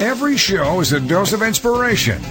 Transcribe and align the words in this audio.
Every 0.00 0.36
show 0.36 0.78
is 0.78 0.92
a 0.92 1.00
dose 1.00 1.32
of 1.32 1.42
inspiration. 1.42 2.22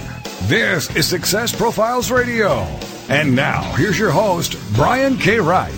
This 0.44 0.94
is 0.96 1.06
Success 1.06 1.54
Profiles 1.54 2.10
Radio. 2.10 2.62
And 3.10 3.36
now, 3.36 3.60
here's 3.74 3.98
your 3.98 4.10
host, 4.10 4.56
Brian 4.72 5.18
K. 5.18 5.38
Wright. 5.38 5.74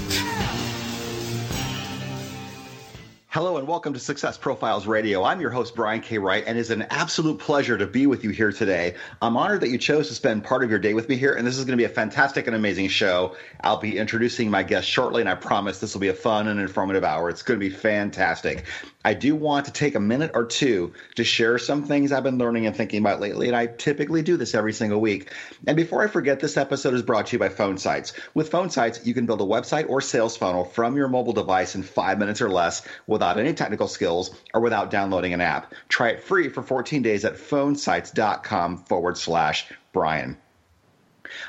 Hello 3.26 3.58
and 3.58 3.68
welcome 3.68 3.92
to 3.92 4.00
Success 4.00 4.36
Profiles 4.36 4.88
Radio. 4.88 5.22
I'm 5.22 5.40
your 5.40 5.50
host, 5.50 5.76
Brian 5.76 6.00
K. 6.00 6.18
Wright, 6.18 6.42
and 6.46 6.58
it's 6.58 6.70
an 6.70 6.82
absolute 6.90 7.38
pleasure 7.38 7.78
to 7.78 7.86
be 7.86 8.08
with 8.08 8.24
you 8.24 8.30
here 8.30 8.50
today. 8.50 8.94
I'm 9.22 9.36
honored 9.36 9.60
that 9.60 9.68
you 9.68 9.78
chose 9.78 10.08
to 10.08 10.14
spend 10.14 10.42
part 10.42 10.64
of 10.64 10.70
your 10.70 10.80
day 10.80 10.94
with 10.94 11.08
me 11.08 11.14
here, 11.14 11.34
and 11.34 11.46
this 11.46 11.56
is 11.56 11.64
going 11.64 11.78
to 11.78 11.80
be 11.80 11.84
a 11.84 11.88
fantastic 11.88 12.48
and 12.48 12.56
amazing 12.56 12.88
show. 12.88 13.36
I'll 13.62 13.78
be 13.78 13.98
introducing 13.98 14.50
my 14.50 14.64
guest 14.64 14.88
shortly, 14.88 15.22
and 15.22 15.28
I 15.28 15.36
promise 15.36 15.78
this 15.78 15.94
will 15.94 16.00
be 16.00 16.08
a 16.08 16.14
fun 16.14 16.48
and 16.48 16.58
informative 16.58 17.04
hour. 17.04 17.30
It's 17.30 17.42
going 17.42 17.58
to 17.58 17.64
be 17.64 17.72
fantastic. 17.72 18.64
I 19.04 19.14
do 19.14 19.34
want 19.34 19.64
to 19.64 19.72
take 19.72 19.94
a 19.94 20.00
minute 20.00 20.32
or 20.34 20.44
two 20.44 20.92
to 21.14 21.24
share 21.24 21.58
some 21.58 21.84
things 21.84 22.12
I've 22.12 22.22
been 22.22 22.36
learning 22.36 22.66
and 22.66 22.76
thinking 22.76 23.00
about 23.00 23.20
lately, 23.20 23.46
and 23.46 23.56
I 23.56 23.66
typically 23.66 24.20
do 24.20 24.36
this 24.36 24.54
every 24.54 24.74
single 24.74 25.00
week. 25.00 25.32
And 25.66 25.74
before 25.74 26.02
I 26.02 26.06
forget, 26.06 26.40
this 26.40 26.58
episode 26.58 26.92
is 26.92 27.02
brought 27.02 27.26
to 27.26 27.32
you 27.32 27.38
by 27.38 27.48
Phone 27.48 27.78
Sites. 27.78 28.12
With 28.34 28.50
Phone 28.50 28.68
Sites, 28.68 29.06
you 29.06 29.14
can 29.14 29.24
build 29.24 29.40
a 29.40 29.44
website 29.44 29.88
or 29.88 30.02
sales 30.02 30.36
funnel 30.36 30.64
from 30.64 30.96
your 30.96 31.08
mobile 31.08 31.32
device 31.32 31.74
in 31.74 31.82
five 31.82 32.18
minutes 32.18 32.42
or 32.42 32.50
less 32.50 32.86
without 33.06 33.38
any 33.38 33.54
technical 33.54 33.88
skills 33.88 34.38
or 34.52 34.60
without 34.60 34.90
downloading 34.90 35.32
an 35.32 35.40
app. 35.40 35.72
Try 35.88 36.10
it 36.10 36.22
free 36.22 36.50
for 36.50 36.62
14 36.62 37.00
days 37.00 37.24
at 37.24 37.36
phonesites.com 37.36 38.84
forward 38.84 39.16
slash 39.16 39.72
Brian. 39.92 40.36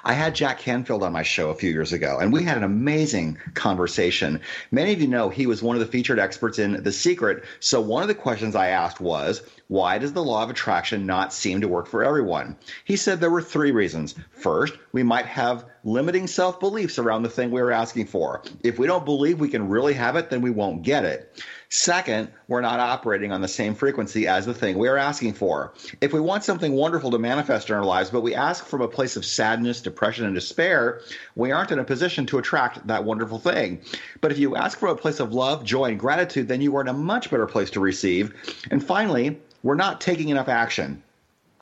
I 0.03 0.13
had 0.13 0.35
Jack 0.35 0.59
Canfield 0.59 1.03
on 1.03 1.13
my 1.13 1.23
show 1.23 1.49
a 1.49 1.55
few 1.55 1.71
years 1.71 1.93
ago, 1.93 2.19
and 2.19 2.31
we 2.31 2.43
had 2.43 2.57
an 2.57 2.63
amazing 2.63 3.37
conversation. 3.53 4.41
Many 4.71 4.93
of 4.93 5.01
you 5.01 5.07
know 5.07 5.29
he 5.29 5.47
was 5.47 5.61
one 5.61 5.75
of 5.75 5.79
the 5.79 5.91
featured 5.91 6.19
experts 6.19 6.59
in 6.59 6.83
The 6.83 6.91
Secret. 6.91 7.43
So, 7.59 7.81
one 7.81 8.01
of 8.01 8.07
the 8.07 8.15
questions 8.15 8.55
I 8.55 8.67
asked 8.67 8.99
was, 8.99 9.41
why 9.67 9.99
does 9.99 10.11
the 10.11 10.23
law 10.23 10.43
of 10.43 10.49
attraction 10.49 11.05
not 11.05 11.33
seem 11.33 11.61
to 11.61 11.67
work 11.67 11.87
for 11.87 12.03
everyone? 12.03 12.57
He 12.83 12.97
said 12.97 13.19
there 13.19 13.29
were 13.29 13.41
three 13.41 13.71
reasons. 13.71 14.15
First, 14.31 14.73
we 14.91 15.03
might 15.03 15.25
have 15.27 15.65
limiting 15.83 16.27
self 16.27 16.59
beliefs 16.59 16.99
around 16.99 17.23
the 17.23 17.29
thing 17.29 17.51
we 17.51 17.61
were 17.61 17.71
asking 17.71 18.07
for. 18.07 18.43
If 18.63 18.77
we 18.77 18.87
don't 18.87 19.05
believe 19.05 19.39
we 19.39 19.49
can 19.49 19.69
really 19.69 19.93
have 19.93 20.15
it, 20.15 20.29
then 20.29 20.41
we 20.41 20.51
won't 20.51 20.83
get 20.83 21.05
it. 21.05 21.41
Second, 21.73 22.29
we're 22.49 22.59
not 22.59 22.81
operating 22.81 23.31
on 23.31 23.39
the 23.39 23.47
same 23.47 23.73
frequency 23.73 24.27
as 24.27 24.45
the 24.45 24.53
thing 24.53 24.77
we 24.77 24.89
are 24.89 24.97
asking 24.97 25.31
for. 25.31 25.73
If 26.01 26.11
we 26.11 26.19
want 26.19 26.43
something 26.43 26.73
wonderful 26.73 27.09
to 27.11 27.17
manifest 27.17 27.69
in 27.69 27.75
our 27.77 27.85
lives, 27.85 28.09
but 28.09 28.19
we 28.19 28.35
ask 28.35 28.65
from 28.65 28.81
a 28.81 28.89
place 28.89 29.15
of 29.15 29.23
sadness, 29.23 29.79
depression, 29.79 30.25
and 30.25 30.35
despair, 30.35 30.99
we 31.37 31.49
aren't 31.49 31.71
in 31.71 31.79
a 31.79 31.85
position 31.85 32.25
to 32.25 32.39
attract 32.39 32.85
that 32.87 33.05
wonderful 33.05 33.39
thing. 33.39 33.81
But 34.19 34.33
if 34.33 34.37
you 34.37 34.57
ask 34.57 34.79
from 34.79 34.89
a 34.89 34.95
place 34.97 35.21
of 35.21 35.31
love, 35.31 35.63
joy, 35.63 35.85
and 35.85 35.99
gratitude, 35.99 36.49
then 36.49 36.59
you 36.59 36.75
are 36.75 36.81
in 36.81 36.89
a 36.89 36.93
much 36.93 37.31
better 37.31 37.47
place 37.47 37.69
to 37.69 37.79
receive. 37.79 38.33
And 38.69 38.85
finally, 38.85 39.39
we're 39.63 39.75
not 39.75 40.01
taking 40.01 40.27
enough 40.27 40.49
action. 40.49 41.01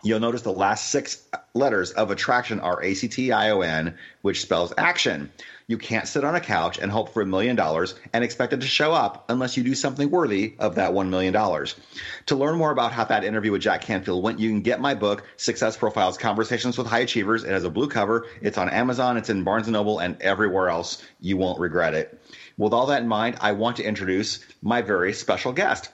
You'll 0.02 0.22
notice 0.22 0.42
the 0.42 0.52
last 0.52 0.90
six 0.90 1.28
letters 1.54 1.92
of 1.92 2.10
attraction 2.10 2.60
are 2.62 2.82
A 2.82 2.96
C 2.96 3.08
T 3.08 3.32
I 3.32 3.52
O 3.52 3.62
N, 3.62 3.96
which 4.24 4.42
spells 4.42 4.74
action. 4.76 5.32
You 5.70 5.78
can't 5.78 6.08
sit 6.08 6.24
on 6.24 6.34
a 6.34 6.40
couch 6.40 6.80
and 6.80 6.92
hope 6.92 7.14
for 7.14 7.22
a 7.22 7.28
million 7.28 7.56
dollars 7.56 7.94
and 8.12 8.24
expect 8.24 8.54
it 8.54 8.62
to 8.62 8.68
show 8.68 8.92
up 8.92 9.26
unless 9.30 9.56
you 9.56 9.62
do 9.62 9.76
something 9.76 10.10
worthy 10.10 10.56
of 10.58 10.74
that 10.76 10.94
$1 10.94 11.10
million. 11.10 11.32
To 11.32 12.36
learn 12.36 12.58
more 12.58 12.72
about 12.72 12.92
how 12.92 13.04
that 13.04 13.24
interview 13.24 13.52
with 13.52 13.62
Jack 13.62 13.82
Canfield 13.82 14.24
went, 14.24 14.40
you 14.40 14.50
can 14.50 14.64
get 14.64 14.82
my 14.82 14.96
book, 14.96 15.26
Success 15.38 15.78
Profiles 15.78 16.18
Conversations 16.18 16.76
with 16.76 16.88
High 16.88 17.02
Achievers. 17.02 17.44
It 17.44 17.52
has 17.52 17.66
a 17.66 17.70
blue 17.70 17.88
cover. 17.88 18.26
It's 18.42 18.58
on 18.58 18.68
Amazon, 18.68 19.16
it's 19.16 19.30
in 19.30 19.44
Barnes 19.44 19.68
& 19.68 19.70
Noble, 19.70 20.00
and 20.00 20.20
everywhere 20.24 20.70
else. 20.70 21.04
You 21.20 21.38
won't 21.38 21.60
regret 21.60 21.94
it. 21.94 22.20
With 22.58 22.74
all 22.74 22.88
that 22.88 23.04
in 23.04 23.08
mind, 23.08 23.38
I 23.40 23.52
want 23.52 23.78
to 23.78 23.84
introduce 23.84 24.40
my 24.64 24.82
very 24.82 25.14
special 25.14 25.54
guest. 25.54 25.92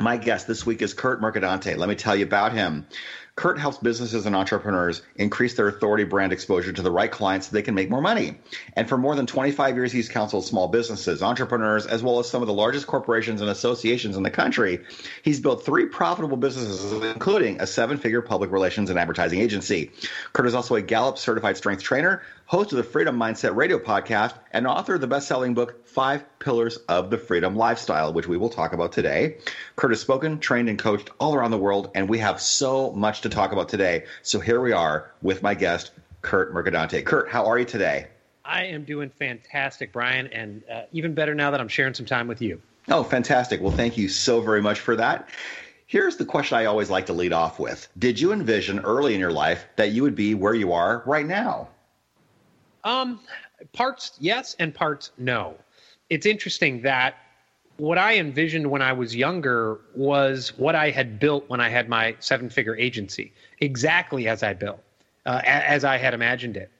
My 0.00 0.16
guest 0.16 0.48
this 0.48 0.66
week 0.66 0.82
is 0.82 0.92
Kurt 0.92 1.20
Mercadante. 1.20 1.76
Let 1.76 1.88
me 1.88 1.94
tell 1.94 2.16
you 2.16 2.24
about 2.24 2.52
him. 2.52 2.88
Kurt 3.36 3.58
helps 3.58 3.78
businesses 3.78 4.26
and 4.26 4.36
entrepreneurs 4.36 5.02
increase 5.16 5.54
their 5.54 5.66
authority 5.66 6.04
brand 6.04 6.32
exposure 6.32 6.72
to 6.72 6.82
the 6.82 6.90
right 6.90 7.10
clients 7.10 7.48
so 7.48 7.52
they 7.52 7.62
can 7.62 7.74
make 7.74 7.90
more 7.90 8.00
money. 8.00 8.38
And 8.74 8.88
for 8.88 8.96
more 8.96 9.16
than 9.16 9.26
25 9.26 9.74
years, 9.74 9.90
he's 9.90 10.08
counseled 10.08 10.44
small 10.44 10.68
businesses, 10.68 11.20
entrepreneurs, 11.20 11.84
as 11.84 12.02
well 12.02 12.20
as 12.20 12.30
some 12.30 12.42
of 12.42 12.46
the 12.46 12.54
largest 12.54 12.86
corporations 12.86 13.40
and 13.40 13.50
associations 13.50 14.16
in 14.16 14.22
the 14.22 14.30
country. 14.30 14.84
He's 15.22 15.40
built 15.40 15.64
three 15.64 15.86
profitable 15.86 16.36
businesses, 16.36 16.92
including 16.92 17.60
a 17.60 17.66
seven 17.66 17.98
figure 17.98 18.22
public 18.22 18.52
relations 18.52 18.88
and 18.88 18.98
advertising 18.98 19.40
agency. 19.40 19.90
Kurt 20.32 20.46
is 20.46 20.54
also 20.54 20.76
a 20.76 20.82
Gallup 20.82 21.18
certified 21.18 21.56
strength 21.56 21.82
trainer, 21.82 22.22
host 22.46 22.72
of 22.72 22.76
the 22.76 22.84
Freedom 22.84 23.18
Mindset 23.18 23.56
Radio 23.56 23.78
podcast, 23.78 24.34
and 24.52 24.66
author 24.66 24.94
of 24.94 25.00
the 25.00 25.06
best 25.06 25.26
selling 25.26 25.54
book, 25.54 25.86
Five 25.86 26.24
Pillars 26.38 26.76
of 26.88 27.10
the 27.10 27.18
Freedom 27.18 27.56
Lifestyle, 27.56 28.12
which 28.12 28.28
we 28.28 28.36
will 28.36 28.50
talk 28.50 28.72
about 28.72 28.92
today. 28.92 29.38
Kurt 29.76 29.90
has 29.90 30.00
spoken, 30.00 30.38
trained, 30.38 30.68
and 30.68 30.78
coached 30.78 31.10
all 31.18 31.34
around 31.34 31.52
the 31.52 31.58
world, 31.58 31.90
and 31.94 32.08
we 32.08 32.18
have 32.18 32.40
so 32.40 32.92
much 32.92 33.22
to 33.22 33.28
talk 33.28 33.52
about 33.52 33.68
today. 33.68 34.04
So 34.22 34.40
here 34.40 34.60
we 34.60 34.72
are 34.72 35.12
with 35.22 35.42
my 35.42 35.54
guest, 35.54 35.92
Kurt 36.22 36.52
Mercadante. 36.52 37.04
Kurt, 37.04 37.28
how 37.28 37.46
are 37.46 37.58
you 37.58 37.64
today? 37.64 38.08
I 38.44 38.64
am 38.64 38.84
doing 38.84 39.08
fantastic, 39.08 39.92
Brian, 39.92 40.26
and 40.26 40.62
uh, 40.70 40.82
even 40.92 41.14
better 41.14 41.34
now 41.34 41.50
that 41.50 41.60
I'm 41.60 41.68
sharing 41.68 41.94
some 41.94 42.06
time 42.06 42.28
with 42.28 42.42
you. 42.42 42.60
Oh, 42.88 43.02
fantastic. 43.02 43.62
Well, 43.62 43.72
thank 43.72 43.96
you 43.96 44.08
so 44.08 44.42
very 44.42 44.60
much 44.60 44.80
for 44.80 44.96
that. 44.96 45.30
Here's 45.86 46.16
the 46.16 46.24
question 46.26 46.58
I 46.58 46.66
always 46.66 46.90
like 46.90 47.06
to 47.06 47.14
lead 47.14 47.32
off 47.32 47.58
with 47.58 47.88
Did 47.98 48.20
you 48.20 48.32
envision 48.32 48.80
early 48.80 49.14
in 49.14 49.20
your 49.20 49.32
life 49.32 49.64
that 49.76 49.92
you 49.92 50.02
would 50.02 50.14
be 50.14 50.34
where 50.34 50.54
you 50.54 50.72
are 50.72 51.02
right 51.06 51.26
now? 51.26 51.68
Um, 52.84 53.20
parts 53.72 54.12
yes, 54.20 54.54
and 54.58 54.74
parts 54.74 55.10
no. 55.18 55.56
It's 56.10 56.26
interesting 56.26 56.82
that 56.82 57.16
what 57.76 57.98
I 57.98 58.18
envisioned 58.18 58.70
when 58.70 58.82
I 58.82 58.92
was 58.92 59.16
younger 59.16 59.80
was 59.94 60.56
what 60.58 60.74
I 60.74 60.90
had 60.90 61.18
built 61.18 61.48
when 61.48 61.60
I 61.60 61.68
had 61.68 61.88
my 61.88 62.14
seven 62.20 62.48
figure 62.48 62.76
agency, 62.76 63.32
exactly 63.60 64.28
as 64.28 64.42
I 64.42 64.52
built, 64.52 64.80
uh, 65.26 65.40
as 65.44 65.84
I 65.84 65.96
had 65.96 66.14
imagined 66.14 66.56
it. 66.56 66.70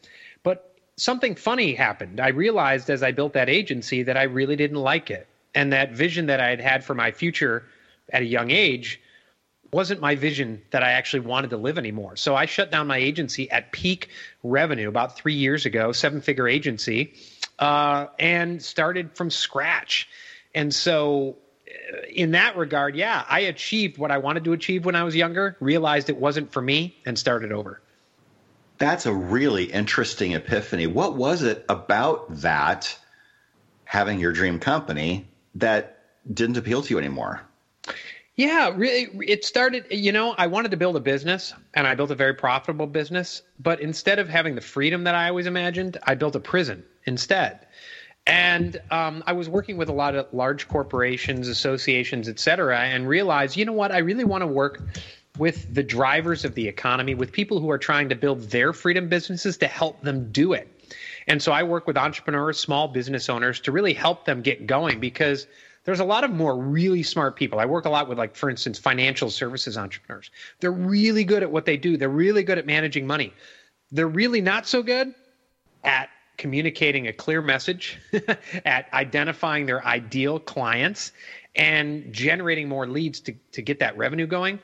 But 0.43 0.77
something 0.97 1.35
funny 1.35 1.75
happened. 1.75 2.21
I 2.21 2.29
realized 2.29 2.91
as 2.91 3.03
I 3.03 3.11
built 3.11 3.33
that 3.33 3.49
agency 3.49 4.03
that 4.05 4.17
I 4.17 4.25
really 4.25 4.57
didn't 4.57 4.79
like 4.79 5.11
it. 5.11 5.27
And 5.57 5.73
that 5.73 5.93
vision 5.93 6.27
that 6.27 6.41
I 6.41 6.51
had 6.51 6.61
had 6.61 6.85
for 6.85 6.95
my 6.95 7.11
future 7.11 7.65
at 8.13 8.23
a 8.23 8.27
young 8.27 8.51
age 8.51 9.01
wasn't 9.75 10.01
my 10.01 10.15
vision 10.15 10.62
that 10.71 10.85
I 10.85 10.93
actually 10.93 11.27
wanted 11.27 11.51
to 11.51 11.57
live 11.57 11.79
anymore. 11.79 12.15
So 12.15 12.37
I 12.37 12.47
shut 12.47 12.71
down 12.71 12.87
my 12.87 12.99
agency 12.99 13.51
at 13.51 13.73
peak 13.73 14.09
revenue 14.45 14.89
about 14.89 15.17
three 15.17 15.35
years 15.35 15.67
ago, 15.67 15.91
seven 15.91 16.21
figure 16.21 16.47
agency, 16.47 17.15
uh, 17.59 18.07
and 18.21 18.62
started 18.62 19.17
from 19.17 19.31
scratch. 19.31 20.09
And 20.55 20.73
so, 20.73 21.39
uh, 21.69 22.07
in 22.09 22.31
that 22.31 22.57
regard, 22.57 22.95
yeah, 22.95 23.25
I 23.29 23.41
achieved 23.41 23.99
what 23.99 24.12
I 24.12 24.19
wanted 24.19 24.45
to 24.45 24.53
achieve 24.53 24.85
when 24.85 24.95
I 24.95 25.03
was 25.03 25.17
younger, 25.17 25.57
realized 25.59 26.09
it 26.09 26.19
wasn't 26.19 26.53
for 26.53 26.62
me, 26.62 26.97
and 27.05 27.19
started 27.19 27.51
over. 27.51 27.81
That's 28.79 29.06
a 29.06 29.12
really 29.12 29.65
interesting 29.65 30.35
epiphany. 30.35 30.87
What 30.87 31.17
was 31.17 31.43
it 31.43 31.65
about 31.69 32.33
that, 32.43 32.97
having 33.85 34.21
your 34.21 34.31
dream 34.31 34.61
company, 34.61 35.27
that 35.56 35.99
didn't 36.33 36.59
appeal 36.59 36.81
to 36.83 36.91
you 36.91 36.99
anymore? 36.99 37.41
Yeah, 38.37 38.72
really, 38.75 39.09
it 39.28 39.45
started. 39.45 39.87
You 39.91 40.11
know, 40.11 40.34
I 40.37 40.49
wanted 40.49 40.72
to 40.72 40.76
build 40.76 40.97
a 40.97 41.00
business, 41.00 41.55
and 41.75 41.87
I 41.87 41.94
built 41.94 42.11
a 42.11 42.17
very 42.17 42.35
profitable 42.35 42.88
business. 42.88 43.43
But 43.61 43.81
instead 43.81 44.19
of 44.19 44.29
having 44.29 44.56
the 44.56 44.61
freedom 44.61 45.05
that 45.05 45.14
I 45.14 45.29
always 45.29 45.47
imagined, 45.47 45.99
I 46.03 46.17
built 46.17 46.35
a 46.35 46.41
prison 46.41 46.85
instead. 47.05 47.67
And 48.26 48.81
um, 48.91 49.23
I 49.26 49.35
was 49.35 49.49
working 49.49 49.76
with 49.76 49.88
a 49.88 49.93
lot 49.93 50.17
of 50.17 50.26
large 50.32 50.67
corporations, 50.67 51.47
associations, 51.47 52.29
et 52.29 52.41
cetera, 52.41 52.81
and 52.81 53.06
realized, 53.06 53.56
you 53.56 53.67
know 53.67 53.73
what, 53.73 53.93
I 53.93 53.99
really 53.99 54.25
want 54.25 54.43
to 54.43 54.47
work 54.47 54.81
with 55.38 55.73
the 55.73 55.82
drivers 55.82 56.44
of 56.44 56.55
the 56.55 56.67
economy, 56.67 57.14
with 57.14 57.31
people 57.32 57.61
who 57.61 57.70
are 57.70 57.79
trying 57.79 58.09
to 58.09 58.14
build 58.14 58.41
their 58.50 58.73
freedom 58.73 59.09
businesses 59.09 59.56
to 59.59 59.67
help 59.67 60.00
them 60.00 60.32
do 60.32 60.55
it. 60.55 60.69
And 61.29 61.43
so 61.43 61.53
I 61.53 61.62
work 61.62 61.87
with 61.87 61.97
entrepreneurs, 61.97 62.59
small 62.59 62.88
business 62.88 63.29
owners 63.29 63.61
to 63.61 63.73
really 63.73 63.93
help 63.93 64.25
them 64.25 64.43
get 64.43 64.67
going 64.67 65.00
because 65.00 65.47
there's 65.85 66.01
a 66.01 66.05
lot 66.05 66.25
of 66.25 66.31
more 66.31 66.57
really 66.57 67.03
smart 67.03 67.37
people. 67.37 67.61
I 67.61 67.67
work 67.67 67.85
a 67.85 67.91
lot 67.91 68.09
with, 68.09 68.19
like, 68.19 68.35
for 68.35 68.51
instance, 68.51 68.79
financial 68.79 69.31
services 69.31 69.77
entrepreneurs. 69.77 70.31
They're 70.61 70.73
really 70.73 71.25
good 71.25 71.43
at 71.43 71.51
what 71.51 71.67
they 71.67 71.77
do, 71.77 71.97
they're 71.97 72.09
really 72.09 72.43
good 72.43 72.59
at 72.59 72.67
managing 72.67 73.07
money. 73.07 73.33
They're 73.91 74.09
really 74.09 74.41
not 74.41 74.67
so 74.67 74.83
good 74.83 75.15
at 75.85 76.09
communicating 76.37 77.07
a 77.07 77.13
clear 77.13 77.41
message, 77.43 77.99
at 78.65 78.93
identifying 78.93 79.67
their 79.67 79.85
ideal 79.85 80.41
clients, 80.41 81.13
and 81.55 82.13
generating 82.13 82.69
more 82.69 82.87
leads 82.87 83.21
to, 83.21 83.35
to 83.53 83.63
get 83.63 83.79
that 83.81 83.97
revenue 83.97 84.27
going. 84.27 84.59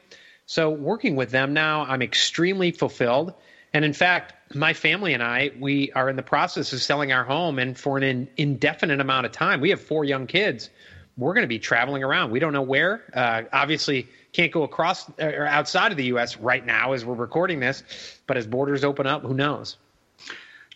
So 0.47 0.71
working 0.71 1.15
with 1.15 1.31
them 1.31 1.53
now, 1.53 1.83
I'm 1.83 2.03
extremely 2.03 2.73
fulfilled. 2.73 3.35
And 3.73 3.85
in 3.85 3.93
fact, 3.93 4.55
my 4.55 4.73
family 4.73 5.15
and 5.15 5.23
I, 5.23 5.53
we 5.61 5.93
are 5.93 6.09
in 6.09 6.17
the 6.17 6.25
process 6.25 6.73
of 6.73 6.83
selling 6.83 7.13
our 7.13 7.23
home, 7.23 7.61
and 7.61 7.79
for 7.79 7.99
an 7.99 8.29
indefinite 8.37 9.01
amount 9.01 9.27
of 9.27 9.33
time, 9.33 9.61
we 9.61 9.71
have 9.71 9.81
four 9.81 10.05
young 10.05 10.27
kids. 10.27 10.71
We're 11.17 11.35
going 11.35 11.45
to 11.45 11.49
be 11.49 11.59
traveling 11.59 12.03
around. 12.03 12.31
We 12.31 12.39
don't 12.39 12.53
know 12.53 12.62
where. 12.62 13.03
Uh, 13.15 13.43
obviously, 13.53 14.09
can't 14.33 14.53
go 14.53 14.62
across 14.62 15.09
uh, 15.21 15.27
or 15.27 15.47
outside 15.47 15.91
of 15.93 15.99
the 15.99 16.05
U.S. 16.07 16.37
right 16.37 16.65
now 16.65 16.93
as 16.93 17.05
we're 17.05 17.15
recording 17.15 17.61
this, 17.61 17.83
but 18.27 18.37
as 18.37 18.47
borders 18.47 18.85
open 18.85 19.07
up, 19.07 19.23
who 19.23 19.35
knows? 19.35 19.77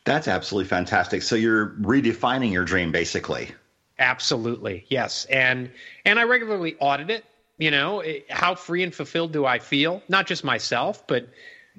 That's 0.04 0.28
absolutely 0.28 0.69
fantastic. 0.69 1.22
So 1.22 1.34
you're 1.34 1.70
redefining 1.81 2.52
your 2.52 2.64
dream, 2.64 2.92
basically. 2.92 3.50
Absolutely, 3.98 4.84
yes. 4.88 5.25
And 5.26 5.70
and 6.04 6.19
I 6.19 6.25
regularly 6.25 6.76
audit 6.81 7.10
it. 7.10 7.25
You 7.58 7.70
know, 7.70 8.02
how 8.31 8.56
free 8.56 8.82
and 8.82 8.92
fulfilled 8.92 9.32
do 9.32 9.46
I 9.46 9.60
feel? 9.60 10.02
Not 10.08 10.26
just 10.26 10.42
myself, 10.42 11.06
but 11.06 11.28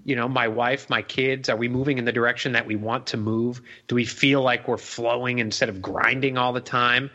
you 0.04 0.16
know, 0.16 0.28
my 0.28 0.48
wife, 0.48 0.90
my 0.90 1.02
kids? 1.02 1.50
Are 1.50 1.56
we 1.56 1.68
moving 1.68 1.98
in 1.98 2.06
the 2.06 2.12
direction 2.12 2.52
that 2.54 2.66
we 2.66 2.76
want 2.76 3.08
to 3.08 3.18
move? 3.18 3.62
Do 3.88 3.96
we 3.96 4.06
feel 4.06 4.42
like 4.42 4.68
we're 4.68 4.78
flowing 4.78 5.40
instead 5.40 5.70
of 5.70 5.82
grinding 5.82 6.38
all 6.38 6.54
the 6.54 6.62
time? 6.62 7.10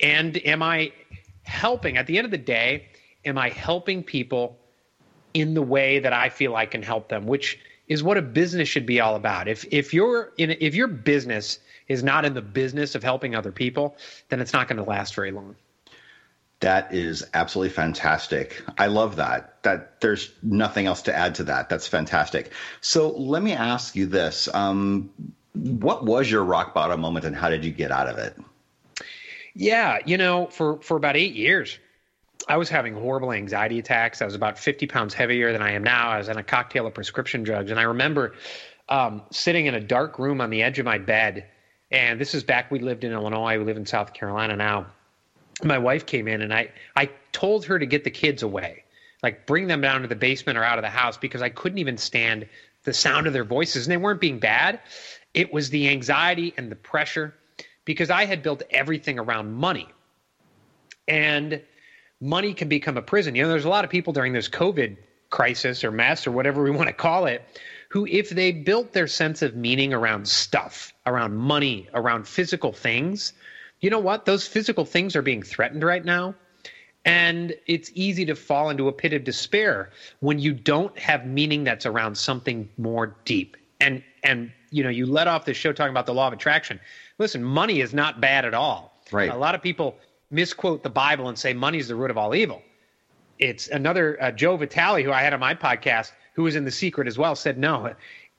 And 0.00 0.36
am 0.46 0.62
I 0.62 0.92
helping? 1.44 1.96
At 1.96 2.06
the 2.06 2.18
end 2.18 2.24
of 2.24 2.30
the 2.30 2.38
day, 2.38 2.88
am 3.24 3.38
I 3.38 3.50
helping 3.50 4.02
people 4.02 4.58
in 5.32 5.54
the 5.54 5.62
way 5.62 6.00
that 6.00 6.12
I 6.12 6.28
feel 6.28 6.56
I 6.56 6.66
can 6.66 6.82
help 6.82 7.08
them? 7.08 7.26
Which 7.26 7.58
is 7.86 8.02
what 8.02 8.16
a 8.16 8.22
business 8.22 8.68
should 8.68 8.86
be 8.86 9.00
all 9.00 9.14
about. 9.14 9.46
If 9.46 9.64
if 9.70 9.92
in 9.94 10.50
if 10.50 10.74
your 10.74 10.88
business 10.88 11.58
is 11.88 12.02
not 12.02 12.24
in 12.24 12.34
the 12.34 12.42
business 12.42 12.94
of 12.94 13.02
helping 13.02 13.34
other 13.34 13.52
people, 13.52 13.96
then 14.28 14.40
it's 14.40 14.52
not 14.52 14.68
going 14.68 14.78
to 14.78 14.88
last 14.88 15.14
very 15.14 15.30
long. 15.30 15.54
That 16.64 16.94
is 16.94 17.26
absolutely 17.34 17.74
fantastic. 17.74 18.62
I 18.78 18.86
love 18.86 19.16
that. 19.16 19.62
That 19.64 20.00
there's 20.00 20.32
nothing 20.42 20.86
else 20.86 21.02
to 21.02 21.14
add 21.14 21.34
to 21.34 21.44
that. 21.44 21.68
That's 21.68 21.86
fantastic. 21.86 22.52
So 22.80 23.10
let 23.10 23.42
me 23.42 23.52
ask 23.52 23.94
you 23.94 24.06
this: 24.06 24.48
um, 24.54 25.10
What 25.52 26.06
was 26.06 26.30
your 26.30 26.42
rock 26.42 26.72
bottom 26.72 27.02
moment, 27.02 27.26
and 27.26 27.36
how 27.36 27.50
did 27.50 27.66
you 27.66 27.70
get 27.70 27.90
out 27.90 28.08
of 28.08 28.16
it? 28.16 28.38
Yeah, 29.52 29.98
you 30.06 30.16
know, 30.16 30.46
for 30.46 30.80
for 30.80 30.96
about 30.96 31.18
eight 31.18 31.34
years, 31.34 31.78
I 32.48 32.56
was 32.56 32.70
having 32.70 32.94
horrible 32.94 33.32
anxiety 33.32 33.78
attacks. 33.78 34.22
I 34.22 34.24
was 34.24 34.34
about 34.34 34.58
50 34.58 34.86
pounds 34.86 35.12
heavier 35.12 35.52
than 35.52 35.60
I 35.60 35.72
am 35.72 35.84
now. 35.84 36.08
I 36.08 36.16
was 36.16 36.30
on 36.30 36.38
a 36.38 36.42
cocktail 36.42 36.86
of 36.86 36.94
prescription 36.94 37.42
drugs, 37.42 37.72
and 37.72 37.78
I 37.78 37.82
remember 37.82 38.36
um, 38.88 39.20
sitting 39.30 39.66
in 39.66 39.74
a 39.74 39.80
dark 39.80 40.18
room 40.18 40.40
on 40.40 40.48
the 40.48 40.62
edge 40.62 40.78
of 40.78 40.86
my 40.86 40.96
bed. 40.96 41.44
And 41.90 42.18
this 42.18 42.34
is 42.34 42.42
back 42.42 42.70
we 42.70 42.78
lived 42.78 43.04
in 43.04 43.12
Illinois. 43.12 43.58
We 43.58 43.64
live 43.64 43.76
in 43.76 43.84
South 43.84 44.14
Carolina 44.14 44.56
now 44.56 44.86
my 45.62 45.78
wife 45.78 46.06
came 46.06 46.26
in 46.26 46.42
and 46.42 46.52
I, 46.52 46.70
I 46.96 47.10
told 47.32 47.64
her 47.66 47.78
to 47.78 47.86
get 47.86 48.04
the 48.04 48.10
kids 48.10 48.42
away, 48.42 48.84
like 49.22 49.46
bring 49.46 49.66
them 49.66 49.80
down 49.80 50.02
to 50.02 50.08
the 50.08 50.16
basement 50.16 50.58
or 50.58 50.64
out 50.64 50.78
of 50.78 50.82
the 50.82 50.90
house 50.90 51.16
because 51.16 51.42
I 51.42 51.48
couldn't 51.48 51.78
even 51.78 51.96
stand 51.96 52.48
the 52.84 52.92
sound 52.92 53.26
of 53.26 53.32
their 53.32 53.44
voices. 53.44 53.86
And 53.86 53.92
they 53.92 53.96
weren't 53.96 54.20
being 54.20 54.38
bad. 54.38 54.80
It 55.32 55.52
was 55.52 55.70
the 55.70 55.88
anxiety 55.88 56.54
and 56.56 56.70
the 56.70 56.76
pressure 56.76 57.34
because 57.84 58.10
I 58.10 58.24
had 58.24 58.42
built 58.42 58.62
everything 58.70 59.18
around 59.18 59.52
money. 59.52 59.88
And 61.06 61.62
money 62.20 62.54
can 62.54 62.68
become 62.68 62.96
a 62.96 63.02
prison. 63.02 63.34
You 63.34 63.42
know, 63.42 63.48
there's 63.48 63.64
a 63.64 63.70
lot 63.70 63.84
of 63.84 63.90
people 63.90 64.12
during 64.12 64.32
this 64.32 64.48
COVID 64.48 64.96
crisis 65.30 65.84
or 65.84 65.90
mess 65.90 66.26
or 66.26 66.30
whatever 66.30 66.62
we 66.62 66.70
want 66.70 66.88
to 66.88 66.94
call 66.94 67.26
it 67.26 67.42
who, 67.88 68.06
if 68.06 68.30
they 68.30 68.50
built 68.50 68.92
their 68.92 69.06
sense 69.06 69.42
of 69.42 69.54
meaning 69.54 69.92
around 69.92 70.26
stuff, 70.26 70.92
around 71.06 71.36
money, 71.36 71.88
around 71.94 72.26
physical 72.26 72.72
things, 72.72 73.32
you 73.84 73.90
know 73.90 73.98
what? 73.98 74.24
Those 74.24 74.46
physical 74.46 74.86
things 74.86 75.14
are 75.14 75.20
being 75.20 75.42
threatened 75.42 75.82
right 75.82 76.02
now. 76.02 76.34
And 77.04 77.54
it's 77.66 77.90
easy 77.92 78.24
to 78.24 78.34
fall 78.34 78.70
into 78.70 78.88
a 78.88 78.92
pit 78.92 79.12
of 79.12 79.24
despair 79.24 79.90
when 80.20 80.38
you 80.38 80.54
don't 80.54 80.98
have 80.98 81.26
meaning 81.26 81.64
that's 81.64 81.84
around 81.84 82.16
something 82.16 82.70
more 82.78 83.14
deep. 83.26 83.58
And 83.82 84.02
and 84.22 84.50
you 84.70 84.82
know, 84.84 84.88
you 84.88 85.04
let 85.04 85.28
off 85.28 85.44
this 85.44 85.58
show 85.58 85.70
talking 85.74 85.90
about 85.90 86.06
the 86.06 86.14
law 86.14 86.28
of 86.28 86.32
attraction. 86.32 86.80
Listen, 87.18 87.44
money 87.44 87.82
is 87.82 87.92
not 87.92 88.22
bad 88.22 88.46
at 88.46 88.54
all. 88.54 88.98
Right. 89.12 89.28
A 89.28 89.36
lot 89.36 89.54
of 89.54 89.60
people 89.60 89.98
misquote 90.30 90.82
the 90.82 90.88
Bible 90.88 91.28
and 91.28 91.38
say 91.38 91.52
money 91.52 91.76
is 91.76 91.88
the 91.88 91.94
root 91.94 92.10
of 92.10 92.16
all 92.16 92.34
evil. 92.34 92.62
It's 93.38 93.68
another 93.68 94.16
uh, 94.18 94.30
Joe 94.30 94.56
Vitale, 94.56 95.02
who 95.02 95.12
I 95.12 95.20
had 95.20 95.34
on 95.34 95.40
my 95.40 95.54
podcast, 95.54 96.12
who 96.32 96.44
was 96.44 96.56
in 96.56 96.64
the 96.64 96.70
secret 96.70 97.06
as 97.06 97.18
well, 97.18 97.36
said 97.36 97.58
no. 97.58 97.94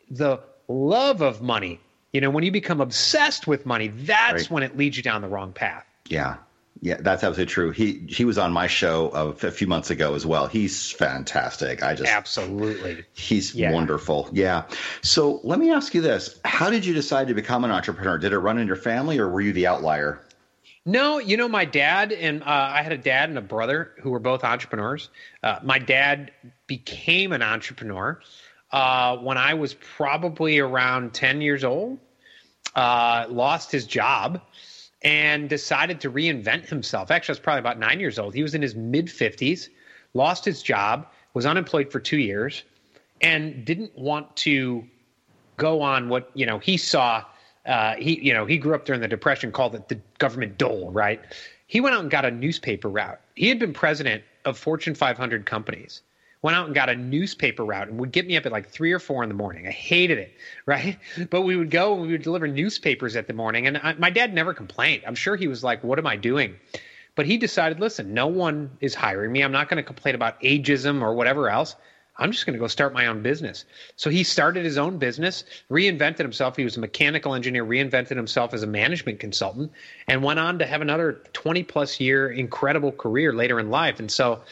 The 0.10 0.40
love 0.68 1.22
of 1.22 1.44
money 1.44 1.82
you 2.16 2.22
know, 2.22 2.30
when 2.30 2.46
you 2.46 2.52
become 2.52 2.80
obsessed 2.80 3.46
with 3.46 3.66
money, 3.66 3.90
that's 3.90 4.44
right. 4.44 4.50
when 4.50 4.64
it 4.64 4.78
leads 4.78 4.96
you 4.96 5.04
down 5.04 5.22
the 5.22 5.28
wrong 5.28 5.52
path. 5.52 5.86
Yeah. 6.08 6.38
Yeah, 6.82 6.96
that's 7.00 7.24
absolutely 7.24 7.52
true. 7.52 7.72
He 7.72 8.06
he 8.08 8.26
was 8.26 8.38
on 8.38 8.52
my 8.52 8.68
show 8.68 9.08
a 9.10 9.52
few 9.52 9.66
months 9.66 9.90
ago 9.90 10.14
as 10.14 10.26
well. 10.26 10.48
He's 10.48 10.92
fantastic. 10.92 11.82
I 11.82 11.96
just 11.96 12.12
absolutely. 12.12 13.04
He's 13.14 13.56
yeah. 13.56 13.72
wonderful. 13.72 14.30
Yeah. 14.34 14.64
So 15.02 15.40
let 15.44 15.58
me 15.58 15.72
ask 15.72 15.94
you 15.94 16.02
this: 16.02 16.38
How 16.44 16.70
did 16.70 16.86
you 16.86 16.94
decide 16.94 17.28
to 17.30 17.34
become 17.34 17.64
an 17.64 17.72
entrepreneur? 17.72 18.18
Did 18.18 18.34
it 18.34 18.40
run 18.40 18.58
in 18.58 18.68
your 18.68 18.76
family, 18.76 19.18
or 19.20 19.30
were 19.30 19.40
you 19.40 19.54
the 19.54 19.68
outlier? 19.68 20.22
No, 20.86 21.18
you 21.18 21.38
know, 21.38 21.48
my 21.48 21.66
dad 21.66 22.12
and 22.12 22.44
uh, 22.44 22.46
I 22.46 22.84
had 22.84 22.92
a 22.92 22.98
dad 22.98 23.30
and 23.30 23.38
a 23.38 23.42
brother 23.42 23.94
who 24.02 24.12
were 24.12 24.20
both 24.20 24.44
entrepreneurs. 24.44 25.10
Uh, 25.42 25.60
my 25.64 25.80
dad 25.80 26.32
became 26.68 27.32
an 27.32 27.42
entrepreneur 27.42 28.20
uh, 28.76 29.16
when 29.16 29.38
I 29.38 29.54
was 29.54 29.74
probably 29.74 30.60
around 30.60 31.14
10 31.14 31.40
years 31.40 31.64
old, 31.64 31.98
uh, 32.76 33.26
lost 33.30 33.72
his 33.72 33.88
job 33.88 34.42
and 35.02 35.48
decided 35.48 36.02
to 36.02 36.12
reinvent 36.12 36.68
himself. 36.68 37.10
Actually, 37.10 37.32
I 37.32 37.36
was 37.36 37.40
probably 37.40 37.60
about 37.60 37.80
nine 37.80 38.02
years 38.02 38.20
old. 38.20 38.34
He 38.34 38.44
was 38.44 38.54
in 38.54 38.62
his 38.62 38.76
mid 38.76 39.06
50s, 39.06 39.70
lost 40.14 40.44
his 40.44 40.62
job, 40.62 41.08
was 41.34 41.46
unemployed 41.46 41.90
for 41.90 42.02
two 42.02 42.18
years, 42.18 42.64
and 43.22 43.64
didn't 43.64 43.98
want 43.98 44.36
to 44.38 44.86
go 45.56 45.82
on 45.82 46.10
what 46.10 46.30
you 46.34 46.46
know 46.46 46.60
he 46.60 46.76
saw. 46.76 47.24
Uh, 47.66 47.96
he 47.96 48.20
you 48.20 48.34
know 48.34 48.46
he 48.46 48.58
grew 48.58 48.76
up 48.76 48.84
during 48.84 49.00
the 49.00 49.08
depression, 49.08 49.54
called 49.54 49.74
it 49.76 49.88
the 49.88 50.02
government 50.18 50.58
dole. 50.58 50.92
Right? 50.92 51.22
He 51.68 51.80
went 51.80 51.96
out 51.96 52.02
and 52.02 52.12
got 52.12 52.26
a 52.26 52.32
newspaper 52.32 52.90
route. 52.90 53.22
He 53.36 53.48
had 53.48 53.58
been 53.58 53.72
president 53.72 54.24
of 54.44 54.58
Fortune 54.58 54.96
500 54.96 55.46
companies 55.46 56.02
went 56.46 56.56
out 56.56 56.68
and 56.68 56.76
got 56.76 56.90
a 56.90 56.96
newspaper 56.96 57.66
route 57.66 57.88
and 57.88 58.00
would 58.00 58.12
get 58.12 58.28
me 58.28 58.38
up 58.38 58.46
at 58.46 58.52
like 58.52 58.70
three 58.70 58.92
or 58.92 59.00
four 59.00 59.24
in 59.24 59.30
the 59.30 59.36
morning. 59.36 59.68
I 59.68 59.72
hated 59.72 60.20
it, 60.20 60.32
right? 60.68 60.96
But 61.32 61.42
we 61.42 61.56
would 61.56 61.72
go 61.72 61.94
and 61.94 62.04
we 62.04 62.10
would 62.10 62.22
deliver 62.22 62.48
newspapers 62.48 63.16
at 63.16 63.26
the 63.26 63.34
morning. 63.34 63.66
And 63.66 63.80
I, 63.80 63.94
my 63.96 64.12
dad 64.12 64.32
never 64.32 64.54
complained. 64.54 65.02
I'm 65.08 65.16
sure 65.16 65.36
he 65.36 65.48
was 65.48 65.64
like, 65.64 65.84
what 65.84 65.98
am 65.98 66.06
I 66.06 66.16
doing? 66.16 66.56
But 67.16 67.26
he 67.26 67.38
decided, 67.38 67.80
listen, 67.80 68.14
no 68.14 68.28
one 68.28 68.70
is 68.80 68.94
hiring 68.94 69.32
me. 69.32 69.42
I'm 69.42 69.52
not 69.52 69.70
going 69.70 69.78
to 69.78 69.84
complain 69.84 70.14
about 70.14 70.40
ageism 70.42 71.02
or 71.02 71.16
whatever 71.16 71.50
else. 71.50 71.76
I'm 72.18 72.32
just 72.32 72.46
going 72.46 72.54
to 72.54 72.60
go 72.60 72.68
start 72.68 72.94
my 72.94 73.08
own 73.08 73.24
business. 73.24 73.66
So 73.96 74.12
he 74.12 74.24
started 74.24 74.66
his 74.66 74.78
own 74.78 75.00
business, 75.00 75.46
reinvented 75.72 76.20
himself. 76.20 76.56
He 76.58 76.64
was 76.64 76.78
a 76.78 76.80
mechanical 76.80 77.34
engineer, 77.34 77.66
reinvented 77.66 78.18
himself 78.18 78.54
as 78.54 78.62
a 78.62 78.68
management 78.68 79.20
consultant, 79.20 79.72
and 80.08 80.22
went 80.22 80.40
on 80.40 80.60
to 80.60 80.68
have 80.68 80.82
another 80.82 81.24
20 81.34 81.64
plus 81.64 82.00
year 82.00 82.30
incredible 82.30 82.92
career 82.92 83.34
later 83.34 83.60
in 83.60 83.72
life. 83.72 84.00
And 84.00 84.12
so 84.12 84.44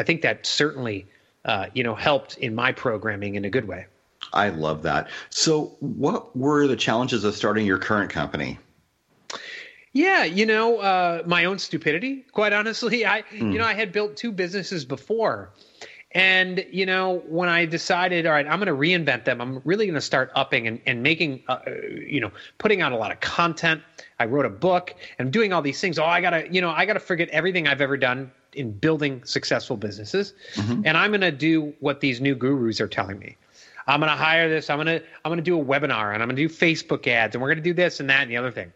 I 0.00 0.02
think 0.02 0.22
that 0.22 0.44
certainly 0.44 1.06
uh, 1.46 1.66
you 1.72 1.82
know, 1.82 1.94
helped 1.94 2.36
in 2.38 2.54
my 2.54 2.72
programming 2.72 3.36
in 3.36 3.44
a 3.44 3.50
good 3.50 3.66
way. 3.66 3.86
I 4.32 4.50
love 4.50 4.82
that. 4.82 5.08
So, 5.30 5.76
what 5.80 6.36
were 6.36 6.66
the 6.66 6.76
challenges 6.76 7.24
of 7.24 7.34
starting 7.34 7.64
your 7.64 7.78
current 7.78 8.10
company? 8.10 8.58
Yeah, 9.92 10.24
you 10.24 10.44
know, 10.44 10.78
uh, 10.78 11.22
my 11.24 11.46
own 11.46 11.58
stupidity. 11.58 12.26
Quite 12.32 12.52
honestly, 12.52 13.06
I, 13.06 13.22
mm. 13.22 13.52
you 13.52 13.58
know, 13.58 13.64
I 13.64 13.74
had 13.74 13.92
built 13.92 14.16
two 14.16 14.32
businesses 14.32 14.84
before, 14.84 15.52
and 16.10 16.66
you 16.70 16.84
know, 16.84 17.22
when 17.28 17.48
I 17.48 17.64
decided, 17.64 18.26
all 18.26 18.32
right, 18.32 18.46
I'm 18.46 18.58
going 18.58 18.66
to 18.66 18.74
reinvent 18.74 19.24
them. 19.24 19.40
I'm 19.40 19.62
really 19.64 19.86
going 19.86 19.94
to 19.94 20.00
start 20.00 20.32
upping 20.34 20.66
and, 20.66 20.80
and 20.86 21.02
making, 21.02 21.44
uh, 21.46 21.60
you 22.06 22.20
know, 22.20 22.32
putting 22.58 22.82
out 22.82 22.92
a 22.92 22.96
lot 22.96 23.12
of 23.12 23.20
content. 23.20 23.82
I 24.18 24.24
wrote 24.24 24.46
a 24.46 24.50
book 24.50 24.94
and 25.18 25.26
I'm 25.26 25.30
doing 25.30 25.52
all 25.52 25.62
these 25.62 25.80
things. 25.80 25.98
Oh, 25.98 26.04
I 26.04 26.20
gotta, 26.20 26.52
you 26.52 26.60
know, 26.60 26.70
I 26.70 26.86
gotta 26.86 27.00
forget 27.00 27.28
everything 27.28 27.68
I've 27.68 27.80
ever 27.80 27.96
done 27.96 28.32
in 28.56 28.72
building 28.72 29.22
successful 29.24 29.76
businesses, 29.76 30.34
mm-hmm. 30.54 30.82
and 30.84 30.96
I'm 30.96 31.10
going 31.10 31.20
to 31.20 31.32
do 31.32 31.74
what 31.80 32.00
these 32.00 32.20
new 32.20 32.34
gurus 32.34 32.80
are 32.80 32.88
telling 32.88 33.18
me. 33.18 33.36
I'm 33.86 34.00
going 34.00 34.10
to 34.10 34.16
hire 34.16 34.48
this. 34.48 34.68
I'm 34.68 34.78
going 34.78 34.86
to 34.86 35.06
I'm 35.24 35.30
going 35.30 35.38
to 35.38 35.42
do 35.42 35.60
a 35.60 35.64
webinar, 35.64 36.12
and 36.12 36.22
I'm 36.22 36.28
going 36.28 36.36
to 36.36 36.48
do 36.48 36.52
Facebook 36.52 37.06
ads, 37.06 37.34
and 37.34 37.42
we're 37.42 37.48
going 37.48 37.58
to 37.58 37.62
do 37.62 37.74
this 37.74 38.00
and 38.00 38.10
that 38.10 38.22
and 38.22 38.30
the 38.30 38.36
other 38.36 38.50
thing. 38.50 38.72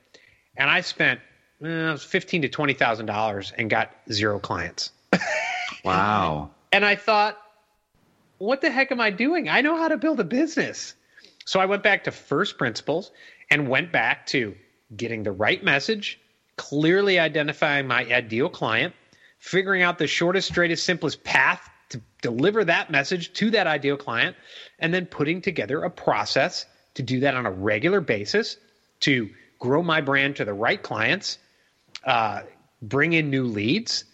And 0.56 0.70
I 0.70 0.82
spent 0.82 1.20
eh, 1.64 1.96
fifteen 1.96 2.42
to 2.42 2.49
twenty 2.49 2.75
thousand 2.75 3.06
dollars 3.06 3.52
and 3.58 3.68
got 3.68 3.90
zero 4.12 4.38
clients. 4.38 4.92
wow. 5.84 6.50
And 6.72 6.84
I 6.84 6.94
thought, 6.94 7.38
what 8.38 8.60
the 8.60 8.70
heck 8.70 8.92
am 8.92 9.00
I 9.00 9.10
doing? 9.10 9.49
I 9.49 9.60
know 9.60 9.76
how 9.76 9.88
to 9.88 9.96
build 9.96 10.20
a 10.20 10.25
business. 10.25 10.94
So 11.44 11.58
I 11.58 11.66
went 11.66 11.82
back 11.82 12.04
to 12.04 12.12
first 12.12 12.58
principles 12.58 13.10
and 13.50 13.68
went 13.68 13.90
back 13.90 14.26
to 14.26 14.54
getting 14.96 15.25
the 15.25 15.32
right 15.32 15.62
message, 15.64 16.20
clearly 16.56 17.18
identifying 17.18 17.88
my 17.88 18.04
ideal 18.04 18.49
client, 18.49 18.94
figuring 19.40 19.82
out 19.82 19.99
the 19.99 20.06
shortest, 20.06 20.49
straightest, 20.49 20.85
simplest 20.85 21.25
path 21.25 21.68
to 21.88 22.00
deliver 22.23 22.64
that 22.64 22.90
message 22.90 23.32
to 23.32 23.50
that 23.50 23.66
ideal 23.66 23.97
client, 23.97 24.37
and 24.78 24.94
then 24.94 25.06
putting 25.06 25.40
together 25.42 25.82
a 25.82 25.90
process 25.90 26.66
to 26.94 27.02
do 27.02 27.18
that 27.20 27.35
on 27.35 27.47
a 27.47 27.50
regular 27.50 28.00
basis 28.00 28.59
to 29.00 29.28
grow 29.59 29.82
my 29.82 30.00
brand 30.00 30.37
to 30.37 30.44
the 30.44 30.52
right 30.52 30.82
clients, 30.82 31.38
uh, 32.04 32.42
bring 32.82 33.14
in 33.14 33.30
new 33.30 33.44
leads, 33.44 34.04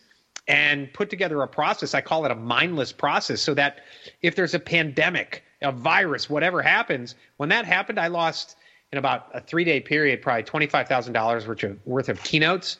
and 0.49 0.93
put 0.93 1.11
together 1.11 1.43
a 1.43 1.49
process. 1.49 1.93
I 1.93 2.01
call 2.01 2.25
it 2.25 2.31
a 2.31 2.37
mindless 2.37 2.93
process 2.93 3.41
so 3.41 3.53
that 3.55 3.81
if 4.23 4.37
there's 4.37 4.55
a 4.55 4.61
pandemic, 4.61 5.43
a 5.61 5.73
virus, 5.73 6.31
whatever 6.31 6.63
happens, 6.63 7.17
when 7.37 7.49
that 7.49 7.65
happened, 7.65 7.99
I 7.99 8.07
lost 8.07 8.57
in 8.93 8.99
about 8.99 9.29
a 9.35 9.41
three 9.41 9.65
day 9.65 9.81
period, 9.81 10.23
probably 10.23 10.45
$25,000 10.45 11.47
worth 11.47 11.63
of, 11.65 11.87
worth 11.87 12.09
of 12.09 12.23
keynotes. 12.23 12.79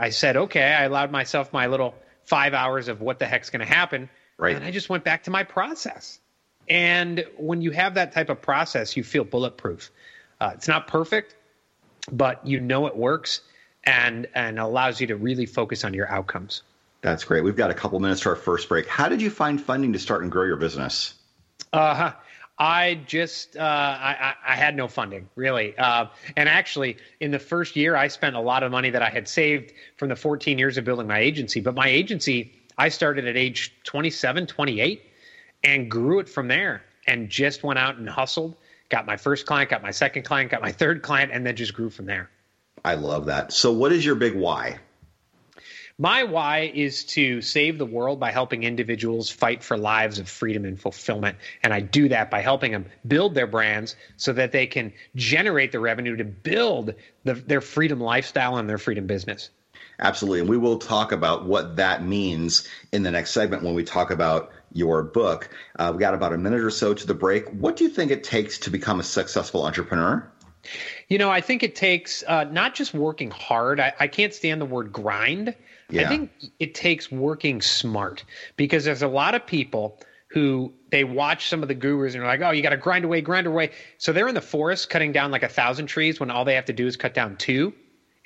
I 0.00 0.10
said, 0.10 0.36
okay, 0.36 0.62
I 0.62 0.84
allowed 0.84 1.10
myself 1.12 1.52
my 1.52 1.66
little 1.66 1.94
five 2.24 2.54
hours 2.54 2.88
of 2.88 3.02
what 3.02 3.18
the 3.18 3.26
heck's 3.26 3.50
going 3.50 3.60
to 3.60 3.66
happen. 3.66 4.08
Right. 4.38 4.56
And 4.56 4.64
I 4.64 4.70
just 4.70 4.88
went 4.88 5.04
back 5.04 5.24
to 5.24 5.30
my 5.30 5.44
process. 5.44 6.18
And 6.68 7.26
when 7.36 7.60
you 7.60 7.70
have 7.72 7.94
that 7.94 8.12
type 8.12 8.30
of 8.30 8.40
process, 8.40 8.96
you 8.96 9.04
feel 9.04 9.24
bulletproof. 9.24 9.90
Uh, 10.40 10.52
it's 10.54 10.68
not 10.68 10.86
perfect, 10.86 11.36
but 12.10 12.46
you 12.46 12.60
know 12.60 12.86
it 12.86 12.96
works 12.96 13.42
and 13.84 14.26
and 14.34 14.58
allows 14.58 15.00
you 15.00 15.06
to 15.08 15.16
really 15.16 15.44
focus 15.44 15.84
on 15.84 15.92
your 15.92 16.08
outcomes. 16.08 16.62
That's 17.02 17.24
great. 17.24 17.44
We've 17.44 17.56
got 17.56 17.70
a 17.70 17.74
couple 17.74 18.00
minutes 18.00 18.22
to 18.22 18.30
our 18.30 18.36
first 18.36 18.68
break. 18.68 18.86
How 18.86 19.08
did 19.08 19.20
you 19.20 19.28
find 19.28 19.60
funding 19.60 19.92
to 19.92 19.98
start 19.98 20.22
and 20.22 20.32
grow 20.32 20.44
your 20.44 20.56
business? 20.56 21.14
Uh, 21.72 22.12
I 22.60 23.00
just 23.06 23.56
uh, 23.56 23.60
I, 23.62 24.34
I 24.46 24.54
had 24.54 24.76
no 24.76 24.86
funding 24.86 25.30
really, 25.34 25.76
uh, 25.78 26.06
and 26.36 26.46
actually 26.46 26.98
in 27.18 27.30
the 27.30 27.38
first 27.38 27.74
year 27.74 27.96
I 27.96 28.08
spent 28.08 28.36
a 28.36 28.40
lot 28.40 28.62
of 28.62 28.70
money 28.70 28.90
that 28.90 29.00
I 29.00 29.08
had 29.08 29.26
saved 29.26 29.72
from 29.96 30.10
the 30.10 30.16
14 30.16 30.58
years 30.58 30.76
of 30.76 30.84
building 30.84 31.06
my 31.06 31.18
agency. 31.18 31.60
But 31.60 31.74
my 31.74 31.88
agency 31.88 32.52
I 32.76 32.90
started 32.90 33.26
at 33.26 33.36
age 33.36 33.74
27, 33.84 34.46
28, 34.46 35.02
and 35.64 35.90
grew 35.90 36.18
it 36.18 36.28
from 36.28 36.48
there, 36.48 36.82
and 37.06 37.30
just 37.30 37.62
went 37.62 37.78
out 37.78 37.96
and 37.96 38.08
hustled. 38.08 38.56
Got 38.90 39.06
my 39.06 39.16
first 39.16 39.46
client, 39.46 39.70
got 39.70 39.82
my 39.82 39.90
second 39.90 40.24
client, 40.24 40.50
got 40.50 40.60
my 40.60 40.72
third 40.72 41.02
client, 41.02 41.32
and 41.32 41.46
then 41.46 41.56
just 41.56 41.72
grew 41.72 41.88
from 41.88 42.04
there. 42.04 42.28
I 42.84 42.94
love 42.94 43.26
that. 43.26 43.52
So, 43.52 43.72
what 43.72 43.92
is 43.92 44.04
your 44.04 44.14
big 44.16 44.34
why? 44.34 44.78
My 46.00 46.24
why 46.24 46.72
is 46.74 47.04
to 47.04 47.42
save 47.42 47.76
the 47.76 47.84
world 47.84 48.18
by 48.18 48.30
helping 48.30 48.62
individuals 48.62 49.28
fight 49.28 49.62
for 49.62 49.76
lives 49.76 50.18
of 50.18 50.30
freedom 50.30 50.64
and 50.64 50.80
fulfillment. 50.80 51.36
And 51.62 51.74
I 51.74 51.80
do 51.80 52.08
that 52.08 52.30
by 52.30 52.40
helping 52.40 52.72
them 52.72 52.86
build 53.06 53.34
their 53.34 53.46
brands 53.46 53.96
so 54.16 54.32
that 54.32 54.50
they 54.50 54.66
can 54.66 54.94
generate 55.14 55.72
the 55.72 55.78
revenue 55.78 56.16
to 56.16 56.24
build 56.24 56.94
the, 57.24 57.34
their 57.34 57.60
freedom 57.60 58.00
lifestyle 58.00 58.56
and 58.56 58.66
their 58.66 58.78
freedom 58.78 59.06
business. 59.06 59.50
Absolutely. 59.98 60.40
And 60.40 60.48
we 60.48 60.56
will 60.56 60.78
talk 60.78 61.12
about 61.12 61.44
what 61.44 61.76
that 61.76 62.02
means 62.02 62.66
in 62.92 63.02
the 63.02 63.10
next 63.10 63.32
segment 63.32 63.62
when 63.62 63.74
we 63.74 63.84
talk 63.84 64.10
about 64.10 64.52
your 64.72 65.02
book. 65.02 65.50
Uh, 65.78 65.92
we 65.94 66.00
got 66.00 66.14
about 66.14 66.32
a 66.32 66.38
minute 66.38 66.60
or 66.60 66.70
so 66.70 66.94
to 66.94 67.06
the 67.06 67.12
break. 67.12 67.46
What 67.50 67.76
do 67.76 67.84
you 67.84 67.90
think 67.90 68.10
it 68.10 68.24
takes 68.24 68.56
to 68.60 68.70
become 68.70 69.00
a 69.00 69.04
successful 69.04 69.66
entrepreneur? 69.66 70.26
You 71.08 71.18
know, 71.18 71.30
I 71.30 71.42
think 71.42 71.62
it 71.62 71.74
takes 71.74 72.24
uh, 72.26 72.44
not 72.44 72.74
just 72.74 72.94
working 72.94 73.30
hard. 73.30 73.80
I, 73.80 73.92
I, 74.00 74.06
can't 74.08 74.32
stand 74.32 74.60
the 74.60 74.66
word 74.66 74.92
grind. 74.92 75.54
Yeah. 75.92 76.06
I 76.06 76.08
think 76.08 76.30
it 76.58 76.74
takes 76.74 77.10
working 77.10 77.60
smart 77.60 78.24
because 78.56 78.84
there's 78.84 79.02
a 79.02 79.08
lot 79.08 79.34
of 79.34 79.46
people 79.46 80.00
who 80.30 80.72
they 80.90 81.02
watch 81.02 81.48
some 81.48 81.62
of 81.62 81.68
the 81.68 81.74
gurus 81.74 82.14
and 82.14 82.22
are 82.22 82.26
like, 82.26 82.40
oh, 82.40 82.52
you 82.52 82.62
got 82.62 82.70
to 82.70 82.76
grind 82.76 83.04
away, 83.04 83.20
grind 83.20 83.46
away. 83.46 83.70
So 83.98 84.12
they're 84.12 84.28
in 84.28 84.34
the 84.34 84.40
forest 84.40 84.88
cutting 84.88 85.10
down 85.10 85.30
like 85.30 85.42
a 85.42 85.48
thousand 85.48 85.86
trees 85.86 86.20
when 86.20 86.30
all 86.30 86.44
they 86.44 86.54
have 86.54 86.66
to 86.66 86.72
do 86.72 86.86
is 86.86 86.96
cut 86.96 87.14
down 87.14 87.36
two. 87.36 87.72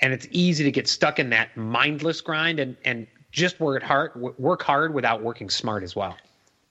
And 0.00 0.12
it's 0.12 0.26
easy 0.30 0.64
to 0.64 0.71
get 0.71 0.87
stuck 0.87 1.18
in 1.18 1.30
that 1.30 1.56
mindless 1.56 2.21
grind 2.21 2.61
and, 2.61 2.76
and 2.85 3.06
just 3.33 3.59
work 3.59 3.83
hard, 3.83 4.12
work 4.38 4.62
hard 4.62 4.92
without 4.92 5.23
working 5.23 5.49
smart 5.49 5.83
as 5.83 5.97
well. 5.97 6.14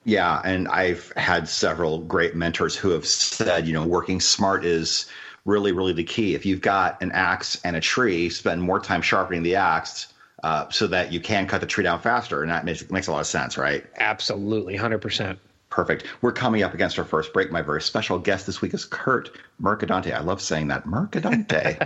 Yeah, 0.04 0.40
and 0.44 0.68
I've 0.68 1.12
had 1.16 1.48
several 1.48 1.98
great 1.98 2.36
mentors 2.36 2.76
who 2.76 2.90
have 2.90 3.06
said, 3.06 3.66
you 3.66 3.72
know, 3.72 3.86
working 3.86 4.20
smart 4.20 4.64
is 4.64 5.06
really, 5.46 5.72
really 5.72 5.94
the 5.94 6.04
key. 6.04 6.34
If 6.34 6.46
you've 6.46 6.60
got 6.60 7.02
an 7.02 7.10
axe 7.12 7.60
and 7.64 7.74
a 7.74 7.80
tree, 7.80 8.28
spend 8.28 8.62
more 8.62 8.78
time 8.78 9.02
sharpening 9.02 9.42
the 9.42 9.56
axe 9.56 10.13
uh, 10.44 10.68
so 10.68 10.86
that 10.86 11.10
you 11.10 11.20
can 11.20 11.46
cut 11.46 11.62
the 11.62 11.66
tree 11.66 11.82
down 11.84 11.98
faster. 11.98 12.42
And 12.42 12.50
that 12.50 12.66
makes, 12.66 12.90
makes 12.90 13.06
a 13.06 13.12
lot 13.12 13.20
of 13.20 13.26
sense, 13.26 13.56
right? 13.56 13.82
Absolutely, 13.96 14.76
100%. 14.76 15.38
Perfect. 15.70 16.04
We're 16.20 16.32
coming 16.32 16.62
up 16.62 16.74
against 16.74 16.98
our 16.98 17.04
first 17.06 17.32
break. 17.32 17.50
My 17.50 17.62
very 17.62 17.80
special 17.80 18.18
guest 18.18 18.44
this 18.44 18.60
week 18.60 18.74
is 18.74 18.84
Kurt 18.84 19.30
Mercadante. 19.60 20.12
I 20.12 20.20
love 20.20 20.42
saying 20.42 20.68
that, 20.68 20.84
Mercadante. 20.84 21.78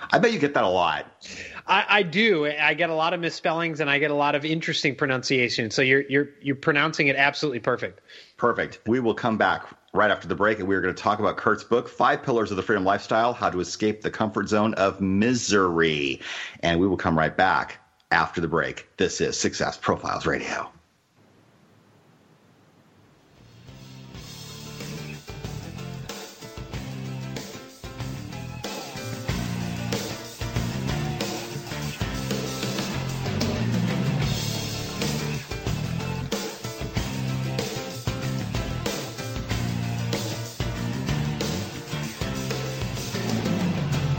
I 0.12 0.18
bet 0.18 0.32
you 0.32 0.38
get 0.38 0.54
that 0.54 0.62
a 0.62 0.68
lot. 0.68 1.04
I, 1.66 1.84
I, 1.88 2.02
do. 2.04 2.46
I 2.46 2.74
get 2.74 2.90
a 2.90 2.94
lot 2.94 3.12
of 3.12 3.18
misspellings 3.18 3.80
and 3.80 3.90
I 3.90 3.98
get 3.98 4.12
a 4.12 4.14
lot 4.14 4.36
of 4.36 4.44
interesting 4.44 4.94
pronunciation. 4.94 5.72
So 5.72 5.82
you're 5.82 6.02
you're 6.08 6.28
you're 6.40 6.56
pronouncing 6.56 7.08
it 7.08 7.16
absolutely 7.16 7.58
perfect. 7.58 8.00
Perfect. 8.36 8.78
We 8.86 9.00
will 9.00 9.14
come 9.14 9.36
back 9.36 9.66
right 9.92 10.12
after 10.12 10.28
the 10.28 10.36
break, 10.36 10.60
and 10.60 10.68
we're 10.68 10.80
going 10.80 10.94
to 10.94 11.02
talk 11.02 11.18
about 11.18 11.36
Kurt's 11.36 11.64
book, 11.64 11.88
Five 11.88 12.22
Pillars 12.22 12.52
of 12.52 12.56
the 12.56 12.62
Freedom 12.62 12.84
Lifestyle 12.84 13.32
How 13.32 13.50
to 13.50 13.58
Escape 13.58 14.00
the 14.00 14.10
Comfort 14.12 14.48
Zone 14.48 14.74
of 14.74 15.00
Misery. 15.00 16.20
And 16.60 16.80
we 16.80 16.86
will 16.86 16.96
come 16.96 17.18
right 17.18 17.36
back 17.36 17.80
after 18.10 18.40
the 18.40 18.48
break. 18.48 18.88
This 18.96 19.20
is 19.20 19.38
Success 19.38 19.76
Profiles 19.76 20.26
Radio. 20.26 20.70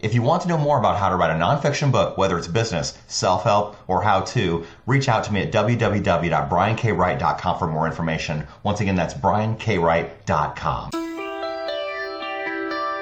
If 0.00 0.14
you 0.14 0.22
want 0.22 0.42
to 0.42 0.48
know 0.48 0.58
more 0.58 0.78
about 0.78 0.96
how 0.96 1.08
to 1.08 1.16
write 1.16 1.32
a 1.32 1.34
nonfiction 1.34 1.90
book, 1.90 2.16
whether 2.16 2.38
it's 2.38 2.46
business, 2.46 2.96
self 3.08 3.42
help, 3.42 3.76
or 3.88 4.00
how 4.00 4.20
to, 4.20 4.64
reach 4.86 5.08
out 5.08 5.24
to 5.24 5.32
me 5.32 5.40
at 5.40 5.50
www.briankwright.com 5.50 7.58
for 7.58 7.66
more 7.66 7.84
information. 7.86 8.46
Once 8.62 8.80
again, 8.80 8.94
that's 8.94 9.14
briankwright.com. 9.14 10.90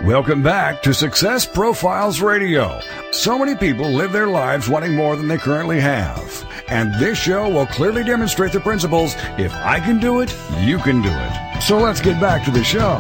Welcome 0.07 0.43
back 0.43 0.83
to 0.83 0.95
Success 0.95 1.45
Profiles 1.45 2.23
Radio. 2.23 2.81
So 3.13 3.39
many 3.39 3.55
people 3.57 3.91
live 3.91 4.13
their 4.13 4.29
lives 4.29 4.69
wanting 4.69 4.95
more 4.95 5.17
than 5.17 5.29
they 5.29 5.39
currently 5.39 5.81
have. 5.81 6.47
And 6.69 6.95
this 7.01 7.19
show 7.19 7.51
will 7.51 7.67
clearly 7.67 8.05
demonstrate 8.05 8.53
the 8.53 8.61
principles 8.61 9.15
if 9.37 9.53
I 9.55 9.81
can 9.81 10.01
do 10.01 10.21
it, 10.21 10.35
you 10.61 10.79
can 10.79 11.03
do 11.03 11.11
it. 11.13 11.63
So 11.63 11.79
let's 11.79 12.01
get 12.01 12.19
back 12.21 12.43
to 12.45 12.51
the 12.51 12.65
show. 12.65 12.99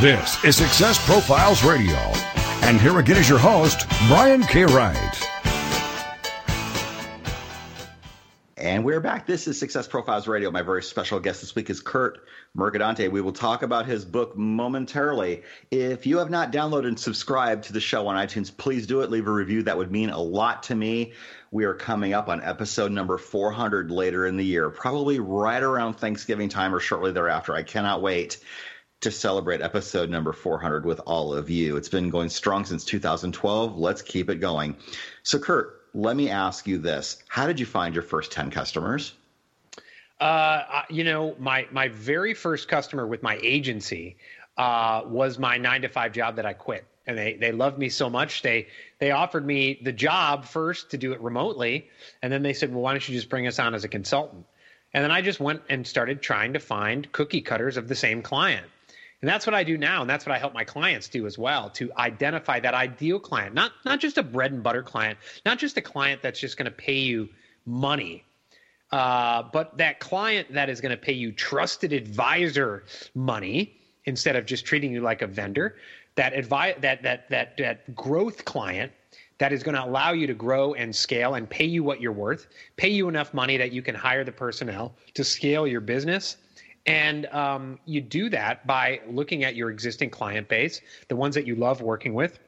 This 0.00 0.42
is 0.44 0.56
Success 0.56 1.04
Profiles 1.06 1.64
Radio. 1.64 2.33
And 2.64 2.80
here 2.80 2.98
again 2.98 3.18
is 3.18 3.28
your 3.28 3.38
host, 3.38 3.86
Brian 4.08 4.42
K. 4.42 4.64
Wright. 4.64 5.28
And 8.56 8.82
we're 8.82 9.00
back. 9.00 9.26
This 9.26 9.46
is 9.46 9.60
Success 9.60 9.86
Profiles 9.86 10.26
Radio. 10.26 10.50
My 10.50 10.62
very 10.62 10.82
special 10.82 11.20
guest 11.20 11.42
this 11.42 11.54
week 11.54 11.68
is 11.68 11.82
Kurt 11.82 12.26
Mercadante. 12.56 13.10
We 13.10 13.20
will 13.20 13.34
talk 13.34 13.62
about 13.62 13.84
his 13.84 14.06
book 14.06 14.34
momentarily. 14.38 15.42
If 15.70 16.06
you 16.06 16.16
have 16.16 16.30
not 16.30 16.52
downloaded 16.52 16.88
and 16.88 16.98
subscribed 16.98 17.64
to 17.64 17.74
the 17.74 17.80
show 17.80 18.06
on 18.06 18.16
iTunes, 18.16 18.50
please 18.56 18.86
do 18.86 19.02
it. 19.02 19.10
Leave 19.10 19.28
a 19.28 19.30
review. 19.30 19.62
That 19.64 19.76
would 19.76 19.92
mean 19.92 20.08
a 20.08 20.18
lot 20.18 20.62
to 20.62 20.74
me. 20.74 21.12
We 21.50 21.64
are 21.64 21.74
coming 21.74 22.14
up 22.14 22.30
on 22.30 22.42
episode 22.42 22.92
number 22.92 23.18
400 23.18 23.90
later 23.90 24.26
in 24.26 24.38
the 24.38 24.44
year, 24.44 24.70
probably 24.70 25.20
right 25.20 25.62
around 25.62 25.94
Thanksgiving 25.94 26.48
time 26.48 26.74
or 26.74 26.80
shortly 26.80 27.12
thereafter. 27.12 27.54
I 27.54 27.62
cannot 27.62 28.00
wait 28.00 28.38
to 29.04 29.10
celebrate 29.10 29.60
episode 29.60 30.08
number 30.08 30.32
400 30.32 30.84
with 30.86 30.98
all 31.06 31.34
of 31.34 31.50
you. 31.50 31.76
It's 31.76 31.90
been 31.90 32.08
going 32.08 32.30
strong 32.30 32.64
since 32.64 32.84
2012. 32.86 33.76
Let's 33.76 34.00
keep 34.00 34.30
it 34.30 34.36
going. 34.36 34.76
So, 35.22 35.38
Kurt, 35.38 35.82
let 35.94 36.16
me 36.16 36.30
ask 36.30 36.66
you 36.66 36.78
this 36.78 37.22
How 37.28 37.46
did 37.46 37.60
you 37.60 37.66
find 37.66 37.94
your 37.94 38.02
first 38.02 38.32
10 38.32 38.50
customers? 38.50 39.12
Uh, 40.18 40.82
you 40.88 41.04
know, 41.04 41.36
my 41.38 41.66
my 41.70 41.88
very 41.88 42.32
first 42.32 42.66
customer 42.66 43.06
with 43.06 43.22
my 43.22 43.38
agency 43.42 44.16
uh, 44.56 45.02
was 45.04 45.38
my 45.38 45.58
nine 45.58 45.82
to 45.82 45.88
five 45.88 46.12
job 46.12 46.36
that 46.36 46.46
I 46.46 46.54
quit, 46.54 46.86
and 47.06 47.18
they 47.18 47.34
they 47.34 47.52
loved 47.52 47.78
me 47.78 47.90
so 47.90 48.08
much 48.08 48.40
they 48.40 48.68
they 49.00 49.10
offered 49.10 49.44
me 49.44 49.80
the 49.82 49.92
job 49.92 50.46
first 50.46 50.92
to 50.92 50.96
do 50.96 51.12
it 51.12 51.20
remotely, 51.20 51.90
and 52.22 52.32
then 52.32 52.42
they 52.42 52.54
said, 52.54 52.72
well, 52.72 52.80
why 52.80 52.92
don't 52.92 53.06
you 53.06 53.14
just 53.14 53.28
bring 53.28 53.46
us 53.46 53.58
on 53.58 53.74
as 53.74 53.84
a 53.84 53.88
consultant? 53.88 54.46
And 54.94 55.04
then 55.04 55.10
I 55.10 55.20
just 55.20 55.40
went 55.40 55.62
and 55.68 55.86
started 55.86 56.22
trying 56.22 56.54
to 56.54 56.60
find 56.60 57.10
cookie 57.12 57.42
cutters 57.42 57.76
of 57.76 57.88
the 57.88 57.96
same 57.96 58.22
client. 58.22 58.66
And 59.20 59.28
that's 59.28 59.46
what 59.46 59.54
I 59.54 59.64
do 59.64 59.78
now. 59.78 60.02
And 60.02 60.10
that's 60.10 60.26
what 60.26 60.34
I 60.34 60.38
help 60.38 60.52
my 60.52 60.64
clients 60.64 61.08
do 61.08 61.26
as 61.26 61.38
well 61.38 61.70
to 61.70 61.90
identify 61.96 62.60
that 62.60 62.74
ideal 62.74 63.18
client, 63.18 63.54
not, 63.54 63.72
not 63.84 64.00
just 64.00 64.18
a 64.18 64.22
bread 64.22 64.52
and 64.52 64.62
butter 64.62 64.82
client, 64.82 65.18
not 65.46 65.58
just 65.58 65.76
a 65.76 65.80
client 65.80 66.20
that's 66.22 66.38
just 66.38 66.56
going 66.56 66.66
to 66.66 66.76
pay 66.76 66.98
you 66.98 67.28
money, 67.64 68.24
Uh, 68.90 69.42
but 69.52 69.76
that 69.78 69.98
client 69.98 70.46
that 70.52 70.68
is 70.68 70.80
going 70.80 70.90
to 70.90 71.02
pay 71.02 71.12
you 71.12 71.32
trusted 71.32 71.92
advisor 71.92 72.84
money 73.14 73.74
instead 74.04 74.36
of 74.36 74.44
just 74.46 74.64
treating 74.64 74.92
you 74.92 75.00
like 75.00 75.22
a 75.22 75.26
vendor, 75.26 75.76
that 76.14 76.32
advi- 76.34 76.80
that 76.80 77.02
that 77.02 77.28
that 77.28 77.56
that 77.56 77.94
growth 77.94 78.44
client 78.44 78.92
that 79.38 79.52
is 79.52 79.62
going 79.64 79.74
to 79.74 79.82
allow 79.82 80.12
you 80.12 80.26
to 80.28 80.34
grow 80.34 80.74
and 80.74 80.94
scale 80.94 81.34
and 81.34 81.48
pay 81.50 81.64
you 81.64 81.82
what 81.82 82.00
you're 82.00 82.12
worth, 82.12 82.46
pay 82.76 82.90
you 82.90 83.08
enough 83.08 83.34
money 83.34 83.56
that 83.56 83.72
you 83.72 83.82
can 83.82 83.94
hire 83.94 84.22
the 84.22 84.30
personnel 84.30 84.94
to 85.14 85.24
scale 85.24 85.66
your 85.66 85.80
business. 85.80 86.36
And 86.86 87.26
um, 87.26 87.78
you 87.86 88.00
do 88.00 88.28
that 88.30 88.66
by 88.66 89.00
looking 89.08 89.44
at 89.44 89.56
your 89.56 89.70
existing 89.70 90.10
client 90.10 90.48
base, 90.48 90.80
the 91.08 91.16
ones 91.16 91.34
that 91.34 91.46
you 91.46 91.54
love 91.54 91.80
working 91.80 92.12
with, 92.12 92.38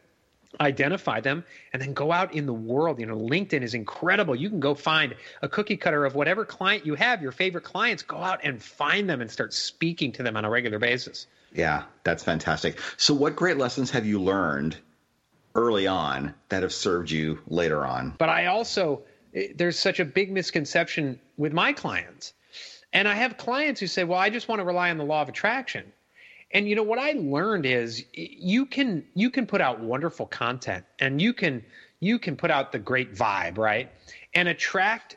identify 0.61 1.21
them 1.21 1.45
and 1.73 1.81
then 1.81 1.93
go 1.93 2.13
out 2.13 2.35
in 2.35 2.47
the 2.47 2.53
world. 2.53 3.01
You 3.01 3.07
know 3.07 3.17
linkedin 3.17 3.63
is 3.63 3.75
incredible. 3.75 4.35
You 4.35 4.49
can 4.49 4.61
go 4.61 4.75
find 4.75 5.15
a 5.43 5.49
cookie 5.49 5.77
cutter 5.77 6.05
of 6.05 6.15
whatever 6.15 6.45
client 6.45 6.87
you 6.87 6.95
have 6.95 7.23
your 7.23 7.33
favorite 7.33 7.65
clients 7.65 8.03
go 8.03 8.19
out 8.19 8.41
and 8.43 8.63
find 8.63 9.09
them 9.09 9.21
and 9.21 9.31
start 9.31 9.53
speaking 9.53 10.13
to 10.13 10.23
them 10.23 10.37
on 10.37 10.45
a 10.45 10.51
regular 10.51 10.79
basis. 10.79 11.27
Yeah 11.53 11.85
that's 12.05 12.23
fantastic. 12.23 12.79
So 12.97 13.15
what 13.15 13.37
great 13.37 13.57
lessons 13.57 13.91
have 13.91 14.07
you 14.07 14.21
learned 14.21 14.77
early 15.55 15.87
on 15.87 16.35
that 16.49 16.63
have 16.63 16.73
served 16.73 17.11
you 17.11 17.39
later 17.49 17.87
on? 17.87 18.15
But 18.19 18.29
i 18.29 18.47
also 18.47 19.03
eh, 19.35 19.49
there's 19.55 19.79
such 19.79 20.01
a 20.01 20.05
big 20.05 20.31
misconception 20.31 21.21
with 21.37 21.53
my 21.53 21.73
clients 21.73 22.35
and 22.97 23.07
i 23.07 23.15
have 23.15 23.37
clients 23.37 23.81
who 23.81 23.87
say 23.87 24.05
well 24.05 24.19
i 24.19 24.31
just 24.31 24.49
want 24.49 24.61
to 24.61 24.65
rely 24.65 24.91
on 24.91 24.99
the 24.99 25.05
law 25.05 25.23
of 25.23 25.29
attraction 25.29 25.93
and 26.53 26.69
you 26.69 26.77
know 26.77 26.83
what 26.83 26.99
I 26.99 27.13
learned 27.13 27.67
is 27.67 28.05
you 28.13 28.67
can 28.67 29.05
you 29.15 29.31
can 29.31 29.47
put 29.47 29.61
out 29.61 29.81
wonderful 29.81 30.27
content 30.27 30.85
and 30.99 31.21
you 31.21 31.33
can 31.33 31.65
you 32.01 32.19
can 32.19 32.37
put 32.37 32.51
out 32.51 32.73
the 32.73 32.79
great 32.79 33.15
vibe, 33.15 33.59
right? 33.59 33.91
And 34.35 34.49
attract 34.49 35.17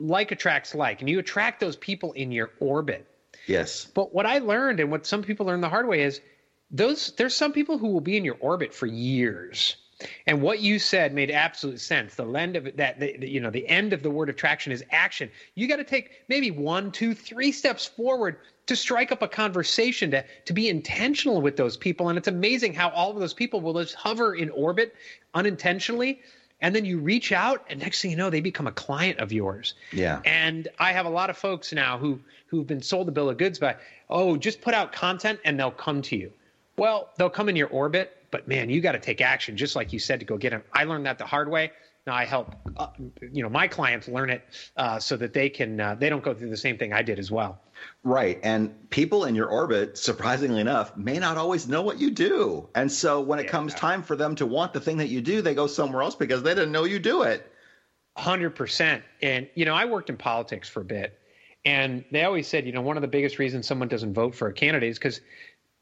like 0.00 0.32
attracts 0.32 0.74
like 0.74 1.00
and 1.00 1.08
you 1.08 1.18
attract 1.18 1.60
those 1.60 1.76
people 1.76 2.12
in 2.12 2.32
your 2.32 2.50
orbit. 2.58 3.06
Yes. 3.46 3.84
But 3.84 4.12
what 4.14 4.26
I 4.26 4.38
learned 4.38 4.80
and 4.80 4.90
what 4.90 5.06
some 5.06 5.22
people 5.22 5.46
learn 5.46 5.60
the 5.60 5.68
hard 5.68 5.86
way 5.86 6.02
is 6.02 6.20
those 6.70 7.12
there's 7.12 7.36
some 7.36 7.52
people 7.52 7.78
who 7.78 7.88
will 7.88 8.00
be 8.00 8.16
in 8.16 8.24
your 8.24 8.36
orbit 8.40 8.74
for 8.74 8.86
years. 8.86 9.76
And 10.26 10.42
what 10.42 10.60
you 10.60 10.78
said 10.78 11.14
made 11.14 11.30
absolute 11.30 11.80
sense. 11.80 12.14
The 12.14 12.26
end 12.26 12.56
of 12.56 12.76
that 12.76 12.98
the, 12.98 13.16
the, 13.18 13.28
you 13.28 13.40
know 13.40 13.50
the 13.50 13.68
end 13.68 13.92
of 13.92 14.02
the 14.02 14.10
word 14.10 14.28
attraction 14.28 14.72
is 14.72 14.84
action. 14.90 15.30
You 15.54 15.68
got 15.68 15.76
to 15.76 15.84
take 15.84 16.24
maybe 16.28 16.50
one, 16.50 16.92
two, 16.92 17.14
three 17.14 17.52
steps 17.52 17.86
forward 17.86 18.38
to 18.66 18.76
strike 18.76 19.10
up 19.10 19.22
a 19.22 19.28
conversation, 19.28 20.10
to, 20.12 20.24
to 20.44 20.52
be 20.52 20.68
intentional 20.68 21.42
with 21.42 21.56
those 21.56 21.76
people. 21.76 22.08
And 22.08 22.18
it's 22.18 22.28
amazing 22.28 22.74
how 22.74 22.90
all 22.90 23.10
of 23.10 23.18
those 23.18 23.34
people 23.34 23.60
will 23.60 23.74
just 23.74 23.94
hover 23.94 24.34
in 24.34 24.50
orbit 24.50 24.94
unintentionally. 25.34 26.20
And 26.60 26.76
then 26.76 26.84
you 26.84 27.00
reach 27.00 27.32
out, 27.32 27.64
and 27.68 27.80
next 27.80 28.00
thing 28.00 28.12
you 28.12 28.16
know, 28.16 28.30
they 28.30 28.40
become 28.40 28.68
a 28.68 28.72
client 28.72 29.18
of 29.18 29.32
yours. 29.32 29.74
Yeah. 29.92 30.20
And 30.24 30.68
I 30.78 30.92
have 30.92 31.06
a 31.06 31.10
lot 31.10 31.28
of 31.28 31.36
folks 31.36 31.72
now 31.72 31.98
who 31.98 32.20
who've 32.46 32.66
been 32.66 32.82
sold 32.82 33.08
a 33.08 33.10
bill 33.10 33.30
of 33.30 33.36
goods 33.36 33.58
by, 33.58 33.74
oh, 34.10 34.36
just 34.36 34.60
put 34.60 34.72
out 34.72 34.92
content 34.92 35.40
and 35.44 35.58
they'll 35.58 35.72
come 35.72 36.02
to 36.02 36.16
you. 36.16 36.30
Well, 36.76 37.10
they'll 37.16 37.30
come 37.30 37.48
in 37.48 37.56
your 37.56 37.68
orbit, 37.68 38.21
but 38.32 38.48
man, 38.48 38.68
you 38.68 38.80
got 38.80 38.92
to 38.92 38.98
take 38.98 39.20
action, 39.20 39.56
just 39.56 39.76
like 39.76 39.92
you 39.92 40.00
said, 40.00 40.18
to 40.18 40.26
go 40.26 40.36
get 40.36 40.50
them. 40.50 40.64
I 40.72 40.82
learned 40.82 41.06
that 41.06 41.18
the 41.18 41.26
hard 41.26 41.48
way. 41.48 41.70
Now 42.04 42.14
I 42.14 42.24
help, 42.24 42.56
uh, 42.76 42.88
you 43.30 43.44
know, 43.44 43.48
my 43.48 43.68
clients 43.68 44.08
learn 44.08 44.30
it 44.30 44.42
uh, 44.76 44.98
so 44.98 45.16
that 45.18 45.32
they 45.32 45.48
can 45.48 45.78
uh, 45.78 45.94
they 45.94 46.08
don't 46.08 46.24
go 46.24 46.34
through 46.34 46.50
the 46.50 46.56
same 46.56 46.76
thing 46.76 46.92
I 46.92 47.02
did 47.02 47.20
as 47.20 47.30
well. 47.30 47.60
Right. 48.02 48.40
And 48.42 48.90
people 48.90 49.26
in 49.26 49.36
your 49.36 49.46
orbit, 49.46 49.96
surprisingly 49.96 50.60
enough, 50.60 50.96
may 50.96 51.18
not 51.18 51.36
always 51.36 51.68
know 51.68 51.82
what 51.82 52.00
you 52.00 52.10
do. 52.10 52.68
And 52.74 52.90
so 52.90 53.20
when 53.20 53.38
it 53.38 53.44
yeah. 53.44 53.52
comes 53.52 53.74
time 53.74 54.02
for 54.02 54.16
them 54.16 54.34
to 54.36 54.46
want 54.46 54.72
the 54.72 54.80
thing 54.80 54.96
that 54.96 55.08
you 55.08 55.20
do, 55.20 55.42
they 55.42 55.54
go 55.54 55.68
somewhere 55.68 56.02
else 56.02 56.16
because 56.16 56.42
they 56.42 56.54
didn't 56.54 56.72
know 56.72 56.84
you 56.84 56.98
do 56.98 57.22
it. 57.22 57.52
100%. 58.18 59.02
And, 59.22 59.48
you 59.54 59.64
know, 59.64 59.74
I 59.74 59.84
worked 59.84 60.10
in 60.10 60.16
politics 60.16 60.68
for 60.68 60.80
a 60.80 60.84
bit. 60.84 61.18
And 61.64 62.04
they 62.10 62.24
always 62.24 62.48
said, 62.48 62.66
you 62.66 62.72
know, 62.72 62.82
one 62.82 62.96
of 62.96 63.02
the 63.02 63.08
biggest 63.08 63.38
reasons 63.38 63.66
someone 63.66 63.88
doesn't 63.88 64.14
vote 64.14 64.34
for 64.34 64.48
a 64.48 64.52
candidate 64.52 64.90
is 64.90 64.98
because 64.98 65.20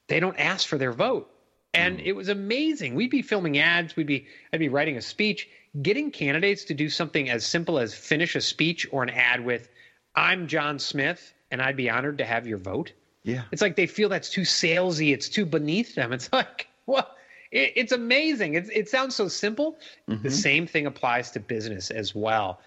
they 0.09 0.21
don't 0.21 0.39
ask 0.39 0.69
for 0.69 0.77
their 0.77 0.93
vote. 0.93 1.31
And 1.73 1.99
mm. 1.99 2.05
it 2.05 2.13
was 2.13 2.29
amazing. 2.29 2.95
We'd 2.95 3.11
be 3.11 3.23
filming 3.23 3.59
ads, 3.59 3.97
we'd 3.97 4.07
be 4.07 4.27
I'd 4.53 4.61
be 4.61 4.69
writing 4.69 4.97
a 4.97 5.03
speech, 5.03 5.49
getting 5.81 6.11
candidates 6.11 6.65
to 6.65 6.75
do 6.75 6.89
something 6.89 7.31
as 7.31 7.47
simple 7.47 7.79
as 7.79 7.95
finish 7.95 8.35
a 8.35 8.41
speech 8.41 8.87
or 8.91 9.03
an 9.03 9.11
ad 9.11 9.45
with 9.45 9.69
I'm 10.15 10.49
John 10.49 10.79
Smith 10.79 11.33
and 11.51 11.61
I'd 11.61 11.77
be 11.77 11.91
honored 11.91 12.19
to 12.19 12.25
have 12.25 12.47
your 12.47 12.59
vote. 12.59 12.93
Yeah. 13.23 13.43
It's 13.53 13.63
like 13.63 13.77
they 13.77 13.87
feel 13.87 14.09
that's 14.09 14.31
too 14.31 14.43
salesy. 14.43 15.13
It's 15.13 15.29
too 15.29 15.45
beneath 15.45 15.95
them. 15.95 16.13
It's 16.13 16.31
like, 16.33 16.69
well, 16.87 17.09
it, 17.51 17.73
it's 17.77 17.93
amazing. 17.93 18.55
It's, 18.55 18.71
it 18.71 18.89
sounds 18.89 19.15
so 19.15 19.29
simple. 19.29 19.79
Mm-hmm. 20.09 20.23
The 20.23 20.31
same 20.31 20.67
thing 20.67 20.87
applies 20.87 21.31
to 21.33 21.41
business 21.41 21.91
as 21.91 22.15
well. 22.15 22.61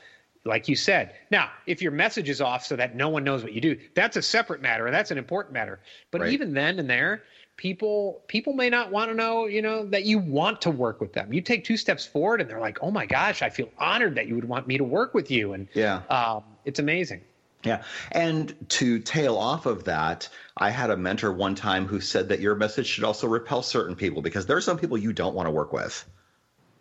Like 0.46 0.68
you 0.68 0.76
said. 0.76 1.14
Now, 1.32 1.52
if 1.66 1.82
your 1.82 1.94
message 1.94 2.30
is 2.30 2.42
off 2.42 2.66
so 2.66 2.76
that 2.76 2.96
no 2.96 3.08
one 3.08 3.24
knows 3.24 3.44
what 3.44 3.54
you 3.54 3.62
do, 3.62 3.78
that's 3.96 4.18
a 4.18 4.22
separate 4.22 4.62
matter 4.62 4.86
and 4.86 4.94
that's 4.94 5.10
an 5.10 5.18
important 5.18 5.54
matter. 5.54 5.80
But 6.12 6.22
right. 6.22 6.34
even 6.34 6.54
then 6.54 6.80
and 6.80 6.90
there, 6.90 7.24
people 7.58 8.22
people 8.28 8.54
may 8.54 8.70
not 8.70 8.92
want 8.92 9.10
to 9.10 9.16
know, 9.16 9.46
you 9.46 9.62
know, 9.62 9.86
that 9.88 10.06
you 10.06 10.18
want 10.20 10.62
to 10.62 10.72
work 10.72 11.00
with 11.00 11.14
them. 11.14 11.34
You 11.34 11.42
take 11.42 11.64
two 11.64 11.78
steps 11.78 12.06
forward 12.06 12.42
and 12.42 12.50
they're 12.50 12.60
like, 12.60 12.80
"Oh 12.82 12.92
my 12.92 13.06
gosh, 13.06 13.42
I 13.42 13.50
feel 13.50 13.70
honored 13.78 14.16
that 14.16 14.28
you 14.28 14.36
would 14.36 14.48
want 14.48 14.68
me 14.68 14.78
to 14.78 14.84
work 14.84 15.14
with 15.14 15.30
you." 15.32 15.54
And 15.54 15.68
yeah, 15.74 16.02
um, 16.10 16.44
it's 16.66 16.80
amazing. 16.80 17.22
Yeah. 17.64 17.84
And 18.12 18.54
to 18.70 19.00
tail 19.00 19.38
off 19.38 19.66
of 19.66 19.86
that, 19.86 20.28
I 20.58 20.70
had 20.70 20.90
a 20.90 20.98
mentor 20.98 21.32
one 21.32 21.56
time 21.56 21.86
who 21.86 22.02
said 22.02 22.30
that 22.30 22.40
your 22.40 22.56
message 22.56 22.88
should 22.88 23.06
also 23.06 23.28
repel 23.28 23.62
certain 23.62 23.96
people 23.96 24.22
because 24.22 24.46
there 24.46 24.58
are 24.58 24.62
some 24.62 24.78
people 24.78 24.98
you 24.98 25.14
don't 25.14 25.34
want 25.34 25.48
to 25.48 25.52
work 25.52 25.72
with. 25.72 26.06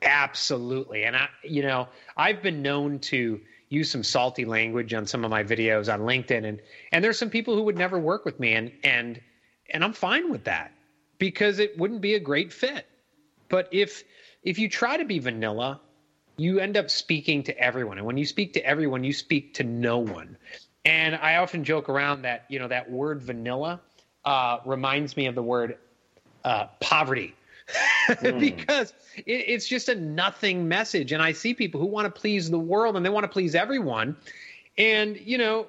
Absolutely. 0.03 1.05
And 1.05 1.17
I, 1.17 1.29
you 1.45 1.63
know, 1.63 1.89
I've 2.17 2.43
been 2.43 2.63
known 2.63 2.99
to 3.01 3.41
use 3.69 3.91
some 3.91 4.03
salty 4.03 4.45
language 4.45 4.93
on 4.93 5.07
some 5.07 5.25
of 5.25 5.31
my 5.31 5.45
videos 5.45 5.93
on 5.93 6.01
LinkedIn 6.01 6.45
and 6.45 6.61
and 6.93 7.03
there's 7.03 7.19
some 7.19 7.31
people 7.31 7.55
who 7.55 7.63
would 7.63 7.79
never 7.79 7.99
work 7.99 8.25
with 8.25 8.39
me 8.39 8.53
and 8.53 8.71
and 8.85 9.21
and 9.73 9.85
I'm 9.85 9.93
fine 9.93 10.31
with 10.31 10.45
that 10.45 10.73
because 11.19 11.59
it 11.59 11.77
wouldn't 11.79 12.01
be 12.01 12.15
a 12.15 12.21
great 12.21 12.53
fit. 12.53 12.87
But 13.49 13.69
if 13.73 14.05
if 14.43 14.59
you 14.59 14.69
try 14.69 14.97
to 14.97 15.05
be 15.05 15.19
vanilla, 15.19 15.81
you 16.37 16.59
end 16.59 16.77
up 16.77 16.91
speaking 16.91 17.43
to 17.45 17.59
everyone. 17.59 17.99
And 17.99 18.07
when 18.07 18.17
you 18.17 18.25
speak 18.25 18.53
to 18.55 18.65
everyone, 18.65 19.05
you 19.05 19.13
speak 19.13 19.55
to 19.55 19.65
no 19.65 19.99
one. 19.99 20.37
And 20.85 21.15
I 21.15 21.37
often 21.37 21.63
joke 21.63 21.89
around 21.89 22.23
that, 22.23 22.45
you 22.49 22.59
know, 22.59 22.69
that 22.69 22.91
word 22.91 23.23
vanilla 23.23 23.81
uh, 24.25 24.59
reminds 24.65 25.17
me 25.17 25.27
of 25.27 25.35
the 25.35 25.43
word 25.43 25.79
uh, 26.45 26.67
poverty. 26.81 27.35
mm. 28.09 28.41
because 28.41 28.93
it, 29.17 29.45
it's 29.47 29.69
just 29.69 29.89
a 29.89 29.95
nothing 29.95 30.67
message. 30.67 31.13
And 31.13 31.23
I 31.23 31.33
see 31.33 31.55
people 31.55 31.81
who 31.81 31.87
want 31.87 32.13
to 32.13 32.21
please 32.21 32.51
the 32.51 32.59
world 32.59 32.97
and 32.97 33.05
they 33.05 33.11
want 33.11 33.25
to 33.25 33.29
please 33.29 33.55
everyone. 33.55 34.17
And, 34.77 35.17
you 35.21 35.39
know, 35.39 35.67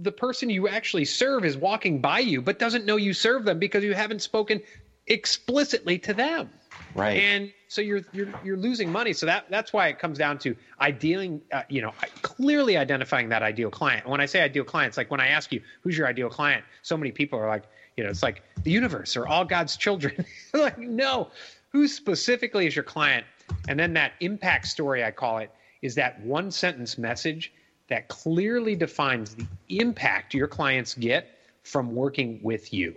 the 0.00 0.12
person 0.12 0.50
you 0.50 0.68
actually 0.68 1.04
serve 1.04 1.44
is 1.44 1.56
walking 1.56 2.00
by 2.00 2.20
you, 2.20 2.42
but 2.42 2.58
doesn't 2.58 2.84
know 2.84 2.96
you 2.96 3.12
serve 3.12 3.44
them 3.44 3.58
because 3.58 3.84
you 3.84 3.94
haven't 3.94 4.22
spoken 4.22 4.60
explicitly 5.06 5.98
to 5.98 6.14
them. 6.14 6.50
Right. 6.94 7.18
And 7.18 7.52
so 7.68 7.80
you're 7.80 8.02
you're 8.12 8.28
you're 8.44 8.56
losing 8.56 8.90
money. 8.90 9.12
So 9.12 9.26
that 9.26 9.46
that's 9.50 9.72
why 9.72 9.88
it 9.88 9.98
comes 9.98 10.18
down 10.18 10.38
to 10.38 10.56
idealing, 10.80 11.40
uh, 11.52 11.62
you 11.68 11.82
know, 11.82 11.92
clearly 12.22 12.76
identifying 12.76 13.28
that 13.28 13.42
ideal 13.42 13.70
client. 13.70 14.04
And 14.04 14.10
when 14.10 14.20
I 14.20 14.26
say 14.26 14.42
ideal 14.42 14.64
clients 14.64 14.96
like 14.96 15.10
when 15.10 15.20
I 15.20 15.28
ask 15.28 15.52
you 15.52 15.60
who's 15.82 15.96
your 15.96 16.06
ideal 16.06 16.28
client, 16.28 16.64
so 16.82 16.96
many 16.96 17.12
people 17.12 17.38
are 17.38 17.48
like, 17.48 17.64
you 17.96 18.04
know, 18.04 18.10
it's 18.10 18.22
like 18.22 18.42
the 18.62 18.70
universe 18.70 19.16
or 19.16 19.26
all 19.26 19.44
God's 19.44 19.76
children. 19.76 20.24
like, 20.54 20.78
no, 20.78 21.30
who 21.70 21.88
specifically 21.88 22.66
is 22.66 22.74
your 22.74 22.84
client? 22.84 23.26
And 23.68 23.78
then 23.78 23.92
that 23.94 24.12
impact 24.20 24.66
story, 24.66 25.04
I 25.04 25.10
call 25.10 25.38
it, 25.38 25.50
is 25.82 25.94
that 25.96 26.20
one 26.20 26.50
sentence 26.50 26.98
message 26.98 27.52
that 27.88 28.08
clearly 28.08 28.74
defines 28.74 29.34
the 29.34 29.46
impact 29.68 30.34
your 30.34 30.46
clients 30.46 30.94
get 30.94 31.38
from 31.62 31.94
working 31.94 32.40
with 32.42 32.72
you. 32.72 32.96